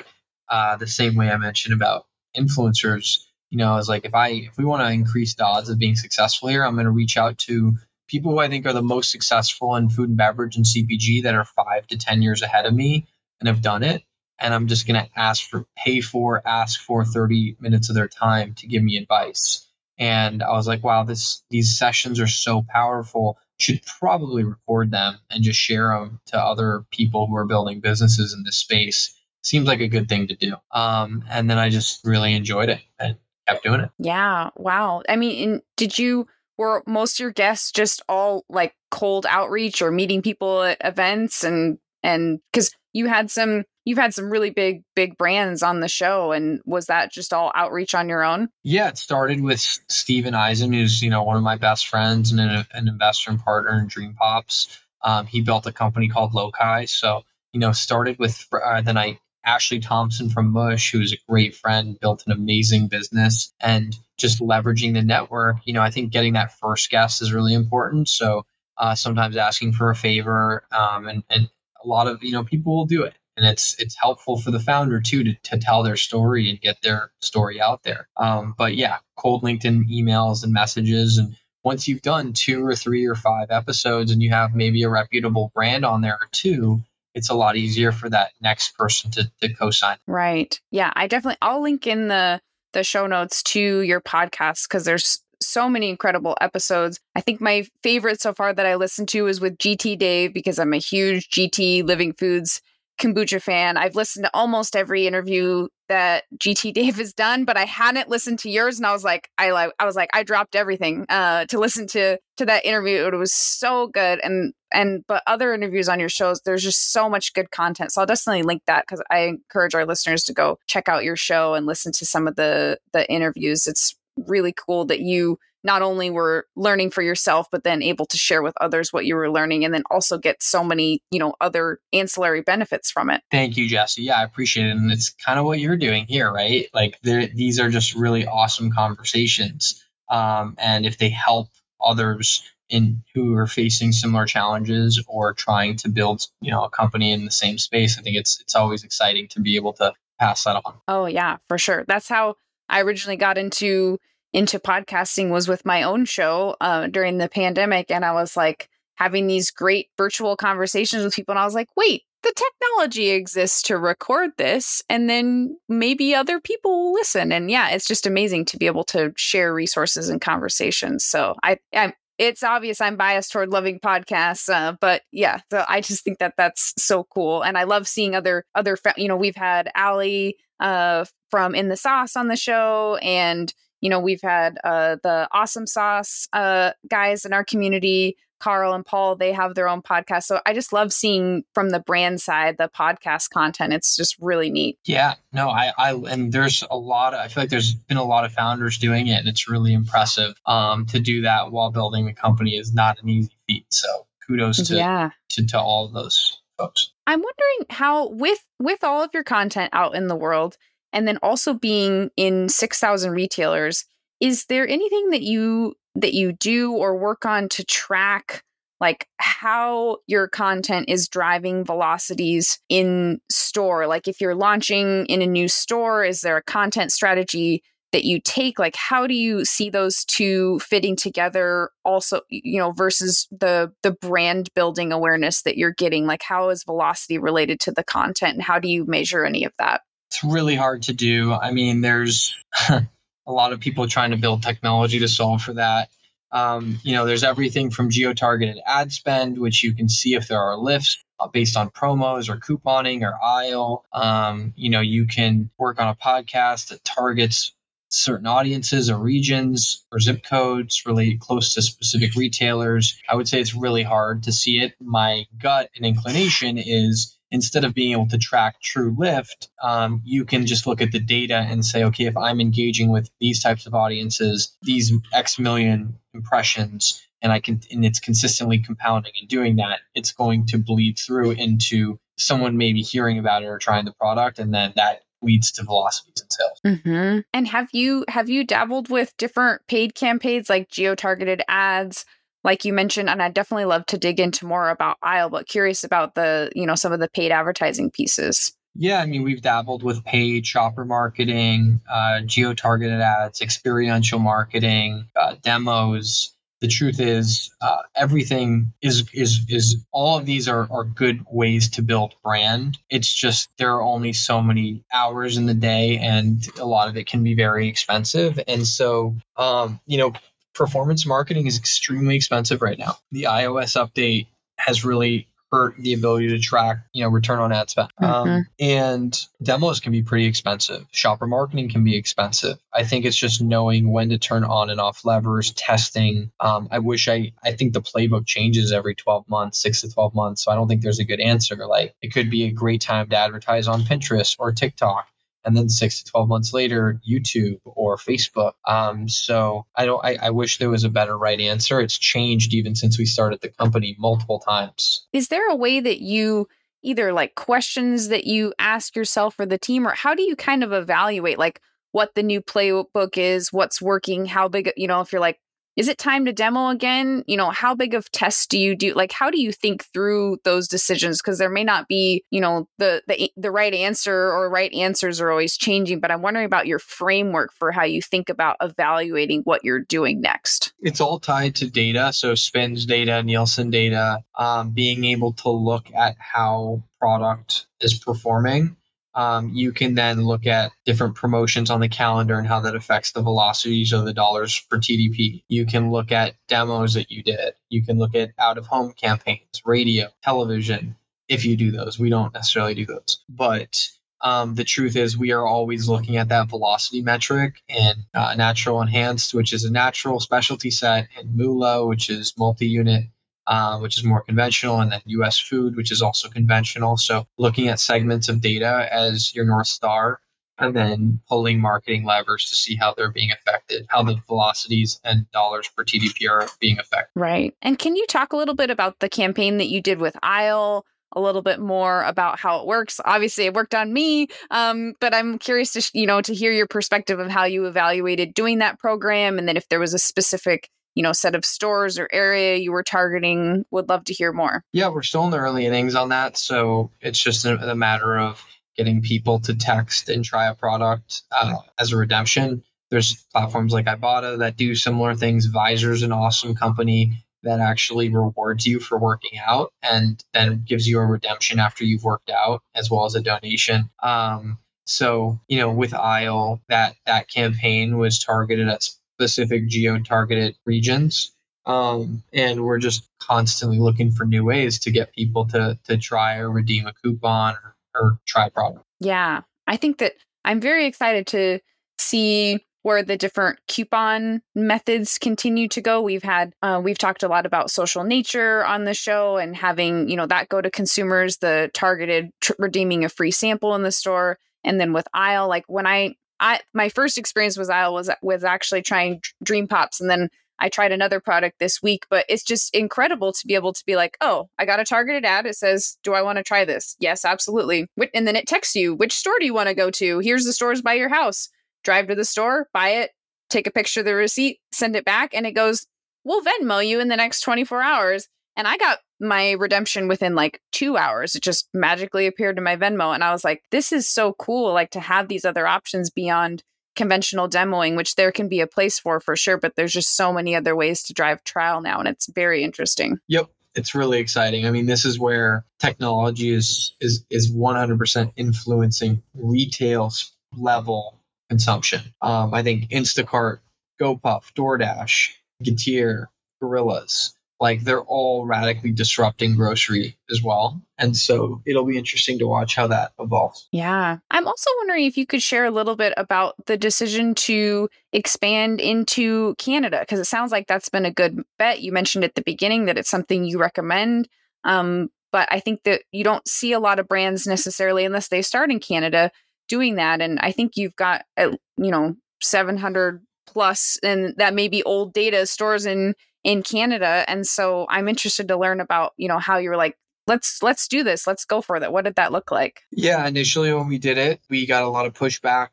Uh, 0.49 0.77
the 0.77 0.87
same 0.87 1.14
way 1.14 1.31
I 1.31 1.37
mentioned 1.37 1.75
about 1.75 2.07
influencers, 2.37 3.25
you 3.51 3.59
know, 3.59 3.73
I 3.73 3.77
was 3.77 3.88
like, 3.88 4.05
if 4.05 4.14
I 4.14 4.29
if 4.29 4.57
we 4.59 4.64
want 4.64 4.83
to 4.83 4.92
increase 4.92 5.35
the 5.35 5.44
odds 5.44 5.68
of 5.68 5.79
being 5.79 5.96
successful 5.96 6.49
here, 6.49 6.64
I'm 6.64 6.75
going 6.75 6.85
to 6.85 6.90
reach 6.90 7.16
out 7.16 7.38
to 7.38 7.77
people 8.11 8.33
who 8.33 8.38
I 8.38 8.49
think 8.49 8.66
are 8.66 8.73
the 8.73 8.83
most 8.83 9.12
successful 9.12 9.77
in 9.77 9.88
food 9.88 10.09
and 10.09 10.18
beverage 10.18 10.57
and 10.57 10.64
CPG 10.64 11.23
that 11.23 11.35
are 11.37 11.44
five 11.44 11.87
to 11.88 11.96
10 11.96 12.23
years 12.23 12.42
ahead 12.42 12.66
of 12.66 12.75
me 12.75 13.07
and 13.38 13.49
have 13.49 13.62
done 13.62 13.85
it. 13.85 14.03
And 14.40 14.53
I'm 14.53 14.66
just 14.66 14.87
going 14.87 15.01
to 15.01 15.09
ask 15.16 15.49
for, 15.49 15.66
pay 15.77 16.01
for, 16.01 16.42
ask 16.46 16.81
for 16.81 17.05
30 17.05 17.57
minutes 17.61 17.88
of 17.88 17.94
their 17.94 18.09
time 18.09 18.55
to 18.55 18.66
give 18.66 18.83
me 18.83 18.96
advice. 18.96 19.66
And 19.99 20.42
I 20.42 20.53
was 20.53 20.66
like, 20.66 20.83
wow, 20.83 21.05
this, 21.05 21.44
these 21.51 21.79
sessions 21.79 22.20
are 22.20 22.27
so 22.27 22.64
powerful. 22.68 23.38
Should 23.59 23.83
probably 23.85 24.42
record 24.42 24.90
them 24.90 25.18
and 25.31 25.44
just 25.44 25.61
share 25.61 25.88
them 25.88 26.20
to 26.27 26.38
other 26.38 26.87
people 26.90 27.27
who 27.27 27.37
are 27.37 27.44
building 27.44 27.81
businesses 27.81 28.33
in 28.33 28.42
this 28.42 28.57
space. 28.57 29.14
Seems 29.42 29.68
like 29.68 29.81
a 29.81 29.88
good 29.88 30.09
thing 30.09 30.29
to 30.29 30.35
do. 30.35 30.57
Um, 30.73 31.25
and 31.31 31.49
then 31.49 31.59
I 31.59 31.68
just 31.68 32.05
really 32.05 32.35
enjoyed 32.35 32.70
it 32.70 32.81
and 32.99 33.16
kept 33.46 33.62
doing 33.62 33.81
it. 33.81 33.90
Yeah. 33.99 34.51
Wow. 34.57 35.03
I 35.09 35.16
mean, 35.16 35.61
did 35.77 35.99
you, 35.99 36.27
were 36.61 36.83
most 36.87 37.14
of 37.14 37.20
your 37.20 37.33
guests 37.33 37.73
just 37.73 38.03
all 38.07 38.44
like 38.51 38.75
cold 38.90 39.25
outreach 39.27 39.81
or 39.81 39.90
meeting 39.90 40.20
people 40.20 40.62
at 40.62 40.77
events 40.85 41.42
and 41.42 41.79
and 42.03 42.38
because 42.53 42.70
you 42.92 43.07
had 43.07 43.31
some 43.31 43.64
you've 43.87 43.96
had 43.96 44.12
some 44.12 44.31
really 44.31 44.51
big 44.51 44.83
big 44.94 45.16
brands 45.16 45.62
on 45.62 45.81
the 45.81 45.88
show 45.88 46.33
and 46.33 46.61
was 46.66 46.87
that 46.87 47.11
just 47.11 47.33
all 47.33 47.51
outreach 47.55 47.94
on 47.94 48.11
your 48.11 48.23
own? 48.23 48.51
Yeah 48.62 48.88
it 48.88 48.99
started 48.99 49.40
with 49.40 49.61
steven 49.88 50.35
eisen 50.35 50.75
who's 50.75 51.01
you 51.03 51.09
know 51.09 51.23
one 51.23 51.38
of 51.38 51.42
my 51.42 51.57
best 51.57 51.88
friends 51.88 52.31
and 52.31 52.40
an, 52.40 52.66
an 52.75 52.88
investor 52.88 53.31
and 53.31 53.40
partner 53.40 53.81
in 53.81 53.87
dream 53.87 54.14
pops. 54.14 54.79
Um, 55.03 55.25
he 55.25 55.40
built 55.40 55.66
a 55.66 55.73
company 55.73 56.09
called 56.09 56.35
loci 56.35 56.85
so 56.85 57.25
you 57.55 57.61
know 57.61 57.73
started 57.73 58.18
with 58.18 58.46
uh, 58.53 58.83
then 58.83 58.99
i 58.99 59.18
Ashley 59.44 59.81
Thompson 59.81 60.29
from 60.29 60.53
Mush, 60.53 60.92
who's 60.92 61.12
a 61.12 61.18
great 61.29 61.55
friend, 61.55 61.98
built 61.98 62.24
an 62.26 62.33
amazing 62.33 62.88
business 62.88 63.53
and 63.61 63.96
just 64.18 64.40
leveraging 64.40 64.94
the 64.94 65.03
network. 65.03 65.57
You 65.64 65.74
know, 65.74 65.83
I 65.83 65.90
think 65.90 66.12
getting 66.12 66.35
that 66.35 66.59
first 66.59 66.90
guest 66.90 67.22
is 67.22 67.33
really 67.33 67.55
important. 67.55 68.09
So 68.09 68.44
uh, 68.76 68.94
sometimes 68.94 69.37
asking 69.37 69.72
for 69.72 69.90
a 69.90 69.96
favor 69.96 70.64
um, 70.72 71.09
and, 71.09 71.24
and 71.31 71.48
a 71.83 71.88
lot 71.88 72.07
of, 72.07 72.22
you 72.22 72.33
know, 72.33 72.44
people 72.44 72.76
will 72.76 72.87
do 72.87 73.03
it. 73.05 73.14
And 73.37 73.46
it's 73.46 73.76
it's 73.79 73.96
helpful 73.98 74.38
for 74.38 74.50
the 74.50 74.61
founder 74.61 75.00
too 75.00 75.24
to, 75.24 75.35
to 75.44 75.59
tell 75.59 75.83
their 75.83 75.96
story 75.96 76.50
and 76.50 76.61
get 76.61 76.83
their 76.83 77.11
story 77.22 77.59
out 77.59 77.83
there. 77.83 78.07
Um, 78.16 78.55
but 78.59 78.74
yeah, 78.74 78.98
cold 79.16 79.42
LinkedIn 79.42 79.88
emails 79.90 80.44
and 80.44 80.53
messages. 80.53 81.16
And 81.16 81.35
once 81.64 81.88
you've 81.88 82.03
done 82.03 82.35
two 82.35 82.66
or 82.66 82.74
three 82.74 83.07
or 83.07 83.14
five 83.14 83.50
episodes 83.50 84.11
and 84.11 84.22
you 84.22 84.31
have 84.31 84.55
maybe 84.55 84.83
a 84.83 84.90
reputable 84.90 85.50
brand 85.55 85.87
on 85.87 86.03
there 86.03 86.18
or 86.20 86.29
two, 86.33 86.83
it's 87.14 87.31
a 87.31 87.35
lot 87.35 87.57
easier 87.57 87.92
for 87.92 88.09
that 88.11 88.33
next 88.40 88.77
person 88.77 89.11
to, 89.12 89.31
to 89.40 89.53
co-sign. 89.55 89.96
Right. 90.07 90.59
Yeah, 90.70 90.92
I 90.94 91.07
definitely 91.07 91.38
I'll 91.42 91.62
link 91.62 91.87
in 91.87 92.09
the 92.09 92.40
the 92.73 92.85
show 92.85 93.07
notes 93.07 93.42
to 93.42 93.81
your 93.81 94.01
podcast 94.01 94.68
because 94.68 94.85
there's 94.85 95.23
so 95.42 95.68
many 95.68 95.88
incredible 95.88 96.37
episodes. 96.40 97.01
I 97.16 97.20
think 97.20 97.40
my 97.40 97.66
favorite 97.83 98.20
so 98.20 98.33
far 98.33 98.53
that 98.53 98.66
I 98.66 98.75
listened 98.77 99.09
to 99.09 99.27
is 99.27 99.40
with 99.40 99.59
GT 99.59 99.99
Dave 99.99 100.35
because 100.35 100.59
I'm 100.59 100.73
a 100.73 100.79
huge 100.79 101.29
GT 101.31 101.85
Living 101.85 102.12
Foods 102.12 102.61
kombucha 103.01 103.43
fan. 103.43 103.77
I've 103.77 103.97
listened 103.97 104.25
to 104.25 104.31
almost 104.35 104.77
every 104.77 105.07
interview 105.07 105.69
that 105.89 106.25
GT 106.37 106.73
Dave 106.75 106.97
has 106.97 107.13
done, 107.13 107.45
but 107.45 107.57
I 107.57 107.65
hadn't 107.65 108.09
listened 108.09 108.39
to 108.41 108.51
yours, 108.51 108.79
and 108.79 108.87
I 108.87 108.93
was 108.93 109.05
like, 109.05 109.31
I 109.39 109.51
like, 109.51 109.73
I 109.79 109.85
was 109.85 109.97
like, 109.97 110.11
I 110.13 110.23
dropped 110.23 110.55
everything 110.55 111.07
uh, 111.09 111.47
to 111.47 111.59
listen 111.61 111.87
to 111.89 112.19
to 112.37 112.47
that 112.47 112.65
interview. 112.65 113.07
It 113.07 113.15
was 113.15 113.33
so 113.33 113.89
good, 113.89 114.21
and 114.23 114.53
and 114.73 115.05
but 115.09 115.23
other 115.27 115.53
interviews 115.53 115.89
on 115.89 115.99
your 115.99 116.09
shows, 116.09 116.41
there's 116.45 116.63
just 116.63 116.93
so 116.93 117.09
much 117.09 117.35
good 117.35 117.51
content. 117.51 117.93
So 117.93 118.01
I'll 118.01 118.07
definitely 118.07 118.43
link 118.43 118.63
that 118.67 118.85
because 118.87 119.03
I 119.11 119.21
encourage 119.21 119.75
our 119.75 119.87
listeners 119.87 120.23
to 120.25 120.33
go 120.33 120.59
check 120.67 120.89
out 120.89 121.05
your 121.05 121.17
show 121.17 121.55
and 121.55 121.67
listen 121.67 121.93
to 121.93 122.07
some 122.07 122.29
of 122.29 122.37
the 122.37 122.79
the 122.93 123.11
interviews. 123.11 123.67
It's 123.67 123.97
really 124.27 124.53
cool 124.53 124.85
that 124.87 125.01
you 125.01 125.39
not 125.63 125.83
only 125.83 126.11
were 126.11 126.47
learning 126.57 126.91
for 126.91 127.03
yourself 127.03 127.47
but 127.53 127.65
then 127.65 127.83
able 127.83 128.07
to 128.07 128.17
share 128.17 128.43
with 128.43 128.55
others 128.61 128.93
what 128.93 129.05
you 129.05 129.15
were 129.15 129.31
learning 129.31 129.65
and 129.65 129.75
then 129.75 129.83
also 129.91 130.19
get 130.19 130.43
so 130.43 130.65
many 130.65 131.03
you 131.11 131.19
know 131.19 131.35
other 131.41 131.79
ancillary 131.93 132.43
benefits 132.43 132.91
from 132.91 133.11
it. 133.11 133.23
Thank 133.31 133.57
you 133.57 133.69
Jessie. 133.69 134.05
Yeah 134.05 134.19
i 134.19 134.25
appreciate 134.25 134.67
it. 134.67 134.77
And 134.77 134.91
it's 134.91 135.11
kind 135.11 135.39
of 135.39 135.45
what 135.45 135.61
you're 135.61 135.77
doing 135.77 136.07
here 136.09 136.31
right? 136.31 136.67
Like 136.73 136.99
these 137.03 137.61
are 137.61 137.71
just 137.71 137.95
really 137.95 138.27
awesome 138.27 138.73
conversations 138.73 139.85
um, 140.11 140.57
and 140.59 140.87
if 140.87 140.99
they 140.99 141.11
help 141.11 141.49
others 141.81 142.43
in 142.69 143.03
who 143.15 143.35
are 143.35 143.47
facing 143.47 143.93
similar 143.93 144.27
challenges 144.27 145.03
or 145.09 145.35
trying 145.35 145.77
to 145.77 145.89
build 145.89 146.27
you 146.41 146.51
know 146.51 146.65
a 146.65 146.71
company 146.71 147.13
in 147.13 147.25
the 147.25 147.31
same 147.31 147.59
space 147.59 147.99
i 147.99 148.03
think 148.03 148.17
it's 148.17 148.41
it's 148.41 148.55
always 148.55 148.85
exciting 148.85 149.27
to 149.29 149.41
be 149.41 149.57
able 149.57 149.73
to 149.73 149.93
pass 150.21 150.45
that 150.45 150.61
on. 150.65 150.75
Oh 150.87 151.07
yeah 151.07 151.39
for 151.49 151.59
sure. 151.59 151.85
That's 151.89 152.09
how 152.09 152.37
i 152.69 152.81
originally 152.83 153.17
got 153.17 153.39
into 153.39 153.99
into 154.33 154.59
podcasting 154.59 155.31
was 155.31 155.49
with 155.49 155.64
my 155.64 155.83
own 155.83 156.05
show 156.05 156.57
uh, 156.61 156.87
during 156.87 157.19
the 157.19 157.29
pandemic. 157.29 157.90
And 157.90 158.05
I 158.05 158.12
was 158.12 158.37
like 158.37 158.69
having 158.95 159.27
these 159.27 159.51
great 159.51 159.88
virtual 159.97 160.37
conversations 160.37 161.05
with 161.05 161.14
people. 161.14 161.33
And 161.33 161.38
I 161.38 161.45
was 161.45 161.55
like, 161.55 161.69
wait, 161.77 162.03
the 162.23 162.35
technology 162.35 163.11
exists 163.11 163.62
to 163.62 163.79
record 163.79 164.31
this 164.37 164.83
and 164.88 165.09
then 165.09 165.57
maybe 165.69 166.14
other 166.14 166.40
people 166.40 166.71
will 166.71 166.93
listen 166.93 167.33
and 167.33 167.51
yeah 167.51 167.71
it's 167.71 167.87
just 167.87 168.07
amazing 168.07 168.45
to 168.45 168.59
be 168.59 168.66
able 168.66 168.85
to 168.85 169.12
share 169.16 169.55
resources 169.55 170.09
and 170.09 170.21
conversations 170.21 171.05
so 171.05 171.35
i 171.43 171.59
i 171.75 171.93
it's 172.19 172.43
obvious 172.43 172.81
i'm 172.81 172.97
biased 172.97 173.33
toward 173.33 173.51
loving 173.51 173.81
podcasts 173.81 174.53
uh, 174.53 174.75
but 174.81 175.03
yeah 175.12 175.40
so 175.51 175.64
i 175.69 175.81
just 175.81 176.05
think 176.05 176.19
that 176.19 176.35
that's 176.37 176.75
so 176.77 177.05
cool 177.05 177.43
and 177.43 177.57
i 177.57 177.64
love 177.64 177.88
seeing 177.88 178.14
other 178.14 178.45
other 178.55 178.77
you 178.97 179.09
know 179.09 179.16
we've 179.16 179.37
had 179.37 179.71
ali 179.75 180.37
uh, 180.61 181.07
from 181.31 181.55
in 181.55 181.69
the 181.69 181.77
sauce 181.77 182.16
on 182.16 182.29
the 182.29 182.37
show 182.37 182.99
and 183.01 183.55
you 183.81 183.90
know, 183.90 184.01
we've 184.01 184.23
had 184.23 184.59
uh, 184.64 184.97
the 185.03 185.29
Awesome 185.33 185.66
Sauce 185.66 186.29
uh, 186.33 186.73
guys 186.88 187.25
in 187.25 187.33
our 187.33 187.45
community, 187.45 188.16
Carl 188.40 188.73
and 188.73 188.87
Paul, 188.87 189.16
they 189.16 189.33
have 189.33 189.55
their 189.55 189.69
own 189.69 189.83
podcast. 189.83 190.23
So 190.23 190.40
I 190.47 190.55
just 190.55 190.73
love 190.73 190.95
seeing 190.95 191.45
from 191.53 191.71
the 191.71 191.81
brand 191.81 192.23
side 192.23 192.57
the 192.57 192.71
podcast 192.75 193.29
content. 193.29 193.75
It's 193.75 193.95
just 193.95 194.16
really 194.19 194.49
neat. 194.49 194.79
Yeah, 194.87 195.16
no, 195.31 195.51
I, 195.51 195.73
I, 195.77 195.93
and 195.93 196.33
there's 196.33 196.64
a 196.71 196.77
lot 196.77 197.12
of, 197.12 197.21
I 197.21 197.29
feel 197.29 197.43
like 197.43 197.51
there's 197.51 197.75
been 197.75 197.99
a 197.99 198.05
lot 198.05 198.25
of 198.25 198.33
founders 198.33 198.79
doing 198.79 199.09
it, 199.09 199.19
and 199.19 199.29
it's 199.29 199.49
really 199.49 199.75
impressive. 199.75 200.35
Um, 200.47 200.87
to 200.87 201.01
do 201.01 201.23
that 201.23 201.53
while 201.53 201.71
building 201.71 202.09
a 202.09 202.14
company 202.14 202.57
is 202.57 202.73
not 202.73 203.03
an 203.03 203.11
easy 203.11 203.37
feat. 203.47 203.66
So 203.69 204.07
kudos 204.27 204.69
to, 204.69 204.77
yeah. 204.77 205.11
to, 205.31 205.47
to 205.49 205.61
all 205.61 205.85
of 205.85 205.93
those 205.93 206.40
folks. 206.57 206.93
I'm 207.07 207.21
wondering 207.21 207.66
how, 207.69 208.09
with 208.09 208.43
with 208.59 208.85
all 208.85 209.03
of 209.03 209.11
your 209.12 209.25
content 209.25 209.71
out 209.75 209.95
in 209.95 210.09
the 210.09 210.16
world, 210.16 210.57
and 210.92 211.07
then 211.07 211.18
also 211.22 211.55
being 211.55 212.11
in 212.16 212.48
6000 212.48 213.11
retailers 213.12 213.85
is 214.20 214.44
there 214.46 214.68
anything 214.68 215.11
that 215.11 215.22
you 215.22 215.74
that 215.96 216.14
you 216.14 216.33
do 216.33 216.72
or 216.72 216.96
work 216.96 217.26
on 217.26 217.48
to 217.48 217.64
track 217.64 218.44
like 218.81 219.07
how 219.18 219.98
your 220.07 220.26
content 220.26 220.88
is 220.88 221.09
driving 221.09 221.64
velocities 221.64 222.59
in 222.70 223.20
store? 223.31 223.87
Like 223.87 224.09
if 224.09 224.20
you're 224.20 224.35
launching 224.35 225.05
in 225.07 225.20
a 225.20 225.26
new 225.26 225.48
store 225.48 226.05
is 226.05 226.22
there 226.22 226.38
a 226.38 226.42
content 226.42 226.90
strategy 226.92 227.62
that 227.92 228.05
you 228.05 228.20
take? 228.20 228.59
Like 228.59 228.76
how 228.76 229.07
do 229.07 229.14
you 229.14 229.44
see 229.44 229.68
those 229.68 230.05
two 230.05 230.61
fitting 230.61 230.96
together 230.96 231.70
also 231.85 232.20
you 232.31 232.59
know 232.59 232.72
versus 232.72 233.26
the 233.31 233.72
the 233.83 233.92
brand 233.92 234.48
building 234.55 234.92
awareness 234.92 235.42
that 235.42 235.59
you're 235.59 235.74
getting? 235.74 236.07
Like 236.07 236.22
how 236.22 236.48
is 236.48 236.64
velocity 236.64 237.18
related 237.18 237.61
to 237.61 237.72
the 237.72 237.85
content 237.85 238.35
and 238.35 238.42
how 238.42 238.59
do 238.59 238.68
you 238.68 238.87
measure 238.87 239.24
any 239.24 239.44
of 239.44 239.53
that 239.59 239.83
it's 240.11 240.25
really 240.25 240.57
hard 240.57 240.83
to 240.83 240.92
do. 240.92 241.33
I 241.33 241.53
mean, 241.53 241.83
there's 241.83 242.35
a 242.68 242.87
lot 243.27 243.53
of 243.53 243.61
people 243.61 243.87
trying 243.87 244.11
to 244.11 244.16
build 244.16 244.42
technology 244.42 244.99
to 244.99 245.09
solve 245.09 245.42
for 245.42 245.55
that. 245.55 245.88
Um, 246.33 246.81
you 246.83 246.94
know, 246.94 247.07
there's 247.07 247.23
everything 247.23 247.70
from 247.70 247.90
geo 247.90 248.12
targeted 248.12 248.59
ad 248.66 248.92
spend, 248.92 249.38
which 249.38 249.62
you 249.62 249.75
can 249.75 249.88
see 249.88 250.14
if 250.14 250.27
there 250.27 250.40
are 250.40 250.57
lifts 250.57 251.03
uh, 251.20 251.29
based 251.29 251.57
on 251.57 251.70
promos 251.70 252.29
or 252.29 252.38
couponing 252.38 253.03
or 253.03 253.14
aisle. 253.23 253.85
Um, 253.92 254.53
you 254.57 254.70
know, 254.70 254.81
you 254.81 255.07
can 255.07 255.51
work 255.59 255.80
on 255.80 255.89
a 255.89 255.95
podcast 255.95 256.68
that 256.68 256.85
targets 256.85 257.53
certain 257.89 258.26
audiences 258.26 258.91
or 258.91 258.99
regions 258.99 259.85
or 259.93 260.01
zip 260.01 260.24
codes 260.24 260.82
related 260.87 261.20
close 261.20 261.55
to 261.55 261.62
specific 261.62 262.16
retailers. 262.16 263.01
I 263.09 263.14
would 263.14 263.28
say 263.28 263.41
it's 263.41 263.55
really 263.55 263.82
hard 263.82 264.24
to 264.24 264.32
see 264.32 264.59
it. 264.61 264.74
My 264.80 265.26
gut 265.41 265.70
and 265.76 265.87
inclination 265.87 266.59
is 266.59 267.16
instead 267.31 267.64
of 267.64 267.74
being 267.74 267.93
able 267.93 268.09
to 268.09 268.18
track 268.18 268.61
true 268.61 268.95
lift, 268.99 269.49
um, 269.62 270.03
you 270.05 270.24
can 270.24 270.47
just 270.47 270.66
look 270.66 270.81
at 270.81 270.93
the 270.93 270.99
data 270.99 271.37
and 271.37 271.64
say, 271.64 271.85
okay, 271.85 272.07
if 272.07 272.16
I'm 272.16 272.41
engaging 272.41 272.91
with 272.91 273.09
these 273.20 273.43
types 273.43 273.66
of 273.66 273.74
audiences, 273.74 274.57
these 274.62 274.93
X 275.12 275.39
million 275.39 275.99
impressions, 276.12 277.07
and 277.22 277.33
I 277.33 277.41
can, 277.41 277.61
and 277.70 277.85
it's 277.85 278.01
consistently 278.01 278.59
compounding 278.59 279.12
and 279.20 279.28
doing 279.28 279.57
that, 279.57 279.81
it's 279.95 280.12
going 280.12 280.47
to 280.47 280.59
bleed 280.59 280.99
through 280.99 281.33
into 281.33 281.99
someone 282.16 282.57
maybe 282.57 282.83
hearing 282.83 283.18
about 283.18 283.43
it 283.43 283.47
or 283.47 283.59
trying 283.59 283.85
the 283.85 283.93
product, 283.93 284.39
and 284.39 284.53
then 284.53 284.72
that 284.76 285.03
leads 285.22 285.53
to 285.53 285.64
velocities 285.64 286.22
and 286.22 286.33
sales. 286.33 286.61
Mm-hmm. 286.66 287.20
And 287.33 287.49
have 287.49 287.68
you 287.72 288.05
have 288.09 288.28
you 288.28 288.45
dabbled 288.45 288.89
with 288.89 289.16
different 289.16 289.66
paid 289.68 289.95
campaigns 289.95 290.49
like 290.49 290.70
geo 290.70 290.95
targeted 290.95 291.43
ads? 291.49 292.05
Like 292.45 292.64
you 292.64 292.72
mentioned, 292.72 293.09
and 293.11 293.22
I'd 293.22 293.34
definitely 293.34 293.66
love 293.66 293.86
to 293.86 293.99
dig 293.99 294.18
into 294.18 294.47
more 294.47 294.70
about 294.70 294.97
Aisle, 295.03 295.30
but 295.30 295.47
curious 295.47 295.84
about 295.84 296.14
the, 296.14 296.51
you 296.55 296.66
know, 296.66 296.74
some 296.74 296.93
of 296.93 297.01
the 297.01 297.09
paid 297.09 297.32
advertising 297.32 297.91
pieces. 297.91 298.53
Yeah, 298.74 299.01
I 299.01 299.07
mean, 299.07 299.24
we've 299.24 299.43
dabbled 299.43 299.82
with 299.82 300.05
paid 300.05 300.47
shopper 300.47 300.84
marketing, 300.84 301.80
uh, 301.91 302.20
geo 302.20 302.55
targeted 302.55 303.01
ads, 303.01 303.43
experiential 303.43 304.20
marketing, 304.20 305.09
uh, 305.16 305.34
demos, 305.43 306.34
the 306.61 306.68
truth 306.68 307.01
is 307.01 307.51
uh, 307.61 307.78
everything 307.97 308.72
is 308.82 309.09
is 309.14 309.47
is 309.49 309.84
all 309.93 310.18
of 310.18 310.26
these 310.26 310.47
are, 310.47 310.68
are 310.70 310.84
good 310.84 311.24
ways 311.30 311.70
to 311.70 311.82
build 311.82 312.14
brand. 312.22 312.78
It's 312.91 313.12
just 313.12 313.49
there 313.57 313.72
are 313.72 313.82
only 313.82 314.12
so 314.12 314.43
many 314.43 314.84
hours 314.93 315.38
in 315.38 315.47
the 315.47 315.55
day 315.55 315.97
and 315.99 316.47
a 316.59 316.66
lot 316.66 316.88
of 316.88 316.97
it 316.97 317.07
can 317.07 317.24
be 317.24 317.34
very 317.34 317.68
expensive. 317.68 318.38
And 318.47 318.66
so 318.66 319.16
um, 319.36 319.80
you 319.86 319.99
know 319.99 320.12
performance 320.55 321.07
marketing 321.07 321.46
is 321.46 321.59
extremely 321.59 322.16
expensive 322.16 322.62
right 322.62 322.78
now 322.78 322.96
the 323.12 323.24
ios 323.24 323.76
update 323.76 324.26
has 324.57 324.84
really 324.84 325.26
hurt 325.53 325.76
the 325.78 325.94
ability 325.94 326.28
to 326.28 326.38
track, 326.38 326.78
you 326.92 327.03
know, 327.03 327.11
return 327.11 327.38
on 327.38 327.53
ad 327.53 327.68
spend. 327.70 327.88
Um, 327.98 328.28
mm-hmm. 328.28 328.40
And 328.61 329.26
demos 329.42 329.80
can 329.80 329.92
be 329.92 330.03
pretty 330.03 330.26
expensive. 330.26 330.86
Shopper 330.92 331.26
marketing 331.26 331.70
can 331.70 331.82
be 331.82 331.96
expensive. 331.96 332.59
I 332.72 332.84
think 332.84 333.05
it's 333.05 333.16
just 333.16 333.42
knowing 333.42 333.90
when 333.90 334.11
to 334.11 334.18
turn 334.18 334.44
on 334.44 334.70
and 334.70 334.80
off 334.80 335.05
levers, 335.05 335.53
testing. 335.53 336.30
Um, 336.38 336.68
I 336.70 336.78
wish 336.78 337.09
I, 337.09 337.32
I 337.42 337.53
think 337.53 337.72
the 337.72 337.82
playbook 337.82 338.26
changes 338.26 338.72
every 338.72 338.94
12 338.94 339.28
months, 339.28 339.61
six 339.61 339.80
to 339.80 339.92
12 339.92 340.14
months. 340.14 340.44
So 340.44 340.53
I 340.53 340.55
don't 340.55 340.68
think 340.68 340.82
there's 340.82 341.01
a 341.01 341.05
good 341.05 341.20
answer. 341.20 341.57
Like 341.66 341.94
it 342.01 342.12
could 342.12 342.30
be 342.30 342.44
a 342.44 342.53
great 342.53 342.80
time 342.80 343.09
to 343.09 343.16
advertise 343.16 343.66
on 343.66 343.82
Pinterest 343.82 344.36
or 344.38 344.53
TikTok 344.53 345.07
and 345.45 345.57
then 345.57 345.68
six 345.68 346.03
to 346.03 346.11
12 346.11 346.28
months 346.28 346.53
later 346.53 347.01
youtube 347.09 347.61
or 347.64 347.97
facebook. 347.97 348.53
Um, 348.66 349.09
so 349.09 349.66
i 349.74 349.86
don't 349.86 350.05
I, 350.05 350.16
I 350.22 350.30
wish 350.30 350.59
there 350.59 350.70
was 350.70 350.84
a 350.84 350.88
better 350.88 351.16
right 351.16 351.41
answer. 351.41 351.80
It's 351.80 351.99
changed 351.99 352.55
even 352.55 352.74
since 352.74 352.99
we 352.99 353.07
started 353.07 353.41
the 353.41 353.51
company 353.51 353.97
multiple 353.99 354.41
times. 354.41 355.07
Is 355.12 355.28
there 355.28 355.49
a 355.49 355.57
way 355.57 355.80
that 355.80 356.01
you 356.01 356.49
either 356.82 357.12
like 357.12 357.34
questions 357.34 358.09
that 358.09 358.24
you 358.24 358.55
ask 358.59 358.97
yourself 358.97 359.38
or 359.38 359.47
the 359.47 359.59
team 359.59 359.86
or 359.86 359.93
how 359.93 360.14
do 360.14 360.22
you 360.22 360.36
kind 360.36 360.64
of 360.64 360.72
evaluate 360.72 361.38
like 361.38 361.61
what 361.93 362.14
the 362.14 362.22
new 362.22 362.41
playbook 362.41 363.16
is 363.16 363.53
what's 363.53 363.82
working 363.82 364.24
how 364.24 364.49
big 364.49 364.72
you 364.76 364.86
know 364.86 365.01
if 365.01 365.12
you're 365.12 365.20
like 365.20 365.38
is 365.81 365.89
it 365.89 365.97
time 365.97 366.26
to 366.26 366.33
demo 366.33 366.68
again? 366.68 367.24
You 367.26 367.39
know 367.39 367.49
how 367.49 367.74
big 367.74 367.95
of 367.95 368.12
tests 368.12 368.47
do 368.47 368.59
you 368.59 368.76
do 368.76 368.93
like 368.93 369.12
how 369.12 369.31
do 369.31 369.41
you 369.41 369.51
think 369.51 369.87
through 369.95 370.37
those 370.45 370.68
decisions? 370.68 371.22
Because 371.22 371.39
there 371.39 371.49
may 371.49 371.64
not 371.64 371.89
be 371.89 372.22
you 372.28 372.39
know 372.43 372.68
the, 372.76 373.03
the 373.09 373.33
the 373.35 373.51
right 373.51 373.72
answer 373.72 374.14
or 374.14 374.51
right 374.51 374.70
answers 374.74 375.22
are 375.22 375.31
always 375.31 375.57
changing 375.57 375.99
but 375.99 376.11
i'm 376.11 376.20
wondering 376.20 376.45
about 376.45 376.66
your 376.66 376.78
framework 376.78 377.51
for 377.55 377.72
how 377.72 377.85
you 377.85 378.03
think 378.03 378.28
about 378.28 378.59
evaluating 378.61 379.41
what 379.45 379.64
you're 379.64 379.81
doing 379.81 380.20
next. 380.20 380.74
It's 380.81 381.01
all 381.01 381.18
tied 381.18 381.55
to 381.57 381.70
data. 381.70 382.12
So 382.12 382.35
spins 382.35 382.85
data 382.85 383.22
nielsen 383.22 383.70
data 383.70 384.18
um, 384.39 384.72
being 384.72 385.05
able 385.05 385.33
to 385.33 385.49
look 385.49 385.91
at 385.95 386.16
how 386.18 386.83
product 386.99 387.66
is 387.81 387.99
performing 387.99 388.76
um, 389.15 389.51
you 389.51 389.73
can 389.73 389.95
then 389.95 390.23
look 390.23 390.47
at 390.47 390.73
different 390.85 391.17
promotions 391.17 391.71
on 391.71 391.81
the 391.81 391.89
calendar 391.89 392.39
and 392.39 392.47
how 392.47 392.61
that 392.61 392.77
affects 392.77 393.13
the 393.13 393.23
velocities 393.23 393.93
of 393.93 394.05
the 394.05 394.15
dollars 394.15 394.55
for 394.55 394.79
TDP. 394.79 395.43
You 395.49 395.67
can 395.67 395.91
look 395.91 396.13
at 396.13 396.35
demos 396.49 396.95
that 396.95 397.11
you 397.11 397.23
did. 397.23 397.55
You 397.69 397.85
can 397.85 397.99
look 397.99 398.15
at 398.15 398.33
out 398.39 398.59
of 398.59 398.67
home 398.67 398.93
campaigns, 398.93 399.63
radio, 399.65 400.09
television, 400.23 400.97
if 401.29 401.45
you 401.45 401.57
do 401.57 401.71
those. 401.71 401.99
We 401.99 402.11
don't 402.11 402.35
necessarily 402.35 402.75
do 402.75 402.87
those. 402.87 403.25
But 403.29 403.89
um, 404.21 404.55
the 404.55 404.65
truth 404.65 404.97
is, 404.97 405.17
we 405.17 405.33
are 405.33 405.47
always 405.47 405.89
looking 405.89 406.17
at 406.17 406.29
that 406.29 406.49
velocity 406.49 407.03
metric 407.03 407.63
and 407.69 408.05
uh, 408.15 408.35
natural 408.35 408.83
enhanced, 408.83 409.35
which 409.35 409.53
is 409.53 409.65
a 409.65 409.73
natural 409.73 410.21
specialty 410.21 410.71
set, 410.71 411.09
and 411.19 411.37
MULO, 411.37 411.89
which 411.89 412.11
is 412.11 412.35
multi 412.39 412.69
unit 412.69 413.07
uh, 413.47 413.78
which 413.78 413.99
is 413.99 414.05
more 414.05 414.22
conventional, 414.22 414.80
and 414.80 414.93
then 414.93 415.01
US 415.07 415.38
food, 415.38 415.76
which 415.76 415.91
is 415.91 416.03
also 416.03 416.28
conventional. 416.28 416.97
So 416.97 417.26
looking 417.38 417.68
at 417.68 417.80
segments 417.80 418.28
of 418.28 418.41
data 418.41 418.88
as 418.91 419.34
your 419.34 419.45
North 419.45 419.66
Star 419.66 420.20
and 420.61 420.76
then 420.76 421.20
pulling 421.28 421.61
marketing 421.61 422.05
levers 422.05 422.51
to 422.51 422.57
see 422.57 422.76
how 422.76 422.93
they're 422.95 423.11
being 423.11 423.32
affected, 423.32 423.86
how 423.88 424.03
the 424.03 424.20
velocities 424.26 425.01
and 425.03 425.30
dollars 425.32 425.68
per 425.74 425.84
TDP 425.84 426.28
are 426.30 426.47
being 426.61 426.78
affected. 426.78 427.18
Right. 427.18 427.55
And 427.62 427.78
can 427.78 427.97
you 427.97 428.07
talk 428.07 428.32
a 428.32 428.36
little 428.36 428.55
bit 428.55 428.70
about 428.70 429.01
the 429.01 429.09
campaign 429.09 429.59
that 429.59 429.68
you 429.68 429.80
did 429.80 429.99
with 429.99 430.16
Aisle? 430.22 430.84
a 431.12 431.20
little 431.20 431.43
bit 431.43 431.59
more 431.59 432.05
about 432.05 432.38
how 432.38 432.61
it 432.61 432.66
works. 432.68 433.01
Obviously, 433.05 433.45
it 433.45 433.53
worked 433.53 433.74
on 433.74 433.93
me, 433.93 434.28
um, 434.53 434.95
but 435.01 435.12
I'm 435.12 435.38
curious 435.38 435.72
to 435.72 435.91
you 435.93 436.07
know 436.07 436.20
to 436.22 436.32
hear 436.32 436.53
your 436.53 436.68
perspective 436.68 437.18
of 437.18 437.28
how 437.28 437.47
you 437.47 437.66
evaluated 437.66 438.32
doing 438.32 438.59
that 438.59 438.78
program, 438.78 439.36
and 439.36 439.49
then 439.49 439.57
if 439.57 439.68
there 439.68 439.80
was 439.80 439.93
a 439.93 439.99
specific 439.99 440.70
you 440.95 441.03
know 441.03 441.12
set 441.12 441.34
of 441.34 441.45
stores 441.45 441.99
or 441.99 442.09
area 442.12 442.57
you 442.57 442.72
were 442.72 442.82
targeting 442.82 443.64
would 443.70 443.88
love 443.88 444.05
to 444.05 444.12
hear 444.12 444.32
more. 444.32 444.62
Yeah 444.72 444.88
we're 444.88 445.03
still 445.03 445.24
in 445.24 445.30
the 445.30 445.38
early 445.38 445.66
innings 445.66 445.95
on 445.95 446.11
that 446.11 446.36
so 446.36 446.91
it's 447.01 447.22
just 447.22 447.45
a, 447.45 447.70
a 447.70 447.74
matter 447.74 448.18
of 448.18 448.45
getting 448.76 449.03
people 449.03 449.41
to 449.41 449.55
text 449.55 450.09
and 450.09 450.24
try 450.24 450.49
a 450.49 450.55
product 450.55 451.22
uh, 451.30 451.57
as 451.78 451.93
a 451.93 451.97
redemption. 451.97 452.62
There's 452.91 453.22
platforms 453.32 453.72
like 453.72 453.86
ibotta 453.86 454.38
that 454.38 454.57
do 454.57 454.74
similar 454.74 455.14
things. 455.14 455.47
Visor's 455.47 456.03
an 456.03 456.12
awesome 456.12 456.55
company 456.55 457.24
that 457.43 457.61
actually 457.61 458.09
rewards 458.09 458.66
you 458.66 458.80
for 458.80 458.99
working 458.99 459.38
out 459.38 459.72
and 459.82 460.22
then 460.32 460.64
gives 460.66 460.88
you 460.88 460.99
a 460.99 461.07
redemption 461.07 461.59
after 461.59 461.84
you've 461.84 462.05
worked 462.05 462.30
out 462.30 462.62
as 462.74 462.91
well 462.91 463.05
as 463.05 463.14
a 463.14 463.22
donation. 463.22 463.91
Um, 464.03 464.59
so 464.84 465.38
you 465.47 465.59
know 465.59 465.70
with 465.70 465.95
Aisle 465.95 466.61
that 466.68 466.97
that 467.07 467.28
campaign 467.28 467.97
was 467.97 468.18
targeted 468.18 468.68
at 468.68 468.88
specific 469.21 469.68
geo 469.68 469.99
targeted 469.99 470.57
regions. 470.64 471.33
Um, 471.66 472.23
and 472.33 472.64
we're 472.64 472.79
just 472.79 473.07
constantly 473.18 473.79
looking 473.79 474.12
for 474.12 474.25
new 474.25 474.45
ways 474.45 474.79
to 474.81 474.91
get 474.91 475.14
people 475.14 475.47
to 475.49 475.79
to 475.85 475.99
try 475.99 476.39
or 476.39 476.51
redeem 476.51 476.87
a 476.87 476.95
coupon 477.05 477.55
or, 477.55 477.77
or 477.95 478.18
try 478.27 478.49
product. 478.49 478.85
Yeah, 478.99 479.43
I 479.66 479.77
think 479.77 479.99
that 479.99 480.14
I'm 480.43 480.61
very 480.61 480.87
excited 480.87 481.27
to 481.29 481.61
see 481.99 482.64
where 482.83 483.03
the 483.03 483.18
different 483.18 483.59
coupon 483.68 484.41
methods 484.55 485.18
continue 485.18 485.68
to 485.68 485.83
go. 485.83 486.01
We've 486.01 486.23
had 486.23 486.55
uh, 486.62 486.81
we've 486.83 486.97
talked 486.97 487.23
a 487.23 487.29
lot 487.29 487.45
about 487.45 487.71
social 487.71 488.05
nature 488.05 488.64
on 488.64 488.85
the 488.85 488.95
show 488.95 489.37
and 489.37 489.55
having 489.55 490.09
you 490.09 490.16
know 490.16 490.27
that 490.27 490.49
go 490.49 490.62
to 490.62 490.71
consumers, 490.71 491.37
the 491.37 491.71
targeted 491.75 492.31
tr- 492.41 492.55
redeeming 492.59 493.05
a 493.05 493.11
free 493.11 493.33
sample 493.33 493.75
in 493.75 493.83
the 493.83 493.93
store, 493.93 494.39
and 494.64 494.81
then 494.81 494.95
with 494.95 495.07
Aisle, 495.12 495.47
like 495.47 495.64
when 495.68 495.87
I 495.87 496.14
I 496.41 496.61
my 496.74 496.88
first 496.88 497.18
experience 497.18 497.57
was 497.57 497.70
Aisle 497.70 497.95
was 497.95 498.11
was 498.22 498.43
actually 498.45 498.82
trying 498.82 499.20
Dream 499.43 499.68
Pops, 499.68 500.01
and 500.01 500.11
then 500.11 500.28
I 500.59 500.68
tried 500.68 500.93
another 500.93 501.20
product 501.20 501.59
this 501.59 501.82
week. 501.82 502.07
But 502.11 502.24
it's 502.28 502.43
just 502.43 502.74
incredible 502.74 503.32
to 503.32 503.47
be 503.47 503.55
able 503.55 503.72
to 503.72 503.84
be 503.86 503.97
like, 503.97 504.16
oh, 504.20 504.49
I 504.59 504.64
got 504.64 504.80
a 504.80 504.84
targeted 504.84 505.24
ad. 505.24 505.47
It 505.47 505.57
says, 505.57 505.97
do 506.03 506.14
I 506.14 506.22
want 506.22 506.38
to 506.38 506.43
try 506.43 506.64
this? 506.64 506.97
Yes, 506.99 507.24
absolutely. 507.24 507.86
And 508.14 508.26
then 508.26 508.36
it 508.36 508.49
texts 508.49 508.74
you, 508.74 508.95
which 508.95 509.12
store 509.12 509.38
do 509.38 509.47
you 509.47 509.55
want 509.55 509.68
to 509.68 509.74
go 509.74 509.91
to? 509.93 510.18
Here's 510.18 510.45
the 510.45 510.53
stores 510.53 510.82
by 510.82 510.95
your 510.95 511.09
house. 511.09 511.49
Drive 511.84 512.09
to 512.09 512.14
the 512.14 512.24
store, 512.24 512.68
buy 512.74 512.91
it, 512.91 513.11
take 513.49 513.66
a 513.66 513.70
picture 513.70 514.01
of 514.01 514.07
the 514.07 514.14
receipt, 514.14 514.59
send 514.70 514.97
it 514.97 515.05
back, 515.05 515.34
and 515.34 515.47
it 515.47 515.53
goes, 515.53 515.86
we'll 516.24 516.43
Venmo 516.43 516.86
you 516.86 517.01
in 517.01 517.09
the 517.09 517.16
next 517.16 517.41
24 517.41 517.82
hours. 517.82 518.28
And 518.57 518.66
I 518.66 518.76
got 518.76 518.98
my 519.20 519.53
redemption 519.53 520.09
within 520.09 520.34
like 520.34 520.61
two 520.72 520.96
hours. 520.96 521.34
It 521.34 521.42
just 521.42 521.68
magically 521.74 522.26
appeared 522.26 522.57
to 522.57 522.62
my 522.62 522.76
Venmo. 522.76 523.14
And 523.14 523.22
I 523.22 523.32
was 523.32 523.44
like, 523.44 523.62
this 523.70 523.92
is 523.92 524.09
so 524.09 524.32
cool, 524.34 524.72
like 524.72 524.90
to 524.90 525.01
have 525.01 525.28
these 525.28 525.44
other 525.44 525.66
options 525.66 526.11
beyond 526.11 526.62
conventional 526.96 527.48
demoing, 527.48 527.96
which 527.96 528.16
there 528.16 528.32
can 528.32 528.48
be 528.48 528.61
a 528.61 528.66
place 528.66 528.98
for 528.98 529.20
for 529.20 529.36
sure. 529.36 529.59
But 529.59 529.76
there's 529.76 529.92
just 529.92 530.16
so 530.16 530.32
many 530.32 530.57
other 530.57 530.74
ways 530.74 531.03
to 531.05 531.12
drive 531.12 531.44
trial 531.44 531.80
now. 531.80 531.98
And 531.98 532.09
it's 532.09 532.30
very 532.32 532.64
interesting. 532.64 533.18
Yep. 533.28 533.51
It's 533.76 533.94
really 533.94 534.18
exciting. 534.18 534.66
I 534.66 534.72
mean, 534.72 534.86
this 534.86 535.05
is 535.05 535.18
where 535.18 535.64
technology 535.78 536.51
is 536.51 536.96
is 537.01 537.24
is 537.30 537.53
100% 537.53 538.32
influencing 538.36 539.22
retail 539.34 540.12
level 540.57 541.20
consumption. 541.48 542.01
Um, 542.20 542.53
I 542.53 542.62
think 542.62 542.90
Instacart, 542.90 543.61
GoPuff, 544.01 544.53
DoorDash, 544.57 545.30
Getir, 545.62 546.26
Gorillas, 546.61 547.34
like 547.61 547.85
they're 547.85 548.03
all 548.03 548.47
radically 548.47 548.91
disrupting 548.91 549.55
grocery 549.55 550.17
as 550.31 550.43
well. 550.43 550.81
And 550.97 551.15
so 551.15 551.61
it'll 551.67 551.85
be 551.85 551.99
interesting 551.99 552.39
to 552.39 552.47
watch 552.47 552.75
how 552.75 552.87
that 552.87 553.13
evolves. 553.19 553.69
Yeah. 553.71 554.17
I'm 554.31 554.47
also 554.47 554.71
wondering 554.79 555.05
if 555.05 555.19
you 555.19 555.27
could 555.27 555.43
share 555.43 555.67
a 555.67 555.71
little 555.71 555.95
bit 555.95 556.15
about 556.17 556.55
the 556.67 556.79
decision 556.79 557.35
to 557.35 557.89
expand 558.13 558.81
into 558.81 559.55
Canada, 559.57 560.01
because 560.01 560.19
it 560.19 560.25
sounds 560.25 560.53
like 560.53 560.67
that's 560.67 560.89
been 560.89 561.05
a 561.05 561.13
good 561.13 561.43
bet. 561.59 561.83
You 561.83 561.93
mentioned 561.93 562.25
at 562.25 562.35
the 562.35 562.43
beginning 562.43 562.87
that 562.87 562.97
it's 562.97 563.11
something 563.11 563.45
you 563.45 563.59
recommend. 563.59 564.29
Um, 564.65 565.11
but 565.31 565.47
I 565.51 565.61
think 565.61 565.83
that 565.85 566.03
you 566.13 566.25
don't 566.25 566.47
see 566.49 566.73
a 566.73 566.81
lot 566.81 566.99
of 566.99 567.09
brands 567.09 567.47
necessarily 567.47 568.05
unless 568.05 568.29
they 568.29 568.43
start 568.43 568.71
in 568.71 568.81
Canada 568.81 569.31
doing 569.69 569.97
that. 569.97 570.21
And 570.21 570.41
I 570.41 570.51
think 570.51 570.73
you've 570.77 570.97
got, 570.97 571.25
you 571.39 571.59
know, 571.77 572.17
700 572.43 573.23
plus, 573.47 573.99
and 574.03 574.35
that 574.39 574.55
may 574.55 574.69
be 574.69 574.83
old 574.83 575.13
data 575.13 575.47
stores 575.47 575.87
in 575.87 576.15
in 576.45 576.62
Canada. 576.62 577.24
And 577.28 577.47
so 577.47 577.86
I'm 577.88 578.09
interested 578.09 578.49
to 578.49 578.59
learn 578.59 578.80
about, 578.80 579.12
you 579.16 579.28
know, 579.28 579.38
how 579.38 579.59
you're 579.59 579.76
like, 579.76 579.97
let's 580.26 580.62
let's 580.62 580.88
do 580.88 581.03
this, 581.03 581.26
let's 581.26 581.45
go 581.45 581.61
for 581.61 581.80
that. 581.80 581.93
What 581.93 582.05
did 582.05 582.16
that 582.16 582.32
look 582.32 582.51
like? 582.51 582.80
Yeah, 582.91 583.26
initially 583.26 583.72
when 583.72 583.88
we 583.88 583.99
did 583.99 584.18
it, 584.18 584.41
we 584.49 584.66
got 584.66 584.82
a 584.82 584.88
lot 584.88 585.07
of 585.07 585.14
pushback 585.14 585.68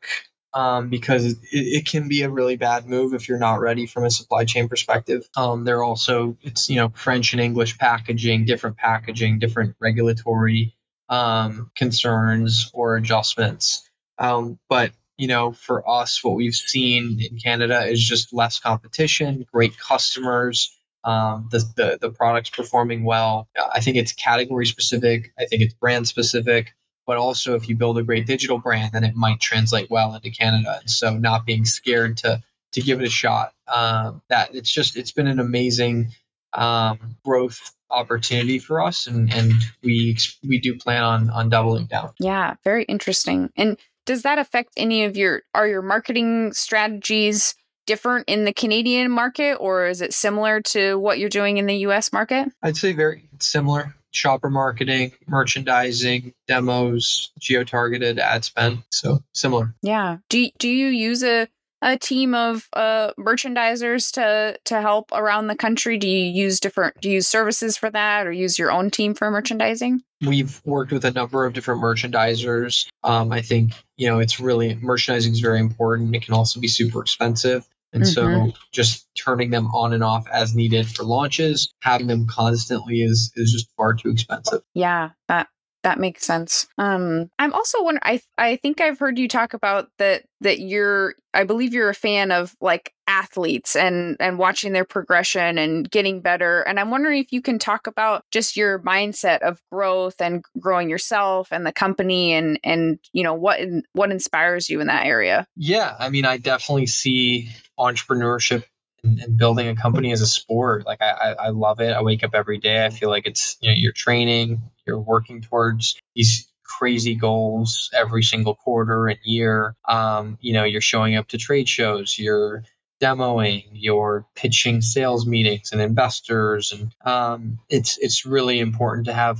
um, 0.54 0.88
because 0.88 1.24
it, 1.24 1.38
it, 1.52 1.86
can 1.86 2.08
be 2.08 2.22
a 2.22 2.30
really 2.30 2.56
bad 2.56 2.86
move 2.86 3.12
if 3.14 3.28
you're 3.28 3.38
not 3.38 3.60
ready 3.60 3.86
from 3.86 4.04
a 4.04 4.10
supply 4.10 4.44
chain 4.44 4.68
perspective. 4.68 5.28
Um, 5.36 5.64
they're 5.64 5.82
also 5.82 6.36
it's 6.42 6.68
you 6.68 6.76
know 6.76 6.88
French 6.94 7.32
and 7.32 7.40
English 7.40 7.78
packaging, 7.78 8.44
different 8.44 8.76
packaging, 8.76 9.38
different 9.38 9.76
regulatory 9.80 10.74
um, 11.08 11.70
concerns 11.76 12.70
or 12.72 12.96
adjustments. 12.96 13.88
Um, 14.18 14.58
but 14.68 14.90
you 15.18 15.26
know, 15.26 15.52
for 15.52 15.88
us, 15.88 16.22
what 16.24 16.36
we've 16.36 16.54
seen 16.54 17.20
in 17.20 17.38
Canada 17.38 17.84
is 17.86 18.02
just 18.02 18.32
less 18.32 18.58
competition, 18.60 19.46
great 19.52 19.78
customers. 19.78 20.74
Um, 21.04 21.48
the, 21.50 21.58
the 21.76 21.98
the 22.00 22.10
products 22.10 22.50
performing 22.50 23.04
well. 23.04 23.48
I 23.72 23.80
think 23.80 23.96
it's 23.96 24.12
category 24.12 24.66
specific. 24.66 25.32
I 25.38 25.44
think 25.44 25.62
it's 25.62 25.74
brand 25.74 26.08
specific 26.08 26.74
but 27.08 27.16
also 27.16 27.54
if 27.54 27.70
you 27.70 27.74
build 27.74 27.96
a 27.96 28.02
great 28.02 28.26
digital 28.26 28.58
brand, 28.58 28.92
then 28.92 29.02
it 29.02 29.16
might 29.16 29.40
translate 29.40 29.90
well 29.90 30.14
into 30.14 30.30
Canada. 30.30 30.76
And 30.78 30.90
so 30.90 31.16
not 31.16 31.46
being 31.46 31.64
scared 31.64 32.18
to 32.18 32.42
to 32.72 32.82
give 32.82 33.00
it 33.00 33.06
a 33.06 33.10
shot. 33.10 33.54
Um, 33.66 34.20
that 34.28 34.54
it's 34.54 34.70
just 34.70 34.94
it's 34.94 35.12
been 35.12 35.26
an 35.26 35.40
amazing 35.40 36.12
um, 36.52 37.16
growth 37.24 37.74
opportunity 37.90 38.58
for 38.58 38.82
us, 38.82 39.06
and 39.06 39.32
and 39.32 39.54
we 39.82 40.18
we 40.46 40.60
do 40.60 40.76
plan 40.76 41.02
on 41.02 41.30
on 41.30 41.48
doubling 41.48 41.86
down. 41.86 42.12
Yeah, 42.20 42.56
very 42.62 42.84
interesting. 42.84 43.50
And 43.56 43.78
does 44.08 44.22
that 44.22 44.38
affect 44.38 44.72
any 44.76 45.04
of 45.04 45.16
your 45.16 45.42
are 45.54 45.68
your 45.68 45.82
marketing 45.82 46.52
strategies? 46.52 47.54
different 47.86 48.28
in 48.28 48.44
the 48.44 48.52
Canadian 48.52 49.10
market 49.10 49.54
or 49.54 49.86
is 49.86 50.02
it 50.02 50.12
similar 50.12 50.60
to 50.60 50.96
what 50.96 51.18
you're 51.18 51.30
doing 51.30 51.56
in 51.56 51.64
the 51.64 51.76
US 51.86 52.12
market? 52.12 52.46
I'd 52.62 52.76
say 52.76 52.92
very 52.92 53.26
similar 53.38 53.94
shopper 54.10 54.50
marketing, 54.50 55.12
merchandising, 55.26 56.34
demos, 56.46 57.30
geo 57.38 57.64
targeted 57.64 58.18
ad 58.18 58.44
spend. 58.44 58.82
So 58.90 59.20
similar. 59.32 59.74
Yeah. 59.82 60.18
Do 60.28 60.50
do 60.58 60.68
you 60.68 60.88
use 60.88 61.22
a 61.22 61.48
a 61.82 61.96
team 61.96 62.34
of 62.34 62.68
uh, 62.72 63.12
merchandisers 63.18 64.12
to 64.12 64.58
to 64.64 64.80
help 64.80 65.10
around 65.12 65.46
the 65.46 65.56
country? 65.56 65.98
Do 65.98 66.08
you 66.08 66.26
use 66.26 66.60
different 66.60 67.00
do 67.00 67.08
you 67.08 67.16
use 67.16 67.28
services 67.28 67.76
for 67.76 67.90
that 67.90 68.26
or 68.26 68.32
use 68.32 68.58
your 68.58 68.70
own 68.70 68.90
team 68.90 69.14
for 69.14 69.30
merchandising? 69.30 70.02
We've 70.26 70.60
worked 70.64 70.92
with 70.92 71.04
a 71.04 71.12
number 71.12 71.44
of 71.44 71.52
different 71.52 71.80
merchandisers. 71.80 72.88
Um, 73.04 73.32
I 73.32 73.42
think 73.42 73.72
you 73.96 74.08
know 74.08 74.18
it's 74.18 74.40
really 74.40 74.74
merchandising 74.74 75.32
is 75.32 75.40
very 75.40 75.60
important. 75.60 76.14
It 76.14 76.22
can 76.22 76.34
also 76.34 76.60
be 76.60 76.68
super 76.68 77.00
expensive. 77.00 77.66
And 77.92 78.02
mm-hmm. 78.02 78.50
so 78.50 78.52
just 78.70 79.06
turning 79.16 79.50
them 79.50 79.68
on 79.68 79.94
and 79.94 80.04
off 80.04 80.28
as 80.28 80.54
needed 80.54 80.86
for 80.86 81.04
launches, 81.04 81.72
having 81.80 82.06
them 82.06 82.26
constantly 82.26 83.02
is 83.02 83.32
is 83.36 83.52
just 83.52 83.68
far 83.76 83.94
too 83.94 84.10
expensive. 84.10 84.62
Yeah, 84.74 85.10
that 85.28 85.48
that 85.88 85.98
makes 85.98 86.26
sense. 86.26 86.66
Um, 86.76 87.30
I'm 87.38 87.54
also 87.54 87.82
wondering. 87.82 88.02
I 88.04 88.20
I 88.36 88.56
think 88.56 88.78
I've 88.78 88.98
heard 88.98 89.18
you 89.18 89.26
talk 89.26 89.54
about 89.54 89.88
that 89.96 90.24
that 90.42 90.60
you're. 90.60 91.14
I 91.32 91.44
believe 91.44 91.72
you're 91.72 91.88
a 91.88 91.94
fan 91.94 92.30
of 92.30 92.54
like 92.60 92.92
athletes 93.06 93.74
and 93.74 94.18
and 94.20 94.38
watching 94.38 94.74
their 94.74 94.84
progression 94.84 95.56
and 95.56 95.90
getting 95.90 96.20
better. 96.20 96.60
And 96.60 96.78
I'm 96.78 96.90
wondering 96.90 97.22
if 97.22 97.32
you 97.32 97.40
can 97.40 97.58
talk 97.58 97.86
about 97.86 98.22
just 98.30 98.54
your 98.54 98.80
mindset 98.80 99.38
of 99.38 99.62
growth 99.72 100.20
and 100.20 100.44
growing 100.60 100.90
yourself 100.90 101.48
and 101.50 101.64
the 101.64 101.72
company 101.72 102.34
and 102.34 102.60
and 102.62 102.98
you 103.14 103.22
know 103.22 103.34
what 103.34 103.60
what 103.94 104.10
inspires 104.10 104.68
you 104.68 104.82
in 104.82 104.88
that 104.88 105.06
area. 105.06 105.46
Yeah, 105.56 105.96
I 105.98 106.10
mean, 106.10 106.26
I 106.26 106.36
definitely 106.36 106.86
see 106.86 107.48
entrepreneurship 107.78 108.64
and, 109.02 109.20
and, 109.20 109.38
building 109.38 109.68
a 109.68 109.76
company 109.76 110.12
as 110.12 110.20
a 110.20 110.26
sport. 110.26 110.86
Like 110.86 111.00
I, 111.00 111.34
I 111.38 111.48
love 111.50 111.80
it. 111.80 111.92
I 111.92 112.02
wake 112.02 112.24
up 112.24 112.34
every 112.34 112.58
day. 112.58 112.84
I 112.84 112.90
feel 112.90 113.08
like 113.08 113.26
it's 113.26 113.56
you 113.60 113.70
know 113.70 113.74
you're 113.76 113.92
training, 113.92 114.62
you're 114.86 115.00
working 115.00 115.40
towards 115.42 115.98
these 116.14 116.48
crazy 116.64 117.14
goals 117.14 117.90
every 117.94 118.22
single 118.22 118.54
quarter 118.54 119.08
and 119.08 119.18
year. 119.24 119.74
Um, 119.88 120.38
you 120.40 120.52
know, 120.52 120.64
you're 120.64 120.80
showing 120.80 121.16
up 121.16 121.28
to 121.28 121.38
trade 121.38 121.68
shows. 121.68 122.18
You're 122.18 122.64
demoing, 123.00 123.64
you're 123.72 124.26
pitching 124.34 124.80
sales 124.82 125.26
meetings 125.26 125.72
and 125.72 125.80
investors, 125.80 126.72
and 126.72 126.94
um, 127.04 127.58
it's 127.68 127.98
it's 127.98 128.26
really 128.26 128.60
important 128.60 129.06
to 129.06 129.14
have 129.14 129.38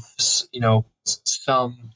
you 0.53 0.61
know 0.61 0.85
some 1.05 1.91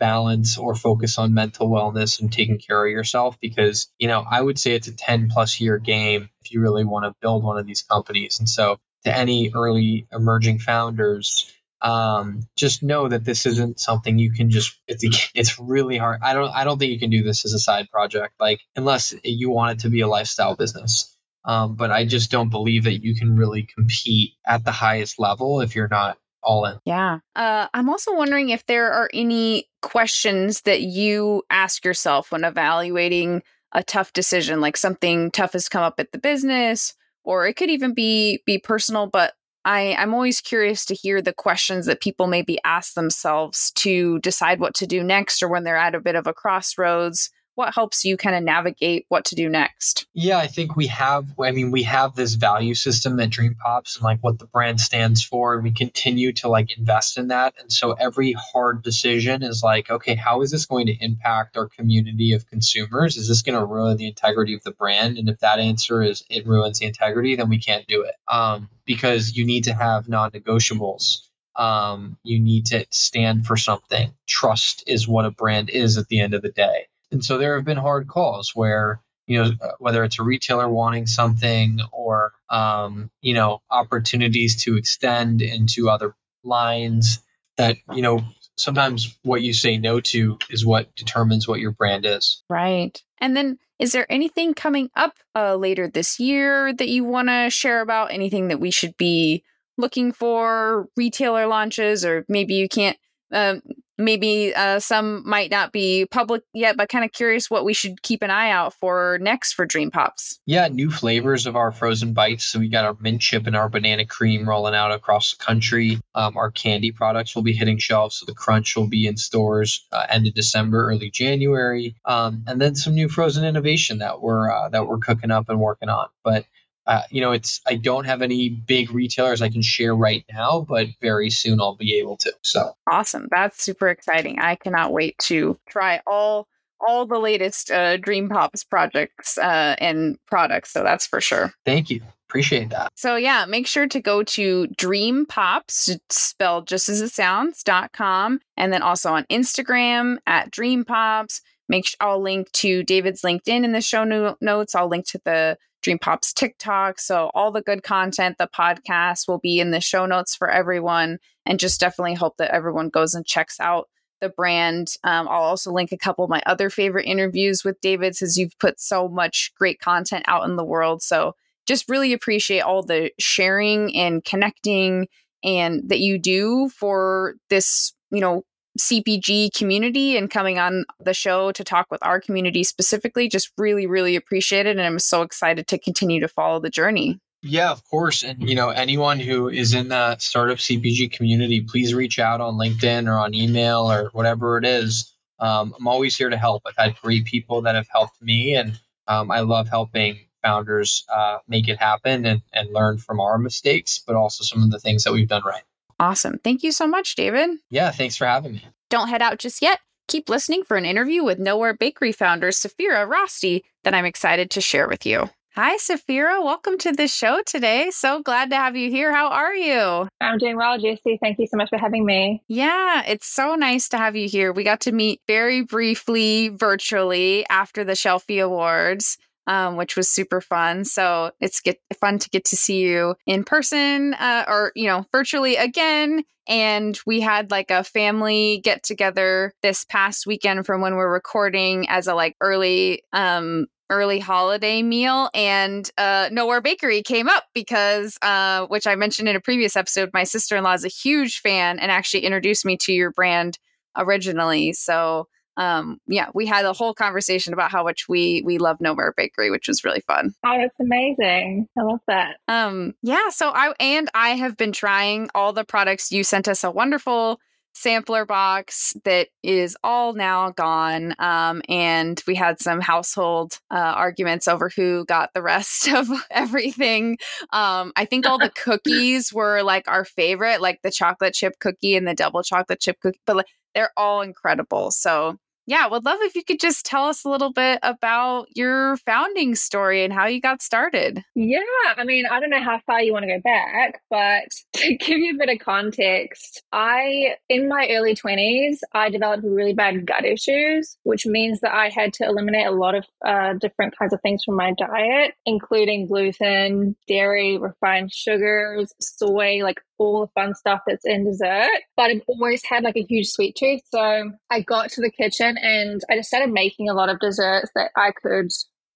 balance 0.00 0.58
or 0.58 0.74
focus 0.74 1.18
on 1.18 1.34
mental 1.34 1.70
wellness 1.70 2.20
and 2.20 2.32
taking 2.32 2.58
care 2.58 2.84
of 2.84 2.90
yourself 2.90 3.38
because 3.40 3.92
you 3.98 4.08
know 4.08 4.24
i 4.28 4.40
would 4.40 4.58
say 4.58 4.74
it's 4.74 4.88
a 4.88 4.96
10 4.96 5.28
plus 5.30 5.60
year 5.60 5.78
game 5.78 6.28
if 6.42 6.52
you 6.52 6.60
really 6.60 6.84
want 6.84 7.04
to 7.04 7.14
build 7.20 7.44
one 7.44 7.58
of 7.58 7.66
these 7.66 7.82
companies. 7.82 8.38
And 8.38 8.48
so 8.48 8.78
to 9.04 9.16
any 9.16 9.52
early 9.54 10.06
emerging 10.12 10.58
founders 10.58 11.52
um, 11.82 12.42
just 12.56 12.82
know 12.82 13.08
that 13.08 13.24
this 13.24 13.46
isn't 13.46 13.80
something 13.80 14.18
you 14.18 14.32
can 14.32 14.50
just 14.50 14.78
it's 14.86 15.30
it's 15.34 15.58
really 15.58 15.96
hard. 15.96 16.20
I 16.22 16.34
don't 16.34 16.50
i 16.50 16.64
don't 16.64 16.78
think 16.78 16.92
you 16.92 16.98
can 16.98 17.10
do 17.10 17.22
this 17.22 17.46
as 17.46 17.54
a 17.54 17.58
side 17.58 17.88
project 17.90 18.34
like 18.38 18.60
unless 18.76 19.14
you 19.24 19.50
want 19.50 19.78
it 19.78 19.82
to 19.82 19.90
be 19.90 20.02
a 20.02 20.08
lifestyle 20.08 20.56
business. 20.56 21.16
Um, 21.42 21.76
but 21.76 21.90
i 21.90 22.04
just 22.04 22.30
don't 22.30 22.50
believe 22.50 22.84
that 22.84 23.02
you 23.02 23.14
can 23.14 23.34
really 23.34 23.62
compete 23.74 24.32
at 24.46 24.62
the 24.62 24.72
highest 24.72 25.18
level 25.18 25.62
if 25.62 25.74
you're 25.74 25.88
not 25.88 26.18
all 26.42 26.64
in. 26.64 26.78
Yeah. 26.84 27.18
Uh, 27.36 27.68
I'm 27.74 27.88
also 27.88 28.14
wondering 28.14 28.50
if 28.50 28.66
there 28.66 28.92
are 28.92 29.10
any 29.12 29.68
questions 29.82 30.62
that 30.62 30.82
you 30.82 31.42
ask 31.50 31.84
yourself 31.84 32.32
when 32.32 32.44
evaluating 32.44 33.42
a 33.72 33.82
tough 33.82 34.12
decision, 34.12 34.60
like 34.60 34.76
something 34.76 35.30
tough 35.30 35.52
has 35.52 35.68
come 35.68 35.82
up 35.82 35.94
at 35.98 36.12
the 36.12 36.18
business, 36.18 36.94
or 37.24 37.46
it 37.46 37.54
could 37.54 37.70
even 37.70 37.94
be 37.94 38.42
be 38.46 38.58
personal. 38.58 39.06
But 39.06 39.34
I, 39.64 39.94
I'm 39.94 40.14
always 40.14 40.40
curious 40.40 40.84
to 40.86 40.94
hear 40.94 41.20
the 41.20 41.34
questions 41.34 41.86
that 41.86 42.00
people 42.00 42.26
maybe 42.26 42.58
ask 42.64 42.94
themselves 42.94 43.70
to 43.72 44.18
decide 44.20 44.58
what 44.58 44.74
to 44.76 44.86
do 44.86 45.04
next, 45.04 45.42
or 45.42 45.48
when 45.48 45.64
they're 45.64 45.76
at 45.76 45.94
a 45.94 46.00
bit 46.00 46.16
of 46.16 46.26
a 46.26 46.32
crossroads 46.32 47.30
what 47.60 47.74
helps 47.74 48.06
you 48.06 48.16
kind 48.16 48.34
of 48.34 48.42
navigate 48.42 49.04
what 49.10 49.26
to 49.26 49.34
do 49.34 49.46
next? 49.50 50.06
Yeah, 50.14 50.38
I 50.38 50.46
think 50.46 50.76
we 50.76 50.86
have, 50.86 51.26
I 51.38 51.50
mean, 51.50 51.70
we 51.70 51.82
have 51.82 52.16
this 52.16 52.32
value 52.32 52.74
system 52.74 53.20
at 53.20 53.28
Dream 53.28 53.54
Pops 53.54 53.96
and 53.96 54.02
like 54.02 54.20
what 54.22 54.38
the 54.38 54.46
brand 54.46 54.80
stands 54.80 55.22
for. 55.22 55.54
And 55.54 55.62
we 55.62 55.70
continue 55.70 56.32
to 56.40 56.48
like 56.48 56.78
invest 56.78 57.18
in 57.18 57.28
that. 57.28 57.52
And 57.60 57.70
so 57.70 57.92
every 57.92 58.32
hard 58.32 58.82
decision 58.82 59.42
is 59.42 59.62
like, 59.62 59.90
okay, 59.90 60.14
how 60.14 60.40
is 60.40 60.50
this 60.50 60.64
going 60.64 60.86
to 60.86 61.04
impact 61.04 61.58
our 61.58 61.68
community 61.68 62.32
of 62.32 62.46
consumers? 62.46 63.18
Is 63.18 63.28
this 63.28 63.42
going 63.42 63.58
to 63.58 63.66
ruin 63.66 63.98
the 63.98 64.08
integrity 64.08 64.54
of 64.54 64.62
the 64.62 64.72
brand? 64.72 65.18
And 65.18 65.28
if 65.28 65.40
that 65.40 65.58
answer 65.58 66.02
is 66.02 66.24
it 66.30 66.46
ruins 66.46 66.78
the 66.78 66.86
integrity, 66.86 67.36
then 67.36 67.50
we 67.50 67.58
can't 67.58 67.86
do 67.86 68.04
it. 68.04 68.14
Um, 68.26 68.70
because 68.86 69.36
you 69.36 69.44
need 69.44 69.64
to 69.64 69.74
have 69.74 70.08
non 70.08 70.30
negotiables. 70.30 71.28
Um, 71.56 72.16
you 72.22 72.40
need 72.40 72.66
to 72.66 72.86
stand 72.90 73.46
for 73.46 73.58
something. 73.58 74.14
Trust 74.26 74.84
is 74.86 75.06
what 75.06 75.26
a 75.26 75.30
brand 75.30 75.68
is 75.68 75.98
at 75.98 76.08
the 76.08 76.20
end 76.20 76.32
of 76.32 76.40
the 76.40 76.48
day. 76.48 76.86
And 77.12 77.24
so 77.24 77.38
there 77.38 77.56
have 77.56 77.64
been 77.64 77.76
hard 77.76 78.08
calls 78.08 78.52
where, 78.54 79.00
you 79.26 79.42
know, 79.42 79.52
whether 79.78 80.04
it's 80.04 80.18
a 80.18 80.22
retailer 80.22 80.68
wanting 80.68 81.06
something 81.06 81.80
or, 81.92 82.32
um, 82.48 83.10
you 83.20 83.34
know, 83.34 83.62
opportunities 83.70 84.64
to 84.64 84.76
extend 84.76 85.42
into 85.42 85.88
other 85.88 86.14
lines 86.42 87.20
that, 87.56 87.76
you 87.92 88.02
know, 88.02 88.24
sometimes 88.56 89.18
what 89.22 89.42
you 89.42 89.52
say 89.52 89.78
no 89.78 90.00
to 90.00 90.38
is 90.50 90.64
what 90.64 90.94
determines 90.94 91.48
what 91.48 91.60
your 91.60 91.72
brand 91.72 92.04
is. 92.06 92.42
Right. 92.48 93.00
And 93.20 93.36
then 93.36 93.58
is 93.78 93.92
there 93.92 94.10
anything 94.12 94.54
coming 94.54 94.90
up 94.94 95.14
uh, 95.34 95.54
later 95.56 95.88
this 95.88 96.20
year 96.20 96.72
that 96.72 96.88
you 96.88 97.04
want 97.04 97.28
to 97.28 97.48
share 97.50 97.80
about? 97.80 98.12
Anything 98.12 98.48
that 98.48 98.60
we 98.60 98.70
should 98.70 98.96
be 98.96 99.42
looking 99.78 100.12
for, 100.12 100.88
retailer 100.96 101.46
launches, 101.46 102.04
or 102.04 102.24
maybe 102.28 102.54
you 102.54 102.68
can't 102.68 102.98
um, 103.32 103.62
maybe 104.00 104.54
uh, 104.54 104.80
some 104.80 105.28
might 105.28 105.50
not 105.50 105.72
be 105.72 106.06
public 106.06 106.42
yet, 106.52 106.76
but 106.76 106.88
kind 106.88 107.04
of 107.04 107.12
curious 107.12 107.50
what 107.50 107.64
we 107.64 107.74
should 107.74 108.02
keep 108.02 108.22
an 108.22 108.30
eye 108.30 108.50
out 108.50 108.74
for 108.74 109.18
next 109.20 109.52
for 109.52 109.66
Dream 109.66 109.90
Pops. 109.90 110.40
Yeah, 110.46 110.68
new 110.68 110.90
flavors 110.90 111.46
of 111.46 111.56
our 111.56 111.72
frozen 111.72 112.12
bites. 112.12 112.44
So 112.44 112.58
we 112.58 112.68
got 112.68 112.84
our 112.84 112.96
mint 113.00 113.20
chip 113.20 113.46
and 113.46 113.56
our 113.56 113.68
banana 113.68 114.06
cream 114.06 114.48
rolling 114.48 114.74
out 114.74 114.92
across 114.92 115.34
the 115.34 115.44
country. 115.44 116.00
Um, 116.14 116.36
our 116.36 116.50
candy 116.50 116.92
products 116.92 117.34
will 117.34 117.42
be 117.42 117.52
hitting 117.52 117.78
shelves. 117.78 118.16
So 118.16 118.26
the 118.26 118.34
crunch 118.34 118.76
will 118.76 118.88
be 118.88 119.06
in 119.06 119.16
stores 119.16 119.86
uh, 119.92 120.06
end 120.08 120.26
of 120.26 120.34
December, 120.34 120.88
early 120.88 121.10
January, 121.10 121.96
um, 122.04 122.44
and 122.46 122.60
then 122.60 122.74
some 122.74 122.94
new 122.94 123.08
frozen 123.08 123.44
innovation 123.44 123.98
that 123.98 124.20
we're 124.20 124.50
uh, 124.50 124.68
that 124.70 124.86
we're 124.86 124.98
cooking 124.98 125.30
up 125.30 125.48
and 125.48 125.60
working 125.60 125.88
on. 125.88 126.08
But 126.24 126.46
uh, 126.90 127.02
you 127.10 127.20
know, 127.20 127.32
it's 127.32 127.60
I 127.66 127.76
don't 127.76 128.04
have 128.04 128.20
any 128.20 128.48
big 128.48 128.90
retailers 128.90 129.40
I 129.40 129.48
can 129.48 129.62
share 129.62 129.94
right 129.94 130.24
now, 130.32 130.66
but 130.68 130.88
very 131.00 131.30
soon 131.30 131.60
I'll 131.60 131.76
be 131.76 131.98
able 132.00 132.16
to. 132.18 132.32
So 132.42 132.72
awesome! 132.90 133.28
That's 133.30 133.62
super 133.62 133.88
exciting. 133.88 134.40
I 134.40 134.56
cannot 134.56 134.92
wait 134.92 135.16
to 135.28 135.56
try 135.68 136.02
all 136.06 136.48
all 136.86 137.06
the 137.06 137.18
latest 137.18 137.70
uh, 137.70 137.96
Dream 137.98 138.28
Pops 138.28 138.64
projects 138.64 139.38
uh, 139.38 139.76
and 139.78 140.18
products. 140.26 140.72
So 140.72 140.82
that's 140.82 141.06
for 141.06 141.20
sure. 141.20 141.52
Thank 141.64 141.90
you. 141.90 142.00
Appreciate 142.28 142.70
that. 142.70 142.90
So 142.96 143.16
yeah, 143.16 143.44
make 143.46 143.66
sure 143.66 143.86
to 143.88 144.00
go 144.00 144.22
to 144.22 144.66
Dream 144.76 145.26
Pops, 145.26 145.96
spelled 146.10 146.68
just 146.68 146.88
as 146.88 147.00
it 147.00 147.10
sounds, 147.10 147.62
dot 147.62 147.92
com, 147.92 148.40
and 148.56 148.72
then 148.72 148.82
also 148.82 149.12
on 149.12 149.26
Instagram 149.30 150.18
at 150.26 150.50
Dream 150.50 150.84
Pops. 150.84 151.40
Make 151.68 151.86
sure 151.86 151.98
I'll 152.00 152.22
link 152.22 152.50
to 152.52 152.82
David's 152.82 153.22
LinkedIn 153.22 153.64
in 153.64 153.72
the 153.72 153.80
show 153.80 154.04
no- 154.04 154.36
notes. 154.40 154.74
I'll 154.74 154.88
link 154.88 155.06
to 155.08 155.20
the 155.24 155.56
Dream 155.82 155.98
Pops 155.98 156.32
TikTok. 156.32 156.98
So 157.00 157.30
all 157.34 157.50
the 157.50 157.62
good 157.62 157.82
content, 157.82 158.38
the 158.38 158.48
podcast 158.48 159.28
will 159.28 159.38
be 159.38 159.60
in 159.60 159.70
the 159.70 159.80
show 159.80 160.06
notes 160.06 160.34
for 160.34 160.50
everyone. 160.50 161.18
And 161.46 161.58
just 161.58 161.80
definitely 161.80 162.14
hope 162.14 162.36
that 162.36 162.54
everyone 162.54 162.90
goes 162.90 163.14
and 163.14 163.26
checks 163.26 163.58
out 163.60 163.88
the 164.20 164.28
brand. 164.28 164.94
Um, 165.02 165.28
I'll 165.28 165.42
also 165.42 165.72
link 165.72 165.92
a 165.92 165.98
couple 165.98 166.24
of 166.24 166.30
my 166.30 166.42
other 166.46 166.70
favorite 166.70 167.06
interviews 167.06 167.64
with 167.64 167.80
David 167.80 168.14
since 168.14 168.36
you've 168.36 168.58
put 168.58 168.78
so 168.78 169.08
much 169.08 169.52
great 169.58 169.80
content 169.80 170.24
out 170.28 170.48
in 170.48 170.56
the 170.56 170.64
world. 170.64 171.02
So 171.02 171.34
just 171.66 171.88
really 171.88 172.12
appreciate 172.12 172.60
all 172.60 172.82
the 172.82 173.10
sharing 173.18 173.96
and 173.96 174.24
connecting 174.24 175.08
and 175.42 175.88
that 175.88 176.00
you 176.00 176.18
do 176.18 176.68
for 176.68 177.36
this, 177.48 177.94
you 178.10 178.20
know, 178.20 178.44
CPG 178.80 179.54
community 179.54 180.16
and 180.16 180.30
coming 180.30 180.58
on 180.58 180.84
the 180.98 181.14
show 181.14 181.52
to 181.52 181.62
talk 181.62 181.86
with 181.90 182.02
our 182.02 182.20
community 182.20 182.64
specifically. 182.64 183.28
Just 183.28 183.52
really, 183.56 183.86
really 183.86 184.16
appreciate 184.16 184.66
it. 184.66 184.76
And 184.76 184.80
I'm 184.80 184.98
so 184.98 185.22
excited 185.22 185.66
to 185.68 185.78
continue 185.78 186.20
to 186.20 186.28
follow 186.28 186.60
the 186.60 186.70
journey. 186.70 187.20
Yeah, 187.42 187.70
of 187.70 187.82
course. 187.88 188.22
And 188.22 188.48
you 188.48 188.54
know, 188.54 188.68
anyone 188.68 189.18
who 189.18 189.48
is 189.48 189.72
in 189.72 189.88
that 189.88 190.20
startup 190.20 190.58
CPG 190.58 191.12
community, 191.12 191.62
please 191.62 191.94
reach 191.94 192.18
out 192.18 192.40
on 192.40 192.54
LinkedIn 192.54 193.08
or 193.08 193.18
on 193.18 193.34
email 193.34 193.90
or 193.90 194.10
whatever 194.12 194.58
it 194.58 194.64
is. 194.64 195.14
Um, 195.38 195.74
I'm 195.78 195.88
always 195.88 196.16
here 196.16 196.28
to 196.28 196.36
help. 196.36 196.62
I've 196.66 196.76
had 196.76 197.00
great 197.00 197.24
people 197.24 197.62
that 197.62 197.74
have 197.74 197.88
helped 197.90 198.20
me, 198.20 198.56
and 198.56 198.78
um, 199.06 199.30
I 199.30 199.40
love 199.40 199.68
helping 199.68 200.18
founders 200.42 201.04
uh, 201.12 201.38
make 201.48 201.68
it 201.68 201.78
happen 201.78 202.26
and, 202.26 202.42
and 202.52 202.72
learn 202.72 202.98
from 202.98 203.20
our 203.20 203.38
mistakes, 203.38 204.02
but 204.06 204.16
also 204.16 204.44
some 204.44 204.62
of 204.62 204.70
the 204.70 204.78
things 204.78 205.04
that 205.04 205.12
we've 205.12 205.28
done 205.28 205.42
right. 205.44 205.62
Awesome. 206.00 206.38
Thank 206.42 206.62
you 206.62 206.72
so 206.72 206.86
much, 206.86 207.14
David. 207.14 207.50
Yeah, 207.68 207.90
thanks 207.90 208.16
for 208.16 208.24
having 208.24 208.52
me. 208.54 208.64
Don't 208.88 209.10
head 209.10 209.20
out 209.20 209.38
just 209.38 209.60
yet. 209.60 209.80
Keep 210.08 210.30
listening 210.30 210.64
for 210.64 210.78
an 210.78 210.86
interview 210.86 211.22
with 211.22 211.38
Nowhere 211.38 211.74
Bakery 211.74 212.10
founder 212.10 212.48
Saphira 212.48 213.06
Rosti 213.06 213.64
that 213.84 213.92
I'm 213.92 214.06
excited 214.06 214.50
to 214.52 214.62
share 214.62 214.88
with 214.88 215.04
you. 215.04 215.28
Hi, 215.56 215.76
Saphira. 215.76 216.42
Welcome 216.42 216.78
to 216.78 216.92
the 216.92 217.06
show 217.06 217.42
today. 217.44 217.90
So 217.90 218.22
glad 218.22 218.48
to 218.48 218.56
have 218.56 218.76
you 218.76 218.88
here. 218.88 219.12
How 219.12 219.28
are 219.28 219.54
you? 219.54 220.08
I'm 220.22 220.38
doing 220.38 220.56
well, 220.56 220.78
Jessie. 220.78 221.18
Thank 221.20 221.38
you 221.38 221.46
so 221.46 221.58
much 221.58 221.68
for 221.68 221.78
having 221.78 222.06
me. 222.06 222.42
Yeah, 222.48 223.02
it's 223.06 223.26
so 223.26 223.56
nice 223.56 223.88
to 223.90 223.98
have 223.98 224.16
you 224.16 224.26
here. 224.26 224.52
We 224.52 224.64
got 224.64 224.80
to 224.82 224.92
meet 224.92 225.20
very 225.26 225.62
briefly 225.62 226.48
virtually 226.48 227.44
after 227.50 227.84
the 227.84 227.92
Shelfie 227.92 228.42
Awards. 228.42 229.18
Um, 229.46 229.76
which 229.76 229.96
was 229.96 230.08
super 230.08 230.40
fun. 230.40 230.84
So 230.84 231.32
it's 231.40 231.60
get 231.60 231.78
fun 231.98 232.18
to 232.20 232.30
get 232.30 232.44
to 232.44 232.56
see 232.56 232.82
you 232.82 233.16
in 233.26 233.42
person 233.42 234.14
uh, 234.14 234.44
or 234.46 234.70
you 234.76 234.86
know 234.86 235.06
virtually 235.10 235.56
again. 235.56 236.24
And 236.46 236.98
we 237.06 237.20
had 237.20 237.50
like 237.50 237.70
a 237.70 237.82
family 237.82 238.60
get 238.62 238.82
together 238.82 239.52
this 239.62 239.84
past 239.84 240.26
weekend 240.26 240.66
from 240.66 240.82
when 240.82 240.94
we're 240.94 241.12
recording 241.12 241.88
as 241.88 242.06
a 242.06 242.14
like 242.14 242.36
early 242.40 243.02
um, 243.12 243.66
early 243.90 244.20
holiday 244.20 244.82
meal 244.82 245.28
and 245.34 245.90
uh, 245.98 246.28
nowhere 246.32 246.60
bakery 246.60 247.02
came 247.02 247.28
up 247.28 247.44
because 247.52 248.16
uh, 248.22 248.64
which 248.66 248.86
i 248.86 248.94
mentioned 248.94 249.28
in 249.28 249.36
a 249.36 249.40
previous 249.40 249.76
episode 249.76 250.08
my 250.14 250.24
sister-in-law 250.24 250.72
is 250.72 250.84
a 250.84 250.88
huge 250.88 251.40
fan 251.40 251.78
and 251.78 251.90
actually 251.90 252.24
introduced 252.24 252.64
me 252.64 252.76
to 252.76 252.92
your 252.92 253.10
brand 253.10 253.58
originally 253.96 254.72
so 254.72 255.26
um, 255.60 256.00
yeah 256.06 256.28
we 256.34 256.46
had 256.46 256.64
a 256.64 256.72
whole 256.72 256.94
conversation 256.94 257.52
about 257.52 257.70
how 257.70 257.84
much 257.84 258.08
we 258.08 258.42
we 258.44 258.58
love 258.58 258.80
nowhere 258.80 259.14
bakery 259.16 259.50
which 259.50 259.68
was 259.68 259.84
really 259.84 260.00
fun 260.00 260.34
oh 260.44 260.58
that's 260.58 260.74
amazing 260.80 261.68
i 261.78 261.82
love 261.82 262.00
that 262.08 262.36
um 262.48 262.94
yeah 263.02 263.28
so 263.28 263.50
i 263.50 263.72
and 263.78 264.10
i 264.14 264.30
have 264.30 264.56
been 264.56 264.72
trying 264.72 265.28
all 265.34 265.52
the 265.52 265.64
products 265.64 266.10
you 266.10 266.24
sent 266.24 266.48
us 266.48 266.64
a 266.64 266.70
wonderful 266.70 267.38
sampler 267.72 268.24
box 268.24 268.94
that 269.04 269.28
is 269.42 269.76
all 269.82 270.12
now 270.12 270.50
gone. 270.50 271.14
Um, 271.18 271.62
and 271.68 272.20
we 272.26 272.34
had 272.34 272.60
some 272.60 272.80
household 272.80 273.58
uh, 273.70 273.76
arguments 273.76 274.48
over 274.48 274.68
who 274.68 275.04
got 275.06 275.30
the 275.34 275.42
rest 275.42 275.88
of 275.92 276.08
everything. 276.30 277.18
Um, 277.52 277.92
I 277.96 278.04
think 278.04 278.26
all 278.26 278.38
the 278.38 278.50
cookies 278.64 279.32
were 279.32 279.62
like 279.62 279.88
our 279.88 280.04
favorite, 280.04 280.60
like 280.60 280.80
the 280.82 280.90
chocolate 280.90 281.34
chip 281.34 281.54
cookie 281.60 281.96
and 281.96 282.06
the 282.06 282.14
double 282.14 282.42
chocolate 282.42 282.80
chip 282.80 282.98
cookie, 283.00 283.20
but 283.26 283.36
like, 283.36 283.46
they're 283.74 283.92
all 283.96 284.20
incredible. 284.20 284.90
So 284.90 285.36
yeah, 285.70 285.86
would 285.86 286.04
love 286.04 286.18
if 286.22 286.34
you 286.34 286.42
could 286.42 286.58
just 286.58 286.84
tell 286.84 287.04
us 287.04 287.24
a 287.24 287.28
little 287.28 287.52
bit 287.52 287.78
about 287.84 288.48
your 288.56 288.96
founding 289.06 289.54
story 289.54 290.02
and 290.02 290.12
how 290.12 290.26
you 290.26 290.40
got 290.40 290.62
started. 290.62 291.22
Yeah, 291.36 291.60
I 291.96 292.02
mean, 292.02 292.26
I 292.26 292.40
don't 292.40 292.50
know 292.50 292.60
how 292.60 292.80
far 292.86 293.00
you 293.00 293.12
want 293.12 293.22
to 293.22 293.28
go 293.28 293.40
back, 293.40 294.02
but 294.10 294.48
to 294.80 294.96
give 294.96 295.18
you 295.18 295.36
a 295.36 295.38
bit 295.38 295.48
of 295.48 295.64
context, 295.64 296.64
I, 296.72 297.36
in 297.48 297.68
my 297.68 297.86
early 297.88 298.16
20s, 298.16 298.78
I 298.94 299.10
developed 299.10 299.44
really 299.44 299.72
bad 299.72 300.04
gut 300.04 300.24
issues, 300.24 300.98
which 301.04 301.24
means 301.24 301.60
that 301.60 301.72
I 301.72 301.88
had 301.88 302.14
to 302.14 302.24
eliminate 302.24 302.66
a 302.66 302.72
lot 302.72 302.96
of 302.96 303.04
uh, 303.24 303.52
different 303.52 303.96
kinds 303.96 304.12
of 304.12 304.20
things 304.22 304.42
from 304.42 304.56
my 304.56 304.72
diet, 304.76 305.34
including 305.46 306.08
gluten, 306.08 306.96
dairy, 307.06 307.58
refined 307.58 308.12
sugars, 308.12 308.92
soy, 309.00 309.60
like 309.62 309.80
all 310.00 310.22
the 310.22 310.40
fun 310.40 310.54
stuff 310.54 310.80
that's 310.86 311.04
in 311.04 311.24
dessert. 311.24 311.68
But 311.96 312.10
I've 312.10 312.22
always 312.26 312.64
had 312.64 312.82
like 312.82 312.96
a 312.96 313.06
huge 313.08 313.28
sweet 313.28 313.54
tooth. 313.54 313.82
So 313.92 314.32
I 314.50 314.62
got 314.62 314.90
to 314.92 315.00
the 315.00 315.10
kitchen 315.10 315.56
and 315.58 316.00
I 316.10 316.16
just 316.16 316.28
started 316.28 316.52
making 316.52 316.88
a 316.88 316.94
lot 316.94 317.10
of 317.10 317.20
desserts 317.20 317.70
that 317.74 317.90
I 317.96 318.10
could 318.10 318.48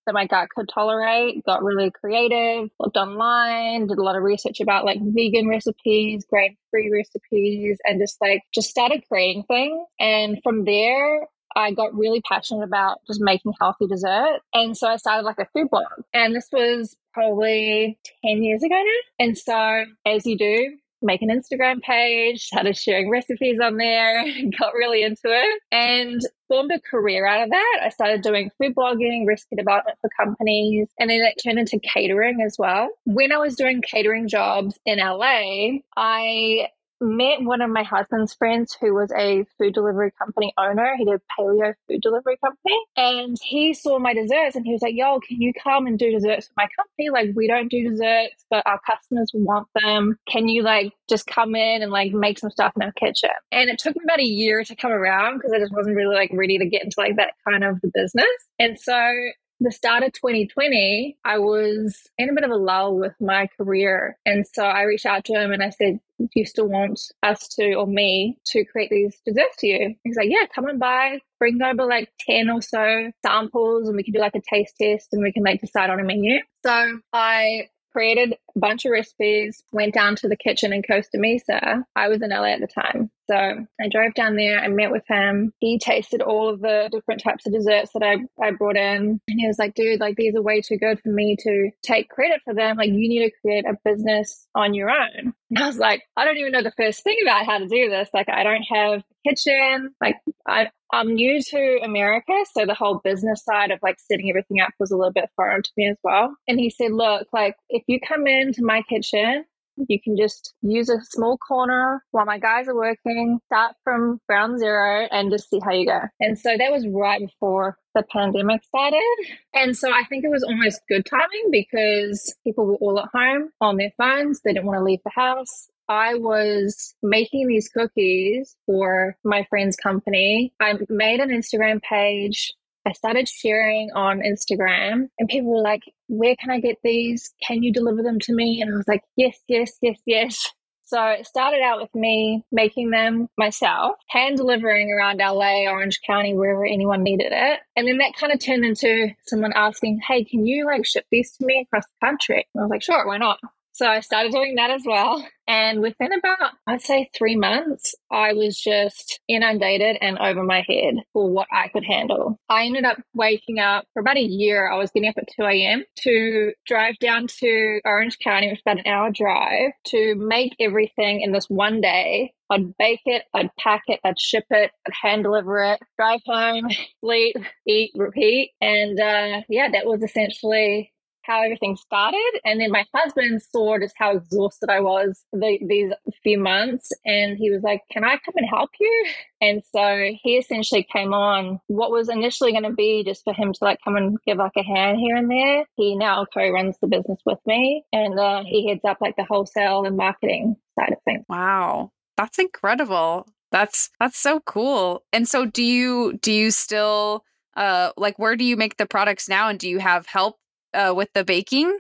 that 0.07 0.13
my 0.13 0.27
gut 0.27 0.49
could 0.55 0.69
tolerate, 0.69 1.43
got 1.47 1.63
really 1.63 1.91
creative, 1.91 2.69
looked 2.79 2.97
online, 2.97 3.87
did 3.87 3.97
a 3.97 4.03
lot 4.03 4.17
of 4.17 4.23
research 4.23 4.61
about 4.61 4.85
like 4.85 4.99
vegan 5.01 5.49
recipes, 5.49 6.27
grain 6.29 6.57
free 6.71 6.91
recipes, 6.93 7.79
and 7.85 8.01
just 8.01 8.19
like 8.21 8.43
just 8.55 8.69
started 8.69 9.03
creating 9.09 9.45
things. 9.45 9.83
And 9.99 10.39
from 10.43 10.65
there, 10.65 11.27
I 11.57 11.73
got 11.73 11.95
really 11.95 12.21
passionate 12.21 12.65
about 12.65 12.99
just 13.07 13.21
making 13.23 13.53
healthy 13.61 13.87
dessert. 13.87 14.41
And 14.53 14.77
so 14.77 14.89
I 14.89 14.97
started 14.97 15.25
like 15.25 15.39
a 15.39 15.47
food 15.55 15.71
blog. 15.71 15.85
And 16.13 16.35
this 16.35 16.49
was 16.53 16.97
probably 17.13 17.99
10 18.27 18.43
years 18.43 18.63
ago 18.63 18.75
now. 18.75 19.25
And 19.25 19.39
so, 19.39 19.85
as 20.05 20.27
you 20.27 20.37
do, 20.37 20.77
make 21.05 21.23
an 21.23 21.29
Instagram 21.29 21.81
page, 21.81 22.43
started 22.45 22.77
sharing 22.77 23.11
recipes 23.11 23.59
on 23.63 23.77
there, 23.77 24.25
got 24.59 24.75
really 24.75 25.03
into 25.03 25.21
it, 25.25 25.63
and 25.71 26.21
formed 26.49 26.71
a 26.73 26.81
career 26.81 27.27
out 27.27 27.45
of 27.45 27.51
that. 27.51 27.81
I 27.83 27.89
started 27.89 28.23
doing 28.23 28.51
food 28.59 28.75
blogging, 28.75 29.27
recipe 29.27 29.57
development 29.57 29.99
for 30.01 30.11
companies, 30.19 30.89
and 30.99 31.11
then 31.11 31.21
it 31.21 31.41
turned 31.43 31.59
into 31.59 31.79
catering 31.81 32.41
as 32.45 32.57
well. 32.59 32.89
When 33.05 33.33
I 33.33 33.39
was 33.39 33.57
doing 33.57 33.83
catering 33.83 34.29
jobs 34.29 34.79
in 34.85 34.99
LA, 34.99 35.79
I 35.97 36.69
met 37.01 37.43
one 37.43 37.61
of 37.61 37.71
my 37.71 37.83
husband's 37.83 38.35
friends 38.35 38.77
who 38.81 38.95
was 38.95 39.13
a 39.13 39.45
food 39.59 39.75
delivery 39.75 40.13
company 40.19 40.53
owner. 40.59 40.95
He 40.97 41.05
did 41.05 41.15
a 41.15 41.41
paleo 41.41 41.75
food 41.89 42.01
delivery 42.01 42.37
company. 42.45 42.79
And 42.97 43.37
he 43.43 43.75
saw 43.75 43.99
my 43.99 44.15
desserts 44.15 44.57
and 44.57 44.65
he 44.65 44.73
was 44.73 44.83
like, 44.83 44.95
yo, 44.95 45.21
can 45.21 45.41
you 45.41 45.53
come 45.63 45.87
and 45.87 45.99
do 45.99 46.11
desserts 46.11 46.49
for 46.49 46.55
my 46.57 46.69
company? 46.77 47.11
Like, 47.11 47.35
we 47.37 47.47
don't 47.47 47.69
do 47.69 47.89
desserts, 47.89 48.45
but 48.51 48.67
our 48.67 48.81
customers 48.89 49.31
want 49.35 49.69
them. 49.75 50.19
Can 50.29 50.49
you 50.49 50.63
like 50.63 50.93
just 51.09 51.27
come 51.27 51.55
in 51.55 51.83
and 51.83 51.91
like 51.91 52.13
make 52.13 52.39
some 52.39 52.51
stuff 52.51 52.73
in 52.77 52.83
our 52.83 52.93
kitchen? 52.93 53.31
And 53.53 53.71
it 53.71 53.79
took 53.79 53.97
me 53.97 54.03
about 54.05 54.21
a 54.21 54.25
year 54.25 54.65
to 54.65 54.77
come 54.77 54.93
around 54.93 55.39
because 55.39 55.53
I 55.53 55.59
just 55.59 55.73
wasn't 55.73 55.97
really 55.97 56.15
like 56.15 56.31
ready 56.33 56.59
to 56.59 56.67
get 56.67 56.85
into 56.85 56.97
like 56.99 57.17
that 57.17 57.33
kind 57.49 57.65
of 57.65 57.81
the 57.81 57.91
business. 57.93 58.25
And 58.59 58.79
so 58.79 59.13
the 59.61 59.73
start 59.73 60.03
of 60.03 60.13
2020, 60.13 61.17
I 61.25 61.39
was 61.39 62.09
in 62.19 62.29
a 62.29 62.35
bit 62.35 62.45
of 62.45 62.51
a 62.51 62.57
lull 62.57 62.99
with 62.99 63.15
my 63.21 63.49
career. 63.57 64.19
And 64.27 64.45
so 64.53 64.65
I 64.65 64.83
reached 64.83 65.07
out 65.07 65.25
to 65.27 65.35
him 65.35 65.53
and 65.53 65.63
I 65.63 65.71
said, 65.71 66.01
Do 66.19 66.29
you 66.35 66.45
still 66.45 66.69
want 66.69 67.01
us 67.23 67.49
to, 67.57 67.75
or 67.75 67.87
me, 67.87 68.39
to 68.47 68.65
create 68.65 68.91
these 68.91 69.17
desserts 69.25 69.57
to 69.59 69.67
you? 69.67 69.95
He's 70.05 70.17
like, 70.17 70.29
Yeah, 70.29 70.47
come 70.55 70.67
and 70.67 70.79
buy. 70.79 71.19
Bring 71.39 71.61
over 71.63 71.85
like 71.85 72.11
10 72.29 72.51
or 72.51 72.63
so 72.63 73.11
samples 73.25 73.89
and 73.89 73.97
we 73.97 74.03
can 74.03 74.13
do 74.13 74.21
like 74.21 74.35
a 74.35 74.41
taste 74.41 74.75
test 74.81 75.09
and 75.13 75.23
we 75.23 75.33
can 75.33 75.45
like 75.45 75.61
decide 75.61 75.91
on 75.91 76.01
a 76.01 76.05
menu. 76.05 76.41
So 76.65 77.01
I 77.13 77.69
created 77.93 78.37
a 78.55 78.59
bunch 78.59 78.85
of 78.85 78.91
recipes, 78.91 79.63
went 79.73 79.95
down 79.95 80.17
to 80.17 80.29
the 80.29 80.37
kitchen 80.37 80.73
in 80.73 80.83
Costa 80.83 81.17
Mesa. 81.17 81.85
I 81.95 82.09
was 82.09 82.23
in 82.23 82.31
LA 82.31 82.55
at 82.55 82.61
the 82.61 82.67
time. 82.67 83.11
So 83.31 83.37
I 83.37 83.89
drove 83.91 84.15
down 84.15 84.37
there, 84.37 84.59
I 84.59 84.69
met 84.69 84.91
with 84.91 85.05
him. 85.09 85.53
He 85.61 85.79
tasted 85.79 86.21
all 86.21 86.49
of 86.49 86.61
the 86.61 86.89
different 86.93 87.23
types 87.23 87.47
of 87.47 87.53
desserts 87.53 87.93
that 87.95 88.03
I, 88.03 88.19
I 88.43 88.51
brought 88.53 88.77
in. 88.77 89.21
And 89.27 89.41
he 89.41 89.47
was 89.47 89.59
like, 89.59 89.75
dude, 89.75 90.01
like 90.01 90.17
these 90.17 90.35
are 90.35 90.43
way 90.43 90.61
too 90.61 90.77
good 90.77 91.01
for 91.01 91.11
me 91.11 91.37
to 91.41 91.71
take 91.83 92.09
credit 92.11 92.41
for 92.45 92.55
them. 92.55 92.77
Like 92.77 92.89
you 92.89 93.09
need 93.09 93.25
to 93.25 93.37
create 93.41 93.65
a 93.67 93.77
business 93.85 94.47
on 94.55 94.75
your 94.75 94.91
own. 94.91 95.33
And 95.51 95.59
I 95.59 95.67
was 95.67 95.79
like, 95.79 96.03
I 96.17 96.25
don't 96.25 96.39
even 96.39 96.53
know 96.53 96.63
the 96.63 96.73
first 96.77 97.03
thing 97.03 97.19
about 97.23 97.47
how 97.47 97.59
to 97.59 97.67
do 97.67 97.89
this. 97.89 98.09
Like 98.13 98.29
I 98.29 98.43
don't 98.43 98.63
have 98.63 99.01
a 99.01 99.29
kitchen. 99.29 99.95
Like 100.01 100.17
I, 100.47 100.71
I'm 100.93 101.15
new 101.15 101.43
to 101.43 101.81
America, 101.83 102.33
so 102.53 102.67
the 102.67 102.75
whole 102.75 103.01
business 103.03 103.45
side 103.45 103.71
of 103.71 103.81
like 103.83 103.97
setting 103.99 104.31
everything 104.31 104.61
up 104.61 104.71
was 104.79 104.93
a 104.93 104.97
little 104.97 105.13
bit 105.13 105.31
foreign 105.35 105.63
to 105.63 105.71
me 105.77 105.89
as 105.89 105.97
well. 106.05 106.37
And 106.47 106.61
he 106.61 106.71
said, 106.71 106.93
Look, 106.93 107.29
like 107.33 107.57
if 107.69 107.83
you 107.89 107.99
come 108.01 108.27
into 108.27 108.65
my 108.65 108.83
kitchen 108.83 109.45
You 109.77 110.01
can 110.01 110.17
just 110.17 110.55
use 110.63 110.89
a 110.89 111.01
small 111.03 111.37
corner 111.37 112.03
while 112.11 112.25
my 112.25 112.39
guys 112.39 112.69
are 112.69 112.75
working, 112.75 113.39
start 113.47 113.75
from 113.83 114.21
ground 114.29 114.59
zero 114.59 115.07
and 115.11 115.31
just 115.31 115.51
see 115.51 115.61
how 115.65 115.73
you 115.73 115.87
go. 115.87 116.01
And 116.21 116.39
so 116.39 116.57
that 116.57 116.73
was 116.73 116.87
right 116.89 117.21
before 117.21 117.77
the 117.95 118.05
pandemic 118.11 118.63
started. 118.65 119.17
And 119.53 119.77
so 119.77 119.93
I 119.93 120.05
think 120.05 120.25
it 120.25 120.31
was 120.31 120.43
almost 120.43 120.81
good 120.89 121.07
timing 121.07 121.51
because 121.51 122.35
people 122.45 122.67
were 122.67 122.77
all 122.77 122.99
at 122.99 123.09
home 123.13 123.51
on 123.61 123.77
their 123.77 123.93
phones. 123.97 124.41
They 124.41 124.53
didn't 124.53 124.67
want 124.67 124.79
to 124.79 124.85
leave 124.85 125.01
the 125.05 125.13
house. 125.15 125.69
I 125.89 126.15
was 126.15 126.95
making 127.03 127.47
these 127.47 127.69
cookies 127.69 128.57
for 128.67 129.17
my 129.25 129.47
friend's 129.51 129.77
company. 129.77 130.55
I 130.61 130.75
made 130.89 131.21
an 131.21 131.31
Instagram 131.31 131.83
page. 131.83 132.53
I 132.87 132.93
started 132.93 133.29
sharing 133.29 133.91
on 133.95 134.21
Instagram 134.21 135.09
and 135.19 135.29
people 135.29 135.55
were 135.55 135.63
like, 135.63 135.83
Where 136.09 136.37
can 136.37 136.51
I 136.51 136.61
get 136.61 136.77
these? 136.83 137.33
Can 137.47 137.63
you 137.63 137.73
deliver 137.73 138.03
them 138.03 138.19
to 138.21 138.35
me? 138.35 138.61
And 138.61 138.73
I 138.73 138.77
was 138.77 138.89
like, 138.89 139.03
Yes, 139.17 139.39
yes, 139.49 139.73
yes, 139.83 139.99
yes. 140.07 140.51
So 140.87 141.03
it 141.07 141.27
started 141.27 141.63
out 141.63 141.81
with 141.81 141.95
me 141.95 142.45
making 142.53 142.91
them 142.91 143.29
myself, 143.39 143.97
hand 144.11 144.37
delivering 144.37 144.93
around 144.93 145.19
LA, 145.19 145.63
Orange 145.67 146.01
County, 146.07 146.35
wherever 146.35 146.65
anyone 146.67 147.03
needed 147.03 147.33
it. 147.33 147.61
And 147.75 147.89
then 147.89 147.99
that 147.99 148.13
kind 148.21 148.33
of 148.35 148.39
turned 148.39 148.67
into 148.67 149.09
someone 149.27 149.53
asking, 149.55 150.01
Hey, 150.07 150.25
can 150.25 150.47
you 150.47 150.67
like 150.67 150.85
ship 150.85 151.07
these 151.11 151.33
to 151.39 151.47
me 151.47 151.67
across 151.67 151.85
the 151.87 152.07
country? 152.07 152.47
And 152.55 152.61
I 152.61 152.65
was 152.65 152.71
like, 152.71 152.83
Sure, 152.83 153.07
why 153.07 153.17
not? 153.17 153.39
So 153.75 153.89
I 153.89 154.01
started 154.01 154.31
doing 154.31 154.55
that 154.55 154.71
as 154.71 154.85
well. 154.87 155.27
And 155.49 155.81
within 155.81 156.13
about, 156.13 156.53
I'd 156.69 156.81
say 156.81 157.11
three 157.13 157.35
months, 157.35 157.93
I 158.09 158.33
was 158.33 158.57
just 158.57 159.19
inundated 159.29 159.99
and 160.01 160.17
over 160.19 160.45
my 160.45 160.65
head 160.67 160.95
for 161.13 161.29
what 161.29 161.49
I 161.53 161.69
could 161.69 161.85
handle. 161.85 162.39
I 162.49 162.67
ended 162.67 162.85
up 162.85 162.99
waking 163.15 163.59
up 163.59 163.85
for 163.93 163.99
about 164.01 164.17
a 164.17 164.23
year. 164.23 164.71
I 164.71 164.79
was 164.79 164.93
getting 164.93 165.09
up 165.09 165.17
at 165.19 165.29
2 165.37 165.43
a.m. 165.43 165.85
to 166.05 166.53
drive 166.65 167.01
down 167.01 167.27
to 167.41 167.81
Orange 167.85 168.21
County, 168.21 168.47
which 168.49 168.59
is 168.59 168.63
about 168.65 168.79
an 168.79 168.87
hour 168.87 169.11
drive, 169.11 169.73
to 169.87 170.15
make 170.15 170.55
everything 170.61 171.23
in 171.23 171.33
this 171.33 171.47
one 171.51 171.81
day. 171.81 172.33
I'd 172.51 172.77
bake 172.79 173.03
it, 173.07 173.25
I'd 173.35 173.51
pack 173.59 173.83
it, 173.89 173.99
I'd 174.05 174.21
ship 174.21 174.45
it, 174.51 174.71
I'd 174.87 174.95
hand 175.03 175.25
deliver 175.25 175.59
it, 175.65 175.81
drive 175.99 176.21
home, 176.25 176.69
sleep, 177.01 177.35
eat, 177.67 177.91
repeat. 177.97 178.53
And 178.61 179.01
uh, 179.01 179.41
yeah, 179.49 179.69
that 179.73 179.87
was 179.87 180.05
essentially 180.05 180.93
how 181.27 181.43
everything 181.43 181.77
started. 181.77 182.41
And 182.45 182.61
then 182.61 182.71
my 182.71 182.87
husband 182.95 183.43
saw 183.43 183.79
just 183.79 183.95
how 183.97 184.13
exhausted 184.13 184.71
I 184.71 184.81
was 184.81 185.25
the, 185.33 185.59
these 185.67 185.93
few 186.23 186.39
months. 186.39 186.93
And 187.05 187.37
he 187.37 187.51
was 187.51 187.63
like, 187.63 187.83
Can 187.91 188.05
I 188.05 188.19
come 188.25 188.35
and 188.37 188.49
help 188.49 188.71
you? 188.79 189.07
And 189.41 189.63
so 189.75 190.11
he 190.23 190.37
essentially 190.37 190.87
came 190.91 191.13
on 191.13 191.61
what 191.67 191.91
was 191.91 192.09
initially 192.09 192.53
going 192.53 192.65
to 192.65 192.73
be 192.73 193.05
just 193.05 193.25
for 193.25 193.35
him 193.35 193.53
to 193.53 193.59
like 193.63 193.79
come 193.85 193.97
and 193.97 194.17
give 194.27 194.39
like 194.39 194.53
a 194.57 194.63
hand 194.63 194.99
here 194.99 195.17
and 195.17 195.31
there. 195.31 195.65
He 195.77 195.97
now 195.97 196.25
co 196.33 196.49
runs 196.49 196.77
the 196.81 196.87
business 196.87 197.21
with 197.27 197.39
me 197.47 197.85
and 197.93 198.19
uh, 198.19 198.43
he 198.45 198.69
heads 198.69 198.85
up 198.85 198.99
like 199.01 199.17
the 199.17 199.25
wholesale 199.25 199.85
and 199.85 199.97
marketing 199.97 200.57
side 200.79 200.93
of 200.93 200.99
things. 201.05 201.25
Wow. 201.29 201.93
That's 202.17 202.39
incredible. 202.39 203.27
That's 203.51 203.91
that's 204.01 204.19
so 204.19 204.41
cool. 204.41 205.05
And 205.13 205.29
so 205.29 205.47
do 205.47 205.63
you 205.63 206.19
do 206.21 206.33
you 206.33 206.51
still 206.51 207.25
uh 207.57 207.91
like 207.97 208.19
where 208.19 208.37
do 208.37 208.45
you 208.45 208.57
make 208.57 208.77
the 208.77 208.87
products 208.87 209.29
now 209.29 209.49
and 209.49 209.59
do 209.59 209.69
you 209.69 209.79
have 209.79 210.07
help 210.07 210.39
uh, 210.75 210.93
with 210.95 211.13
the 211.15 211.25
baking? 211.25 211.79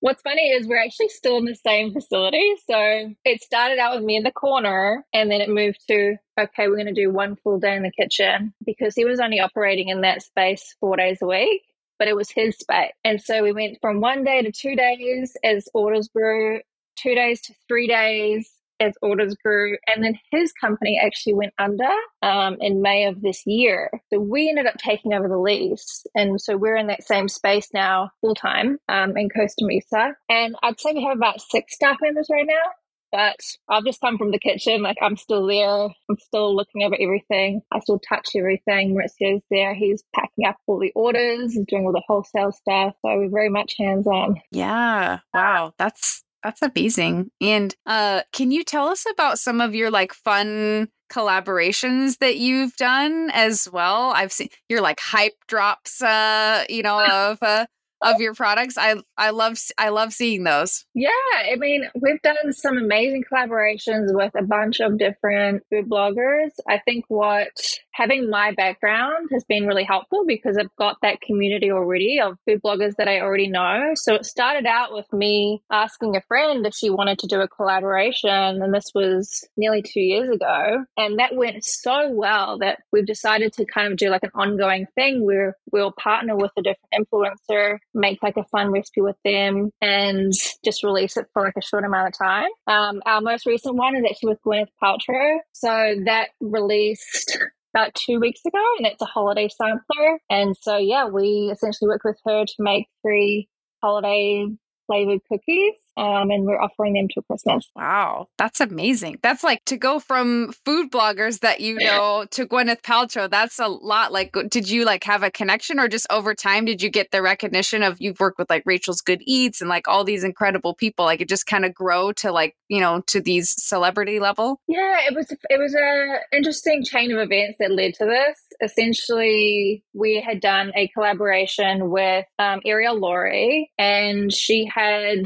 What's 0.00 0.22
funny 0.22 0.50
is 0.50 0.66
we're 0.66 0.82
actually 0.82 1.08
still 1.08 1.36
in 1.38 1.44
the 1.44 1.54
same 1.54 1.92
facility. 1.92 2.54
So 2.68 3.14
it 3.24 3.42
started 3.42 3.78
out 3.78 3.96
with 3.96 4.04
me 4.04 4.16
in 4.16 4.24
the 4.24 4.32
corner 4.32 5.04
and 5.14 5.30
then 5.30 5.40
it 5.40 5.48
moved 5.48 5.86
to, 5.88 6.16
okay, 6.38 6.68
we're 6.68 6.76
going 6.76 6.92
to 6.92 6.92
do 6.92 7.10
one 7.10 7.36
full 7.36 7.58
day 7.58 7.76
in 7.76 7.82
the 7.82 7.90
kitchen 7.90 8.52
because 8.64 8.94
he 8.94 9.04
was 9.04 9.20
only 9.20 9.40
operating 9.40 9.88
in 9.88 10.00
that 10.02 10.22
space 10.22 10.76
four 10.80 10.96
days 10.96 11.18
a 11.22 11.26
week. 11.26 11.62
But 11.98 12.08
it 12.08 12.16
was 12.16 12.30
his 12.30 12.58
space. 12.58 12.92
And 13.04 13.22
so 13.22 13.44
we 13.44 13.52
went 13.52 13.78
from 13.80 14.00
one 14.00 14.24
day 14.24 14.42
to 14.42 14.50
two 14.50 14.74
days 14.74 15.36
as 15.44 15.68
orders 15.72 16.08
grew, 16.08 16.60
two 16.96 17.14
days 17.14 17.40
to 17.42 17.54
three 17.68 17.86
days, 17.86 18.50
as 18.82 18.94
orders 19.00 19.34
grew. 19.34 19.76
And 19.86 20.04
then 20.04 20.18
his 20.30 20.52
company 20.52 21.00
actually 21.02 21.34
went 21.34 21.54
under 21.58 21.88
um, 22.22 22.56
in 22.60 22.82
May 22.82 23.06
of 23.06 23.22
this 23.22 23.42
year. 23.46 23.90
So 24.12 24.18
we 24.18 24.48
ended 24.48 24.66
up 24.66 24.76
taking 24.78 25.14
over 25.14 25.28
the 25.28 25.38
lease. 25.38 26.04
And 26.14 26.40
so 26.40 26.56
we're 26.56 26.76
in 26.76 26.88
that 26.88 27.04
same 27.04 27.28
space 27.28 27.68
now 27.72 28.10
full 28.20 28.34
time 28.34 28.78
um, 28.88 29.16
in 29.16 29.28
Costa 29.30 29.64
Mesa. 29.64 30.14
And 30.28 30.56
I'd 30.62 30.80
say 30.80 30.92
we 30.92 31.04
have 31.04 31.16
about 31.16 31.40
six 31.40 31.74
staff 31.74 31.98
members 32.02 32.28
right 32.30 32.46
now. 32.46 32.72
But 33.12 33.40
I've 33.68 33.84
just 33.84 34.00
come 34.00 34.16
from 34.16 34.30
the 34.30 34.38
kitchen. 34.38 34.82
Like 34.82 34.96
I'm 35.02 35.18
still 35.18 35.46
there. 35.46 35.88
I'm 36.08 36.18
still 36.18 36.56
looking 36.56 36.82
over 36.82 36.96
everything. 36.98 37.60
I 37.70 37.80
still 37.80 37.98
touch 37.98 38.30
everything. 38.34 38.96
Maurizio's 38.96 39.42
there. 39.50 39.74
He's 39.74 40.02
packing 40.14 40.46
up 40.46 40.56
all 40.66 40.78
the 40.78 40.92
orders, 40.94 41.58
doing 41.68 41.84
all 41.84 41.92
the 41.92 42.02
wholesale 42.06 42.52
stuff. 42.52 42.94
So 43.02 43.18
we're 43.18 43.28
very 43.28 43.50
much 43.50 43.74
hands 43.78 44.06
on. 44.06 44.40
Yeah. 44.50 45.18
Wow. 45.34 45.74
That's 45.76 46.24
that's 46.42 46.62
amazing. 46.62 47.30
And 47.40 47.74
uh, 47.86 48.22
can 48.32 48.50
you 48.50 48.64
tell 48.64 48.88
us 48.88 49.04
about 49.10 49.38
some 49.38 49.60
of 49.60 49.74
your 49.74 49.90
like 49.90 50.12
fun 50.12 50.88
collaborations 51.12 52.18
that 52.18 52.36
you've 52.36 52.76
done 52.76 53.30
as 53.32 53.68
well? 53.72 54.12
I've 54.14 54.32
seen 54.32 54.48
your 54.68 54.80
like 54.80 55.00
hype 55.00 55.36
drops, 55.46 56.02
uh, 56.02 56.64
you 56.68 56.82
know, 56.82 57.04
of 57.04 57.38
uh, 57.42 57.66
of 58.02 58.20
your 58.20 58.34
products. 58.34 58.76
I 58.76 58.96
I 59.16 59.30
love 59.30 59.58
I 59.78 59.90
love 59.90 60.12
seeing 60.12 60.44
those. 60.44 60.84
Yeah, 60.94 61.10
I 61.34 61.56
mean, 61.56 61.88
we've 62.00 62.20
done 62.22 62.52
some 62.52 62.76
amazing 62.76 63.24
collaborations 63.30 64.14
with 64.14 64.32
a 64.36 64.42
bunch 64.42 64.80
of 64.80 64.98
different 64.98 65.62
food 65.70 65.88
bloggers. 65.88 66.50
I 66.68 66.78
think 66.78 67.04
what 67.08 67.78
having 67.92 68.30
my 68.30 68.52
background 68.52 69.28
has 69.32 69.44
been 69.44 69.66
really 69.66 69.84
helpful 69.84 70.24
because 70.26 70.56
I've 70.58 70.74
got 70.76 70.96
that 71.02 71.20
community 71.20 71.70
already 71.70 72.20
of 72.20 72.38
food 72.46 72.60
bloggers 72.62 72.94
that 72.96 73.08
I 73.08 73.20
already 73.20 73.48
know. 73.48 73.92
So 73.94 74.14
it 74.14 74.26
started 74.26 74.66
out 74.66 74.92
with 74.92 75.12
me 75.12 75.62
asking 75.70 76.16
a 76.16 76.22
friend 76.22 76.66
if 76.66 76.74
she 76.74 76.90
wanted 76.90 77.18
to 77.20 77.26
do 77.26 77.40
a 77.40 77.48
collaboration 77.48 78.30
and 78.30 78.74
this 78.74 78.90
was 78.94 79.44
nearly 79.56 79.82
2 79.82 80.00
years 80.00 80.30
ago, 80.30 80.84
and 80.96 81.18
that 81.18 81.34
went 81.34 81.64
so 81.64 82.10
well 82.10 82.58
that 82.58 82.78
we've 82.92 83.06
decided 83.06 83.52
to 83.54 83.64
kind 83.66 83.90
of 83.90 83.98
do 83.98 84.08
like 84.08 84.22
an 84.22 84.30
ongoing 84.34 84.86
thing 84.94 85.24
where 85.24 85.56
we'll 85.72 85.92
partner 85.92 86.36
with 86.36 86.52
a 86.56 86.62
different 86.62 86.92
influencer 86.94 87.78
make 87.94 88.22
like 88.22 88.36
a 88.36 88.44
fun 88.44 88.70
recipe 88.70 89.00
with 89.00 89.16
them 89.24 89.70
and 89.80 90.32
just 90.64 90.82
release 90.82 91.16
it 91.16 91.26
for 91.32 91.42
like 91.42 91.56
a 91.56 91.62
short 91.62 91.84
amount 91.84 92.08
of 92.08 92.18
time. 92.18 92.48
Um, 92.66 93.02
our 93.06 93.20
most 93.20 93.46
recent 93.46 93.76
one 93.76 93.96
is 93.96 94.04
actually 94.08 94.30
with 94.30 94.42
Gwyneth 94.42 94.68
Paltrow. 94.82 95.38
So 95.52 95.96
that 96.04 96.30
released 96.40 97.38
about 97.74 97.94
two 97.94 98.20
weeks 98.20 98.40
ago 98.46 98.62
and 98.78 98.86
it's 98.86 99.02
a 99.02 99.06
holiday 99.06 99.48
sampler. 99.48 100.20
And 100.30 100.56
so, 100.60 100.76
yeah, 100.76 101.06
we 101.06 101.50
essentially 101.52 101.88
worked 101.88 102.04
with 102.04 102.18
her 102.26 102.44
to 102.44 102.54
make 102.58 102.86
three 103.02 103.48
holiday 103.82 104.46
flavored 104.92 105.20
cookies 105.28 105.74
um, 105.96 106.30
and 106.30 106.44
we're 106.44 106.60
offering 106.60 106.94
them 106.94 107.08
to 107.10 107.22
Christmas. 107.22 107.70
Wow, 107.76 108.28
that's 108.38 108.60
amazing. 108.60 109.18
That's 109.22 109.44
like 109.44 109.64
to 109.66 109.76
go 109.76 109.98
from 109.98 110.52
food 110.64 110.90
bloggers 110.90 111.40
that 111.40 111.60
you 111.60 111.76
know 111.76 112.26
to 112.30 112.46
Gwyneth 112.46 112.82
Paltrow. 112.82 113.30
That's 113.30 113.58
a 113.58 113.68
lot. 113.68 114.12
Like, 114.12 114.34
did 114.48 114.70
you 114.70 114.84
like 114.84 115.04
have 115.04 115.22
a 115.22 115.30
connection, 115.30 115.78
or 115.78 115.88
just 115.88 116.06
over 116.10 116.34
time 116.34 116.64
did 116.64 116.82
you 116.82 116.88
get 116.88 117.10
the 117.10 117.20
recognition 117.20 117.82
of 117.82 118.00
you've 118.00 118.20
worked 118.20 118.38
with 118.38 118.48
like 118.48 118.62
Rachel's 118.64 119.02
Good 119.02 119.22
Eats 119.26 119.60
and 119.60 119.68
like 119.68 119.86
all 119.86 120.04
these 120.04 120.24
incredible 120.24 120.74
people? 120.74 121.04
Like, 121.04 121.20
it 121.20 121.28
just 121.28 121.46
kind 121.46 121.64
of 121.64 121.74
grow 121.74 122.12
to 122.12 122.32
like 122.32 122.56
you 122.68 122.80
know 122.80 123.02
to 123.08 123.20
these 123.20 123.54
celebrity 123.62 124.18
level. 124.18 124.60
Yeah, 124.68 124.96
it 125.08 125.14
was 125.14 125.30
it 125.30 125.58
was 125.58 125.74
a 125.74 126.36
interesting 126.36 126.84
chain 126.84 127.12
of 127.12 127.18
events 127.18 127.58
that 127.60 127.70
led 127.70 127.94
to 127.94 128.06
this. 128.06 128.38
Essentially, 128.62 129.84
we 129.92 130.20
had 130.20 130.40
done 130.40 130.72
a 130.76 130.88
collaboration 130.88 131.90
with 131.90 132.24
um, 132.38 132.60
Arielle 132.66 133.00
Lorre, 133.00 133.66
and 133.78 134.32
she 134.32 134.66
had 134.72 135.24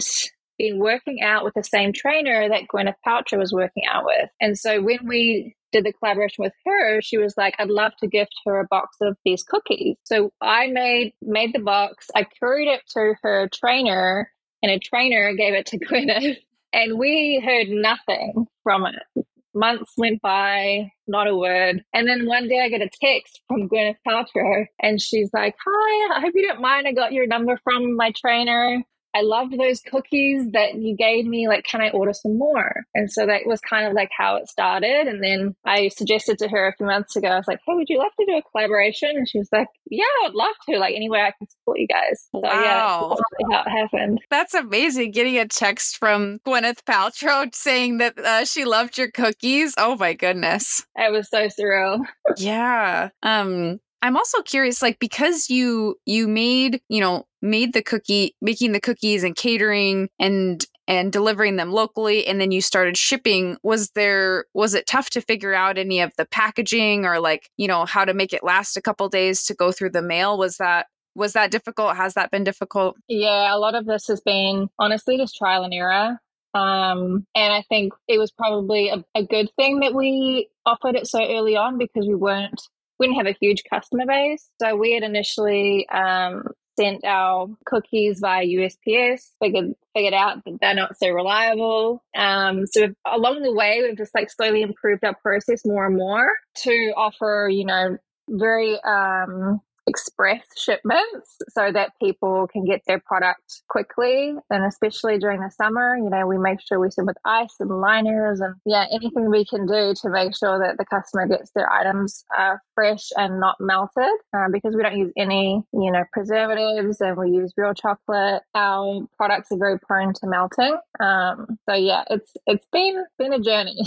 been 0.58 0.78
working 0.78 1.20
out 1.22 1.44
with 1.44 1.54
the 1.54 1.62
same 1.62 1.92
trainer 1.92 2.48
that 2.48 2.62
Gwyneth 2.72 2.94
Paltrow 3.06 3.38
was 3.38 3.52
working 3.52 3.84
out 3.90 4.04
with. 4.04 4.30
And 4.40 4.58
so 4.58 4.82
when 4.82 5.06
we 5.06 5.54
did 5.72 5.84
the 5.84 5.92
collaboration 5.92 6.42
with 6.44 6.54
her, 6.64 7.00
she 7.02 7.18
was 7.18 7.34
like, 7.36 7.54
I'd 7.58 7.68
love 7.68 7.92
to 8.00 8.06
gift 8.06 8.34
her 8.46 8.60
a 8.60 8.66
box 8.66 8.96
of 9.02 9.16
these 9.24 9.42
cookies. 9.42 9.96
So 10.04 10.32
I 10.40 10.68
made 10.68 11.12
made 11.20 11.52
the 11.52 11.60
box, 11.60 12.06
I 12.14 12.26
couried 12.40 12.68
it 12.68 12.82
to 12.94 13.14
her 13.22 13.48
trainer, 13.54 14.32
and 14.62 14.72
a 14.72 14.78
trainer 14.78 15.34
gave 15.34 15.54
it 15.54 15.66
to 15.66 15.78
Gwyneth. 15.84 16.38
And 16.72 16.98
we 16.98 17.42
heard 17.44 17.68
nothing 17.68 18.46
from 18.62 18.86
it. 18.86 19.26
Months 19.56 19.94
went 19.96 20.22
by, 20.22 20.92
not 21.08 21.28
a 21.28 21.36
word. 21.36 21.82
And 21.94 22.06
then 22.08 22.26
one 22.26 22.48
day 22.48 22.60
I 22.62 22.68
get 22.68 22.82
a 22.82 22.90
text 23.02 23.40
from 23.48 23.68
Gwyneth 23.70 23.96
Paltrow 24.06 24.66
and 24.82 25.00
she's 25.00 25.30
like, 25.34 25.56
Hi, 25.66 26.16
I 26.16 26.20
hope 26.20 26.34
you 26.34 26.46
don't 26.46 26.60
mind. 26.60 26.86
I 26.86 26.92
got 26.92 27.12
your 27.12 27.26
number 27.26 27.58
from 27.64 27.96
my 27.96 28.12
trainer. 28.14 28.84
I 29.16 29.22
loved 29.22 29.58
those 29.58 29.80
cookies 29.80 30.50
that 30.52 30.74
you 30.74 30.94
gave 30.94 31.24
me. 31.24 31.48
Like, 31.48 31.64
can 31.64 31.80
I 31.80 31.88
order 31.90 32.12
some 32.12 32.36
more? 32.36 32.84
And 32.94 33.10
so 33.10 33.24
that 33.24 33.46
was 33.46 33.60
kind 33.60 33.86
of 33.86 33.94
like 33.94 34.10
how 34.16 34.36
it 34.36 34.46
started. 34.46 35.08
And 35.08 35.24
then 35.24 35.56
I 35.64 35.88
suggested 35.88 36.36
to 36.38 36.48
her 36.48 36.68
a 36.68 36.76
few 36.76 36.84
months 36.84 37.16
ago, 37.16 37.28
I 37.28 37.36
was 37.36 37.48
like, 37.48 37.60
hey, 37.66 37.74
would 37.74 37.88
you 37.88 37.98
love 37.98 38.12
to 38.20 38.26
do 38.26 38.36
a 38.36 38.42
collaboration? 38.50 39.10
And 39.14 39.26
she 39.26 39.38
was 39.38 39.48
like, 39.50 39.68
yeah, 39.90 40.04
I'd 40.24 40.34
love 40.34 40.54
to. 40.68 40.78
Like, 40.78 40.94
any 40.94 41.08
way 41.08 41.20
I 41.20 41.32
can 41.38 41.48
support 41.48 41.78
you 41.78 41.88
guys. 41.88 42.26
So, 42.30 42.40
wow. 42.40 42.50
yeah, 42.62 43.56
how 43.56 43.62
it 43.66 43.70
happened. 43.70 44.20
That's 44.30 44.52
amazing. 44.52 45.12
Getting 45.12 45.38
a 45.38 45.48
text 45.48 45.96
from 45.96 46.40
Gwyneth 46.46 46.84
Paltrow 46.86 47.54
saying 47.54 47.98
that 47.98 48.18
uh, 48.18 48.44
she 48.44 48.66
loved 48.66 48.98
your 48.98 49.10
cookies. 49.10 49.72
Oh, 49.78 49.96
my 49.96 50.12
goodness. 50.12 50.84
It 50.96 51.10
was 51.10 51.30
so 51.30 51.48
surreal. 51.48 52.00
yeah. 52.36 53.08
Um, 53.22 53.80
I'm 54.02 54.16
also 54.16 54.42
curious, 54.42 54.82
like 54.82 54.98
because 54.98 55.50
you 55.50 55.96
you 56.06 56.28
made 56.28 56.80
you 56.88 57.00
know 57.00 57.26
made 57.42 57.72
the 57.72 57.82
cookie 57.82 58.34
making 58.40 58.72
the 58.72 58.80
cookies 58.80 59.24
and 59.24 59.34
catering 59.34 60.08
and 60.18 60.64
and 60.88 61.12
delivering 61.12 61.56
them 61.56 61.72
locally 61.72 62.26
and 62.26 62.40
then 62.40 62.52
you 62.52 62.60
started 62.60 62.96
shipping 62.96 63.56
was 63.64 63.90
there 63.90 64.44
was 64.54 64.74
it 64.74 64.86
tough 64.86 65.10
to 65.10 65.20
figure 65.20 65.52
out 65.52 65.78
any 65.78 66.00
of 66.00 66.12
the 66.16 66.26
packaging 66.26 67.04
or 67.04 67.18
like 67.18 67.50
you 67.56 67.66
know 67.66 67.84
how 67.84 68.04
to 68.04 68.14
make 68.14 68.32
it 68.32 68.44
last 68.44 68.76
a 68.76 68.82
couple 68.82 69.08
days 69.08 69.44
to 69.44 69.54
go 69.54 69.72
through 69.72 69.90
the 69.90 70.02
mail? 70.02 70.38
Was 70.38 70.58
that 70.58 70.86
was 71.14 71.32
that 71.32 71.50
difficult? 71.50 71.96
Has 71.96 72.14
that 72.14 72.30
been 72.30 72.44
difficult? 72.44 72.96
Yeah 73.08 73.54
a 73.54 73.58
lot 73.58 73.74
of 73.74 73.86
this 73.86 74.06
has 74.08 74.20
been 74.20 74.68
honestly 74.78 75.16
just 75.16 75.36
trial 75.36 75.64
and 75.64 75.74
error. 75.74 76.20
Um, 76.54 77.26
and 77.34 77.52
I 77.52 77.62
think 77.68 77.92
it 78.08 78.18
was 78.18 78.30
probably 78.30 78.88
a, 78.88 79.04
a, 79.14 79.22
good 79.26 79.50
thing 79.56 79.80
that 79.80 79.92
we 79.92 80.48
offered 80.64 80.96
it 80.96 81.06
so 81.06 81.22
early 81.22 81.54
on 81.54 81.76
because 81.76 82.06
we 82.06 82.14
weren't 82.14 82.62
we 82.98 83.06
didn't 83.06 83.18
have 83.18 83.34
a 83.34 83.38
huge 83.40 83.62
customer 83.68 84.06
base. 84.06 84.48
So 84.60 84.76
we 84.76 84.92
had 84.92 85.02
initially 85.02 85.88
um, 85.88 86.48
sent 86.78 87.04
our 87.04 87.48
cookies 87.64 88.20
via 88.20 88.44
USPS, 88.44 89.30
figured 89.40 89.74
figured 89.94 90.14
out 90.14 90.44
that 90.44 90.58
they're 90.60 90.74
not 90.74 90.96
so 90.98 91.08
reliable. 91.10 92.02
Um, 92.14 92.66
so 92.66 92.88
along 93.10 93.42
the 93.42 93.52
way, 93.52 93.82
we've 93.82 93.96
just 93.96 94.14
like 94.14 94.30
slowly 94.30 94.62
improved 94.62 95.04
our 95.04 95.14
process 95.14 95.64
more 95.64 95.86
and 95.86 95.96
more 95.96 96.28
to 96.58 96.92
offer, 96.96 97.48
you 97.50 97.64
know, 97.64 97.96
very 98.28 98.78
um, 98.82 99.60
express 99.86 100.44
shipments 100.56 101.36
so 101.50 101.70
that 101.70 101.92
people 102.02 102.48
can 102.52 102.64
get 102.64 102.82
their 102.86 103.00
product 103.00 103.62
quickly. 103.68 104.34
And 104.50 104.64
especially 104.64 105.18
during 105.18 105.40
the 105.40 105.50
summer, 105.50 105.96
you 105.96 106.10
know, 106.10 106.26
we 106.26 106.38
make 106.38 106.60
sure 106.60 106.80
we 106.80 106.90
send 106.90 107.06
with 107.06 107.16
ice 107.24 107.54
and 107.60 107.70
liners 107.80 108.40
and 108.40 108.54
yeah, 108.64 108.86
anything 108.92 109.30
we 109.30 109.44
can 109.44 109.66
do 109.66 109.94
to 110.02 110.10
make 110.10 110.36
sure 110.36 110.58
that 110.58 110.76
the 110.78 110.84
customer 110.84 111.26
gets 111.26 111.50
their 111.54 111.70
items 111.70 112.24
uh, 112.36 112.56
fresh 112.74 113.08
and 113.16 113.40
not 113.40 113.56
melted 113.60 114.04
uh, 114.36 114.48
because 114.52 114.74
we 114.74 114.82
don't 114.82 114.96
use 114.96 115.12
any, 115.16 115.62
you 115.72 115.92
know, 115.92 116.04
preservatives 116.12 117.00
and 117.00 117.16
we 117.16 117.30
use 117.30 117.52
real 117.56 117.74
chocolate. 117.74 118.42
Our 118.54 119.06
products 119.16 119.52
are 119.52 119.58
very 119.58 119.78
prone 119.78 120.12
to 120.14 120.26
melting. 120.26 120.76
Um, 121.00 121.58
so 121.68 121.74
yeah, 121.74 122.04
it's 122.10 122.32
it's 122.46 122.66
been 122.72 123.04
been 123.18 123.32
a 123.32 123.40
journey. 123.40 123.78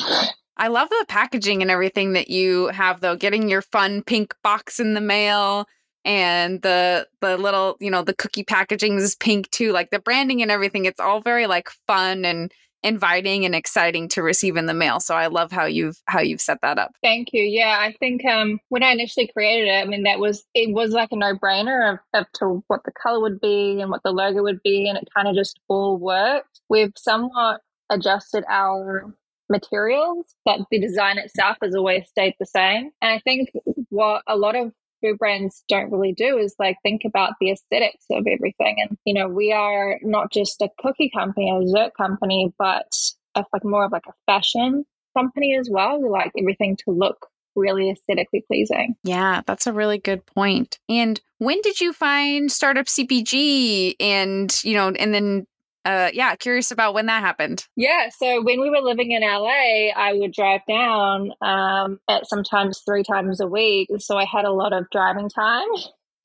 I 0.58 0.68
love 0.68 0.90
the 0.90 1.06
packaging 1.08 1.62
and 1.62 1.72
everything 1.72 2.14
that 2.14 2.30
you 2.30 2.68
have 2.68 3.00
though, 3.00 3.16
getting 3.16 3.50
your 3.50 3.62
fun 3.62 4.04
pink 4.04 4.36
box 4.44 4.78
in 4.80 4.94
the 4.94 5.02
mail 5.02 5.66
and 6.10 6.64
the 6.64 7.08
the 7.22 7.38
little 7.38 7.78
you 7.80 7.92
know 7.92 8.02
the 8.02 8.16
cookie 8.16 8.44
packaging 8.44 8.96
is 8.96 9.16
pink 9.16 9.50
too 9.52 9.72
like 9.72 9.92
the 9.92 10.00
branding 10.00 10.42
and 10.42 10.50
everything 10.50 10.86
it's 10.86 11.00
all 11.00 11.22
very 11.22 11.46
like 11.46 11.70
fun 11.86 12.26
and 12.26 12.52
inviting 12.82 13.46
and 13.46 13.54
exciting 13.54 14.08
to 14.08 14.24
receive 14.24 14.56
in 14.56 14.66
the 14.66 14.74
mail. 14.74 15.00
So 15.00 15.14
i 15.14 15.28
love 15.28 15.52
how 15.52 15.66
you've 15.66 15.98
how 16.06 16.20
you've 16.22 16.42
set 16.42 16.60
that 16.62 16.80
up. 16.80 16.94
Thank 17.04 17.28
you. 17.32 17.44
Yeah 17.44 17.78
i 17.80 17.94
think 18.00 18.26
um 18.26 18.60
when 18.70 18.82
i 18.82 18.92
initially 18.92 19.28
created 19.28 19.68
it 19.68 19.82
i 19.82 19.86
mean 19.86 20.04
that 20.04 20.20
was 20.20 20.46
it 20.56 20.74
was 20.74 20.92
like 20.92 21.10
a 21.12 21.16
no-brainer 21.16 21.94
of, 21.94 22.00
of 22.16 22.26
to 22.40 22.64
what 22.68 22.84
the 22.86 22.92
color 22.92 23.20
would 23.20 23.40
be 23.40 23.80
and 23.80 23.92
what 23.92 24.02
the 24.04 24.12
logo 24.12 24.42
would 24.42 24.64
be 24.64 24.90
and 24.90 24.98
it 24.98 25.08
kind 25.16 25.28
of 25.28 25.36
just 25.36 25.60
all 25.68 25.98
worked. 25.98 26.62
We've 26.70 26.94
somewhat 26.98 27.62
adjusted 27.92 28.46
our 28.50 29.14
materials 29.48 30.34
but 30.44 30.62
the 30.72 30.80
design 30.80 31.20
itself 31.20 31.58
has 31.62 31.76
always 31.76 32.08
stayed 32.08 32.34
the 32.40 32.48
same. 32.48 32.90
And 33.00 33.12
i 33.12 33.20
think 33.20 33.52
what 33.90 34.24
a 34.28 34.36
lot 34.36 34.56
of 34.56 34.72
food 35.02 35.18
brands 35.18 35.64
don't 35.68 35.92
really 35.92 36.14
do 36.14 36.38
is 36.38 36.56
like 36.60 36.78
think 36.84 37.02
about 37.06 37.34
the 37.40 37.52
aesthetics 37.52 38.06
of 38.12 38.26
everything. 38.28 38.78
And, 38.88 38.98
you 39.06 39.14
know, 39.14 39.28
we 39.28 39.52
are 39.52 40.00
not 40.02 40.32
just 40.32 40.62
a 40.62 40.70
cookie 40.80 41.10
company, 41.10 41.50
a 41.50 41.62
dessert 41.62 41.92
company, 41.98 42.54
but 42.58 42.92
a, 43.36 43.44
like 43.54 43.64
more 43.64 43.86
of 43.86 43.92
like 43.92 44.08
a 44.08 44.14
fashion 44.26 44.86
company 45.18 45.56
as 45.58 45.70
well. 45.72 46.02
We 46.02 46.10
like 46.10 46.32
everything 46.38 46.78
to 46.86 46.92
look 46.92 47.28
really 47.56 47.90
aesthetically 47.90 48.44
pleasing. 48.48 48.96
Yeah, 49.04 49.42
that's 49.46 49.68
a 49.68 49.74
really 49.74 49.98
good 49.98 50.26
point. 50.26 50.80
And 50.88 51.20
when 51.40 51.62
did 51.62 51.80
you 51.82 51.94
find 51.94 52.52
Startup 52.52 52.86
CPG 52.86 53.96
and, 54.00 54.64
you 54.64 54.76
know, 54.76 54.90
and 54.90 55.14
then 55.14 55.48
uh, 55.86 56.10
yeah, 56.14 56.36
curious 56.36 56.72
about 56.72 56.94
when 56.94 57.06
that 57.06 57.22
happened. 57.22 57.66
Yeah, 57.76 58.10
so 58.10 58.42
when 58.42 58.62
we 58.62 58.70
were 58.70 58.82
living 58.82 59.12
in 59.12 59.22
LA, 59.22 59.92
I 59.96 60.14
would 60.14 60.34
drive 60.34 60.62
down 60.68 61.32
um, 61.42 62.00
at 62.10 62.28
sometimes 62.28 62.82
three 62.86 63.04
times 63.04 63.40
a 63.40 63.48
week. 63.48 63.90
So 64.00 64.18
I 64.18 64.26
had 64.26 64.46
a 64.46 64.52
lot 64.52 64.74
of 64.74 64.86
driving 64.92 65.30
time. 65.30 65.68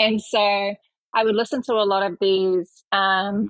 And 0.01 0.21
so 0.21 0.75
I 1.15 1.25
would 1.25 1.37
listen 1.37 1.63
to 1.63 1.75
a 1.75 1.87
lot 1.87 2.11
of 2.11 2.19
these 2.21 2.85
um, 2.91 3.49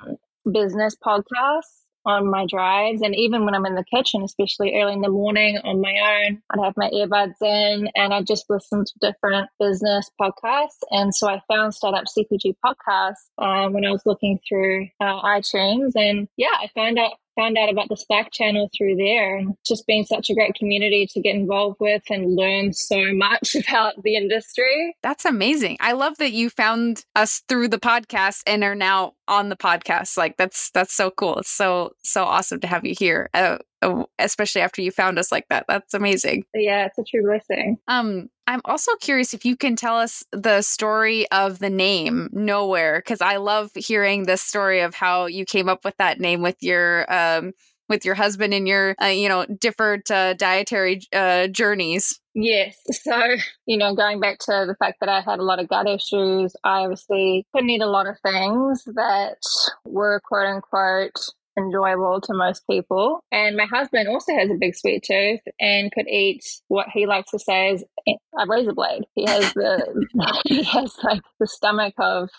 business 0.51 0.95
podcasts 1.03 1.84
on 2.05 2.31
my 2.31 2.47
drives. 2.47 3.03
And 3.03 3.15
even 3.15 3.45
when 3.45 3.55
I'm 3.55 3.67
in 3.67 3.75
the 3.75 3.85
kitchen, 3.85 4.23
especially 4.23 4.75
early 4.81 4.93
in 4.93 5.01
the 5.01 5.09
morning 5.09 5.59
on 5.65 5.81
my 5.81 5.95
own, 6.27 6.43
I'd 6.51 6.65
have 6.65 6.77
my 6.77 6.91
earbuds 6.91 7.41
in 7.43 7.89
and 7.95 8.15
I'd 8.15 8.27
just 8.27 8.47
listen 8.49 8.85
to 8.85 8.93
different 9.01 9.49
business 9.59 10.11
podcasts. 10.21 10.81
And 10.91 11.15
so 11.15 11.29
I 11.29 11.41
found 11.49 11.75
Startup 11.75 12.05
CPG 12.05 12.55
podcast 12.65 13.15
um, 13.39 13.73
when 13.73 13.85
I 13.85 13.91
was 13.91 14.03
looking 14.07 14.39
through 14.49 14.89
uh, 15.01 15.23
iTunes. 15.23 15.93
And 15.95 16.29
yeah, 16.37 16.55
I 16.55 16.69
found 16.75 16.99
out 16.99 17.13
found 17.37 17.59
out 17.59 17.71
about 17.71 17.89
the 17.89 17.97
Slack 17.97 18.33
channel 18.33 18.71
through 18.77 18.97
there 18.97 19.37
and 19.37 19.57
just 19.67 19.87
been 19.87 20.05
such 20.05 20.31
a 20.31 20.35
great 20.35 20.55
community 20.55 21.07
to 21.13 21.21
get 21.21 21.35
involved 21.35 21.77
with 21.81 22.03
and 22.11 22.37
learn 22.37 22.73
so 22.73 22.97
much 23.13 23.55
about 23.55 24.03
the 24.03 24.17
industry. 24.17 24.97
That's 25.03 25.25
amazing. 25.25 25.77
I 25.81 25.93
love 25.93 26.19
that 26.19 26.33
you 26.33 26.51
found 26.51 27.05
us 27.17 27.43
through 27.49 27.69
the 27.69 27.79
podcast 27.79 28.43
and 28.47 28.65
are 28.65 28.75
now 28.75 29.15
on 29.29 29.49
the 29.49 29.57
podcast. 29.57 30.17
Like 30.17 30.37
that's 30.37 30.71
that's 30.71 30.95
so 30.95 31.11
cool. 31.11 31.39
It's 31.39 31.51
so 31.51 31.93
so 32.03 32.25
awesome 32.25 32.61
to 32.61 32.67
have 32.67 32.85
you 32.85 32.95
here. 32.97 33.31
Uh, 33.35 33.59
uh 33.83 34.05
especially 34.19 34.63
after 34.63 34.83
you 34.83 34.91
found 34.91 35.19
us 35.19 35.33
like 35.33 35.47
that. 35.49 35.65
That's 35.69 35.95
amazing. 35.95 36.45
Yeah, 36.55 36.87
it's 36.87 36.99
a 36.99 37.05
true 37.05 37.23
blessing. 37.23 37.79
Um 37.89 38.29
I'm 38.47 38.61
also 38.65 38.93
curious 39.01 39.33
if 39.33 39.45
you 39.45 39.57
can 39.57 39.77
tell 39.77 39.97
us 39.97 40.23
the 40.33 40.63
story 40.63 41.31
of 41.31 41.59
the 41.59 41.71
name 41.71 42.29
Nowhere, 42.33 42.99
because 42.99 43.21
I 43.21 43.37
love 43.37 43.71
hearing 43.75 44.25
the 44.25 44.37
story 44.37 44.81
of 44.81 44.95
how 44.95 45.27
you 45.27 45.45
came 45.45 45.69
up 45.69 45.85
with 45.85 45.97
that 45.97 46.21
name 46.21 46.43
with 46.43 46.63
your 46.63 47.11
um, 47.13 47.53
with 47.89 48.05
your 48.05 48.15
husband 48.15 48.55
and 48.55 48.67
your 48.67 48.95
uh, 49.01 49.07
you 49.07 49.29
know 49.29 49.47
different 49.47 50.11
uh, 50.11 50.35
dietary 50.35 51.01
uh, 51.13 51.47
journeys. 51.49 52.21
Yes. 52.35 52.77
So, 52.91 53.37
you 53.67 53.77
know, 53.77 53.95
going 53.95 54.19
back 54.19 54.39
to 54.41 54.65
the 54.67 54.75
fact 54.79 54.99
that 55.01 55.09
I 55.09 55.21
had 55.21 55.39
a 55.39 55.45
lot 55.45 55.61
of 55.61 55.69
gut 55.69 55.89
issues, 55.89 56.57
I 56.65 56.81
obviously 56.81 57.47
couldn't 57.55 57.71
eat 57.71 57.81
a 57.81 57.87
lot 57.87 58.09
of 58.09 58.19
things 58.21 58.83
that 58.95 59.39
were 59.85 60.21
quote 60.25 60.47
unquote 60.47 61.19
enjoyable 61.59 62.21
to 62.23 62.35
most 62.35 62.65
people. 62.69 63.21
And 63.33 63.57
my 63.57 63.67
husband 63.67 64.09
also 64.09 64.35
has 64.35 64.51
a 64.51 64.55
big 64.59 64.75
sweet 64.75 65.05
tooth 65.05 65.41
and 65.61 65.93
could 65.93 66.09
eat 66.09 66.43
what 66.69 66.89
he 66.93 67.07
likes 67.07 67.31
to 67.31 67.39
say 67.39 67.71
is 67.73 67.85
a 68.07 68.47
razor 68.47 68.73
blade. 68.73 69.05
He 69.15 69.25
has 69.27 69.53
the 69.55 70.07
he 70.45 70.63
has 70.65 70.97
like 71.03 71.23
the 71.41 71.47
stomach 71.47 71.95
of 71.99 72.31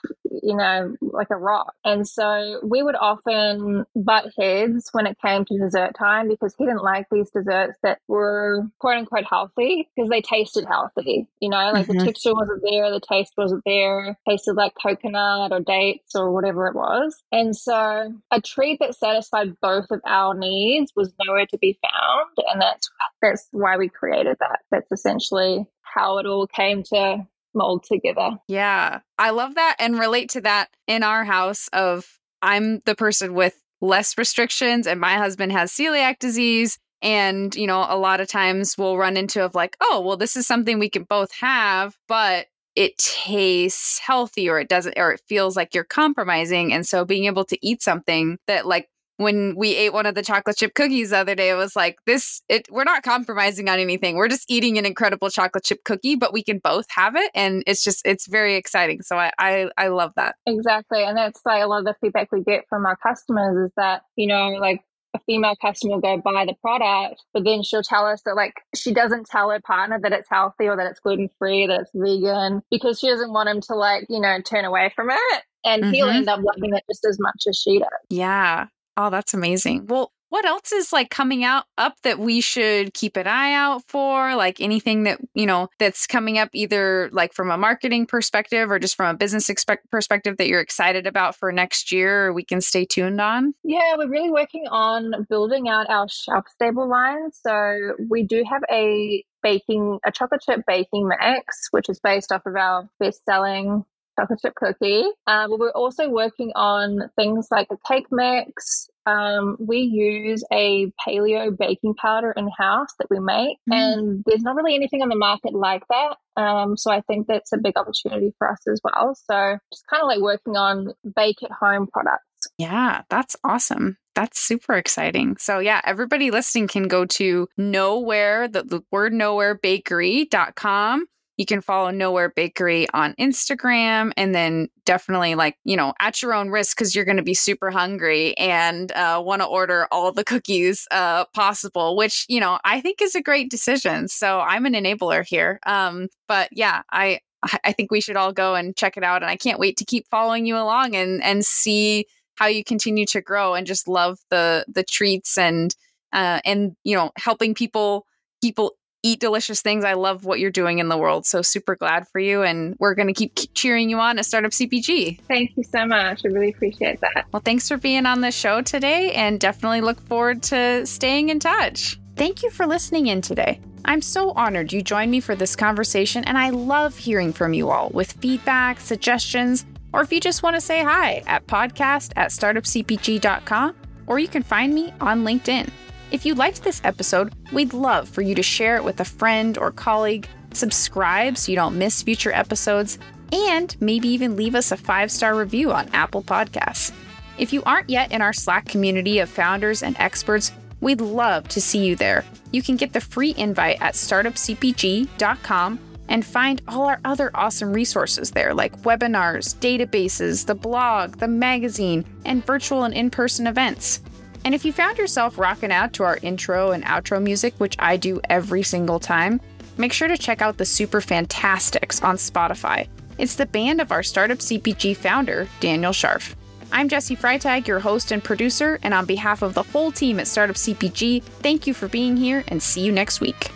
you 0.43 0.55
know 0.55 0.95
like 1.01 1.29
a 1.29 1.35
rock. 1.35 1.73
And 1.83 2.07
so 2.07 2.59
we 2.63 2.83
would 2.83 2.95
often 2.95 3.85
butt 3.95 4.33
heads 4.37 4.89
when 4.91 5.07
it 5.07 5.17
came 5.23 5.45
to 5.45 5.57
dessert 5.57 5.95
time 5.97 6.27
because 6.27 6.55
he 6.57 6.65
didn't 6.65 6.83
like 6.83 7.07
these 7.11 7.29
desserts 7.31 7.77
that 7.83 7.99
were 8.07 8.67
quote 8.79 8.97
unquote 8.97 9.25
healthy 9.29 9.89
because 9.95 10.09
they 10.09 10.21
tasted 10.21 10.65
healthy. 10.65 11.27
You 11.39 11.49
know, 11.49 11.71
like 11.73 11.87
mm-hmm. 11.87 11.99
the 11.99 12.05
texture 12.05 12.33
wasn't 12.33 12.63
there, 12.63 12.91
the 12.91 12.99
taste 12.99 13.33
wasn't 13.37 13.63
there, 13.65 14.17
tasted 14.27 14.53
like 14.53 14.73
coconut 14.81 15.51
or 15.51 15.59
dates 15.59 16.15
or 16.15 16.31
whatever 16.31 16.67
it 16.67 16.75
was. 16.75 17.21
And 17.31 17.55
so 17.55 18.13
a 18.31 18.41
treat 18.41 18.79
that 18.79 18.95
satisfied 18.95 19.59
both 19.61 19.87
of 19.91 20.01
our 20.05 20.33
needs 20.33 20.91
was 20.95 21.13
nowhere 21.25 21.45
to 21.47 21.57
be 21.57 21.79
found. 21.81 22.29
And 22.51 22.61
that's 22.61 22.89
that's 23.21 23.47
why 23.51 23.77
we 23.77 23.89
created 23.89 24.37
that. 24.39 24.59
That's 24.71 24.91
essentially 24.91 25.65
how 25.81 26.17
it 26.17 26.25
all 26.25 26.47
came 26.47 26.83
to 26.83 27.25
mold 27.55 27.85
together. 27.89 28.31
Yeah. 28.47 28.99
I 29.17 29.29
love 29.31 29.55
that 29.55 29.77
and 29.79 29.97
relate 29.97 30.29
to 30.31 30.41
that 30.41 30.69
in 30.87 31.03
our 31.03 31.23
house 31.23 31.67
of 31.73 32.05
I'm 32.41 32.81
the 32.85 32.95
person 32.95 33.33
with 33.33 33.55
less 33.81 34.17
restrictions 34.17 34.87
and 34.87 34.99
my 34.99 35.15
husband 35.15 35.51
has 35.51 35.71
celiac 35.71 36.19
disease 36.19 36.77
and 37.01 37.53
you 37.55 37.67
know 37.67 37.85
a 37.87 37.97
lot 37.97 38.21
of 38.21 38.27
times 38.27 38.77
we'll 38.77 38.97
run 38.97 39.17
into 39.17 39.43
of 39.43 39.53
like 39.53 39.75
oh 39.81 40.01
well 40.01 40.17
this 40.17 40.35
is 40.35 40.47
something 40.47 40.79
we 40.79 40.89
can 40.89 41.03
both 41.03 41.31
have 41.33 41.95
but 42.07 42.47
it 42.75 42.97
tastes 42.97 43.99
healthy 43.99 44.49
or 44.49 44.59
it 44.59 44.69
doesn't 44.69 44.97
or 44.97 45.11
it 45.11 45.21
feels 45.27 45.55
like 45.55 45.75
you're 45.75 45.83
compromising 45.83 46.73
and 46.73 46.85
so 46.85 47.05
being 47.05 47.25
able 47.25 47.45
to 47.45 47.57
eat 47.65 47.81
something 47.81 48.37
that 48.47 48.65
like 48.65 48.87
when 49.17 49.55
we 49.55 49.75
ate 49.75 49.93
one 49.93 50.05
of 50.05 50.15
the 50.15 50.21
chocolate 50.21 50.57
chip 50.57 50.73
cookies 50.73 51.09
the 51.09 51.17
other 51.17 51.35
day 51.35 51.49
it 51.49 51.55
was 51.55 51.75
like 51.75 51.97
this 52.05 52.41
it 52.49 52.67
we're 52.71 52.83
not 52.83 53.03
compromising 53.03 53.69
on 53.69 53.79
anything 53.79 54.15
we're 54.15 54.27
just 54.27 54.49
eating 54.49 54.77
an 54.77 54.85
incredible 54.85 55.29
chocolate 55.29 55.63
chip 55.63 55.83
cookie 55.83 56.15
but 56.15 56.33
we 56.33 56.43
can 56.43 56.59
both 56.59 56.85
have 56.89 57.15
it 57.15 57.31
and 57.33 57.63
it's 57.67 57.83
just 57.83 58.05
it's 58.05 58.27
very 58.27 58.55
exciting 58.55 59.01
so 59.01 59.17
i 59.17 59.31
i, 59.39 59.67
I 59.77 59.87
love 59.87 60.11
that 60.15 60.35
exactly 60.45 61.03
and 61.03 61.17
that's 61.17 61.41
like 61.45 61.63
a 61.63 61.67
lot 61.67 61.79
of 61.79 61.85
the 61.85 61.95
feedback 62.01 62.31
we 62.31 62.41
get 62.41 62.65
from 62.69 62.85
our 62.85 62.97
customers 62.97 63.67
is 63.67 63.71
that 63.77 64.03
you 64.15 64.27
know 64.27 64.49
like 64.59 64.81
a 65.15 65.19
female 65.25 65.55
customer 65.55 65.95
will 65.95 66.01
go 66.01 66.17
buy 66.17 66.45
the 66.45 66.55
product, 66.61 67.23
but 67.33 67.43
then 67.43 67.63
she'll 67.63 67.81
tell 67.81 68.05
us 68.05 68.21
that 68.25 68.35
like 68.35 68.53
she 68.75 68.93
doesn't 68.93 69.27
tell 69.27 69.49
her 69.49 69.59
partner 69.61 69.99
that 70.01 70.11
it's 70.11 70.29
healthy 70.29 70.67
or 70.67 70.77
that 70.77 70.87
it's 70.87 70.99
gluten 70.99 71.29
free, 71.39 71.65
that 71.67 71.81
it's 71.81 71.91
vegan, 71.93 72.61
because 72.69 72.99
she 72.99 73.07
doesn't 73.07 73.31
want 73.31 73.49
him 73.49 73.61
to 73.61 73.75
like, 73.75 74.05
you 74.09 74.19
know, 74.19 74.39
turn 74.41 74.65
away 74.65 74.91
from 74.95 75.09
it. 75.09 75.43
And 75.63 75.83
mm-hmm. 75.83 75.93
he'll 75.93 76.09
end 76.09 76.29
up 76.29 76.41
loving 76.43 76.75
it 76.75 76.83
just 76.91 77.05
as 77.09 77.17
much 77.19 77.43
as 77.47 77.57
she 77.57 77.79
does. 77.79 77.89
Yeah. 78.09 78.67
Oh, 78.97 79.09
that's 79.09 79.33
amazing. 79.33 79.87
Well, 79.87 80.11
what 80.29 80.45
else 80.45 80.71
is 80.71 80.91
like 80.91 81.09
coming 81.09 81.43
out 81.43 81.65
up 81.77 81.95
that 82.01 82.19
we 82.19 82.41
should 82.41 82.93
keep 82.93 83.15
an 83.15 83.27
eye 83.27 83.53
out 83.53 83.83
for? 83.87 84.35
Like 84.35 84.59
anything 84.59 85.03
that, 85.03 85.19
you 85.33 85.45
know, 85.45 85.69
that's 85.79 86.07
coming 86.07 86.37
up 86.37 86.49
either 86.53 87.09
like 87.13 87.33
from 87.33 87.51
a 87.51 87.57
marketing 87.57 88.05
perspective 88.05 88.69
or 88.71 88.79
just 88.79 88.95
from 88.95 89.15
a 89.15 89.17
business 89.17 89.49
expect- 89.49 89.89
perspective 89.91 90.35
that 90.37 90.47
you're 90.47 90.61
excited 90.61 91.07
about 91.07 91.35
for 91.35 91.51
next 91.51 91.91
year 91.91 92.33
we 92.33 92.43
can 92.43 92.59
stay 92.59 92.85
tuned 92.85 93.21
on? 93.21 93.53
Yeah, 93.63 93.95
we're 93.97 94.09
really 94.09 94.31
working 94.31 94.65
on 94.69 95.25
building 95.29 95.69
out 95.69 95.89
our 95.89 96.09
shelf 96.09 96.45
stable 96.51 96.89
line. 96.89 97.31
So 97.31 97.93
we 98.09 98.23
do 98.23 98.43
have 98.49 98.63
a 98.69 99.23
baking, 99.41 99.99
a 100.05 100.11
chocolate 100.11 100.41
chip 100.41 100.61
baking 100.67 101.07
mix, 101.07 101.67
which 101.71 101.87
is 101.87 101.99
based 101.99 102.31
off 102.31 102.45
of 102.45 102.55
our 102.55 102.89
best 102.99 103.23
selling 103.25 103.85
chocolate 104.17 104.39
chip 104.41 104.55
cookie. 104.55 105.03
Uh, 105.27 105.47
but 105.47 105.59
we're 105.59 105.71
also 105.71 106.09
working 106.09 106.51
on 106.55 107.09
things 107.15 107.47
like 107.51 107.67
a 107.71 107.77
cake 107.87 108.07
mix. 108.11 108.89
Um, 109.05 109.57
we 109.59 109.79
use 109.79 110.43
a 110.51 110.91
paleo 111.05 111.55
baking 111.55 111.93
powder 111.95 112.33
in 112.35 112.49
house 112.57 112.89
that 112.97 113.07
we 113.09 113.19
make, 113.19 113.57
mm. 113.69 113.75
and 113.75 114.23
there's 114.25 114.41
not 114.41 114.55
really 114.55 114.75
anything 114.75 115.03
on 115.03 115.09
the 115.09 115.15
market 115.15 115.53
like 115.53 115.83
that. 115.89 116.41
Um, 116.41 116.75
so 116.75 116.91
I 116.91 117.01
think 117.01 117.27
that's 117.27 117.51
a 117.53 117.57
big 117.57 117.77
opportunity 117.77 118.33
for 118.37 118.49
us 118.49 118.59
as 118.67 118.81
well. 118.83 119.15
So 119.15 119.57
just 119.71 119.87
kind 119.87 120.01
of 120.01 120.07
like 120.07 120.21
working 120.21 120.57
on 120.57 120.93
bake 121.15 121.43
at 121.43 121.51
home 121.51 121.87
products. 121.87 122.23
Yeah, 122.57 123.03
that's 123.09 123.35
awesome. 123.43 123.97
That's 124.15 124.39
super 124.39 124.73
exciting. 124.73 125.37
So 125.37 125.59
yeah, 125.59 125.81
everybody 125.83 126.31
listening 126.31 126.67
can 126.67 126.87
go 126.87 127.05
to 127.05 127.47
nowhere, 127.57 128.47
the, 128.47 128.63
the 128.63 128.81
word 128.91 129.13
nowhere 129.13 129.55
bakery.com 129.55 131.05
you 131.37 131.45
can 131.45 131.61
follow 131.61 131.91
Nowhere 131.91 132.29
Bakery 132.29 132.87
on 132.93 133.13
Instagram 133.15 134.11
and 134.15 134.33
then 134.33 134.69
definitely 134.85 135.35
like, 135.35 135.57
you 135.65 135.75
know, 135.75 135.93
at 135.99 136.21
your 136.21 136.33
own 136.33 136.49
risk 136.49 136.77
because 136.77 136.95
you're 136.95 137.05
going 137.05 137.17
to 137.17 137.23
be 137.23 137.33
super 137.33 137.71
hungry 137.71 138.37
and 138.37 138.91
uh, 138.93 139.21
want 139.23 139.41
to 139.41 139.47
order 139.47 139.87
all 139.91 140.11
the 140.11 140.23
cookies 140.23 140.87
uh, 140.91 141.25
possible, 141.33 141.95
which, 141.97 142.25
you 142.29 142.39
know, 142.39 142.59
I 142.63 142.79
think 142.79 143.01
is 143.01 143.15
a 143.15 143.21
great 143.21 143.51
decision. 143.51 144.07
So 144.07 144.39
I'm 144.39 144.65
an 144.65 144.73
enabler 144.73 145.25
here. 145.25 145.59
Um, 145.65 146.07
but 146.27 146.49
yeah, 146.51 146.83
I, 146.91 147.19
I 147.63 147.73
think 147.73 147.91
we 147.91 148.01
should 148.01 148.15
all 148.15 148.31
go 148.31 148.55
and 148.55 148.75
check 148.75 148.95
it 148.95 149.03
out. 149.03 149.21
And 149.21 149.29
I 149.29 149.35
can't 149.35 149.59
wait 149.59 149.77
to 149.77 149.85
keep 149.85 150.07
following 150.07 150.45
you 150.45 150.55
along 150.55 150.95
and, 150.95 151.21
and 151.23 151.45
see 151.45 152.05
how 152.35 152.47
you 152.47 152.63
continue 152.63 153.05
to 153.07 153.21
grow 153.21 153.55
and 153.55 153.67
just 153.67 153.87
love 153.87 154.19
the, 154.29 154.65
the 154.67 154.83
treats 154.83 155.37
and, 155.37 155.75
uh, 156.13 156.39
and, 156.45 156.75
you 156.83 156.95
know, 156.95 157.11
helping 157.17 157.53
people, 157.53 158.05
people 158.41 158.75
eat 159.05 159.19
delicious 159.19 159.61
things. 159.61 159.85
I 159.85 159.93
love 159.93 160.25
what 160.25 160.39
you're 160.39 160.51
doing 160.51 160.79
in 160.79 160.89
the 160.89 160.97
world. 160.97 161.25
So 161.25 161.41
super 161.43 161.75
glad 161.75 162.07
for 162.07 162.19
you. 162.19 162.41
And 162.41 162.75
we're 162.79 162.95
going 162.95 163.13
to 163.13 163.13
keep 163.13 163.53
cheering 163.53 163.89
you 163.89 163.99
on 163.99 164.17
at 164.17 164.25
Startup 164.25 164.51
CPG. 164.51 165.21
Thank 165.27 165.55
you 165.55 165.63
so 165.63 165.85
much. 165.85 166.21
I 166.25 166.29
really 166.29 166.49
appreciate 166.49 166.99
that. 167.01 167.25
Well, 167.31 167.41
thanks 167.45 167.67
for 167.67 167.77
being 167.77 168.07
on 168.07 168.21
the 168.21 168.31
show 168.31 168.61
today 168.61 169.13
and 169.13 169.39
definitely 169.39 169.81
look 169.81 170.01
forward 170.07 170.41
to 170.43 170.85
staying 170.87 171.29
in 171.29 171.39
touch. 171.39 171.99
Thank 172.15 172.41
you 172.41 172.49
for 172.49 172.65
listening 172.65 173.07
in 173.07 173.21
today. 173.21 173.59
I'm 173.85 174.01
so 174.01 174.31
honored 174.31 174.73
you 174.73 174.81
joined 174.81 175.11
me 175.11 175.19
for 175.19 175.35
this 175.35 175.55
conversation, 175.55 176.23
and 176.23 176.39
I 176.39 176.49
love 176.49 176.97
hearing 176.97 177.31
from 177.31 177.53
you 177.53 177.69
all 177.69 177.89
with 177.89 178.13
feedback, 178.13 178.79
suggestions, 178.79 179.63
or 179.93 180.01
if 180.01 180.11
you 180.11 180.19
just 180.19 180.41
want 180.41 180.55
to 180.55 180.61
say 180.61 180.81
hi 180.81 181.21
at 181.27 181.45
podcast 181.45 182.11
at 182.15 182.31
startupcpg.com, 182.31 183.75
or 184.07 184.17
you 184.17 184.27
can 184.27 184.41
find 184.41 184.73
me 184.73 184.91
on 184.99 185.23
LinkedIn. 185.23 185.69
If 186.15 186.25
you 186.25 186.33
liked 186.33 186.63
this 186.63 186.79
episode, 186.85 187.33
we'd 187.51 187.73
love 187.73 188.07
for 188.07 188.21
you 188.21 188.35
to 188.35 188.41
share 188.41 188.77
it 188.77 188.85
with 188.85 189.01
a 189.01 189.03
friend 189.03 189.57
or 189.57 189.69
colleague, 189.69 190.29
subscribe 190.53 191.37
so 191.37 191.51
you 191.51 191.57
don't 191.57 191.77
miss 191.77 192.01
future 192.01 192.31
episodes, 192.31 192.97
and 193.33 193.75
maybe 193.81 194.07
even 194.07 194.37
leave 194.37 194.55
us 194.55 194.71
a 194.71 194.77
five 194.77 195.11
star 195.11 195.35
review 195.35 195.73
on 195.73 195.89
Apple 195.89 196.23
Podcasts. 196.23 196.93
If 197.37 197.51
you 197.51 197.61
aren't 197.63 197.89
yet 197.89 198.13
in 198.13 198.21
our 198.21 198.31
Slack 198.31 198.65
community 198.65 199.19
of 199.19 199.29
founders 199.29 199.83
and 199.83 199.97
experts, 199.99 200.53
we'd 200.79 201.01
love 201.01 201.49
to 201.49 201.59
see 201.59 201.85
you 201.85 201.97
there. 201.97 202.23
You 202.53 202.61
can 202.61 202.77
get 202.77 202.93
the 202.93 203.01
free 203.01 203.35
invite 203.35 203.81
at 203.81 203.95
startupcpg.com 203.95 205.79
and 206.07 206.25
find 206.25 206.61
all 206.69 206.85
our 206.85 207.01
other 207.03 207.29
awesome 207.33 207.73
resources 207.73 208.31
there, 208.31 208.53
like 208.53 208.83
webinars, 208.83 209.53
databases, 209.57 210.45
the 210.45 210.55
blog, 210.55 211.17
the 211.17 211.27
magazine, 211.27 212.05
and 212.23 212.45
virtual 212.45 212.85
and 212.85 212.93
in 212.93 213.09
person 213.09 213.47
events. 213.47 213.99
And 214.45 214.53
if 214.53 214.63
you 214.63 214.71
found 214.71 214.99
yourself 214.99 215.39
rocking 215.39 215.71
out 215.71 215.91
to 215.93 216.03
our 216.03 216.19
intro 216.21 216.69
and 216.71 216.83
outro 216.85 217.21
music, 217.21 217.55
which 217.57 217.75
I 217.79 217.97
do 217.97 218.21
every 218.29 218.61
single 218.61 218.99
time, 218.99 219.41
make 219.75 219.91
sure 219.91 220.07
to 220.07 220.19
check 220.19 220.39
out 220.39 220.57
the 220.57 220.65
Super 220.65 221.01
Fantastics 221.01 222.03
on 222.03 222.15
Spotify. 222.17 222.87
It's 223.17 223.35
the 223.35 223.47
band 223.47 223.81
of 223.81 223.91
our 223.91 224.03
Startup 224.03 224.37
CPG 224.37 224.97
founder, 224.97 225.47
Daniel 225.61 225.93
Scharff. 225.93 226.35
I'm 226.71 226.89
Jessie 226.89 227.15
Freitag, 227.15 227.65
your 227.65 227.79
host 227.79 228.11
and 228.11 228.23
producer, 228.23 228.77
and 228.83 228.93
on 228.93 229.05
behalf 229.05 229.41
of 229.41 229.55
the 229.55 229.63
whole 229.63 229.91
team 229.91 230.19
at 230.19 230.27
Startup 230.27 230.55
CPG, 230.55 231.23
thank 231.23 231.65
you 231.65 231.73
for 231.73 231.87
being 231.87 232.15
here 232.15 232.43
and 232.47 232.61
see 232.61 232.81
you 232.81 232.91
next 232.91 233.21
week. 233.21 233.49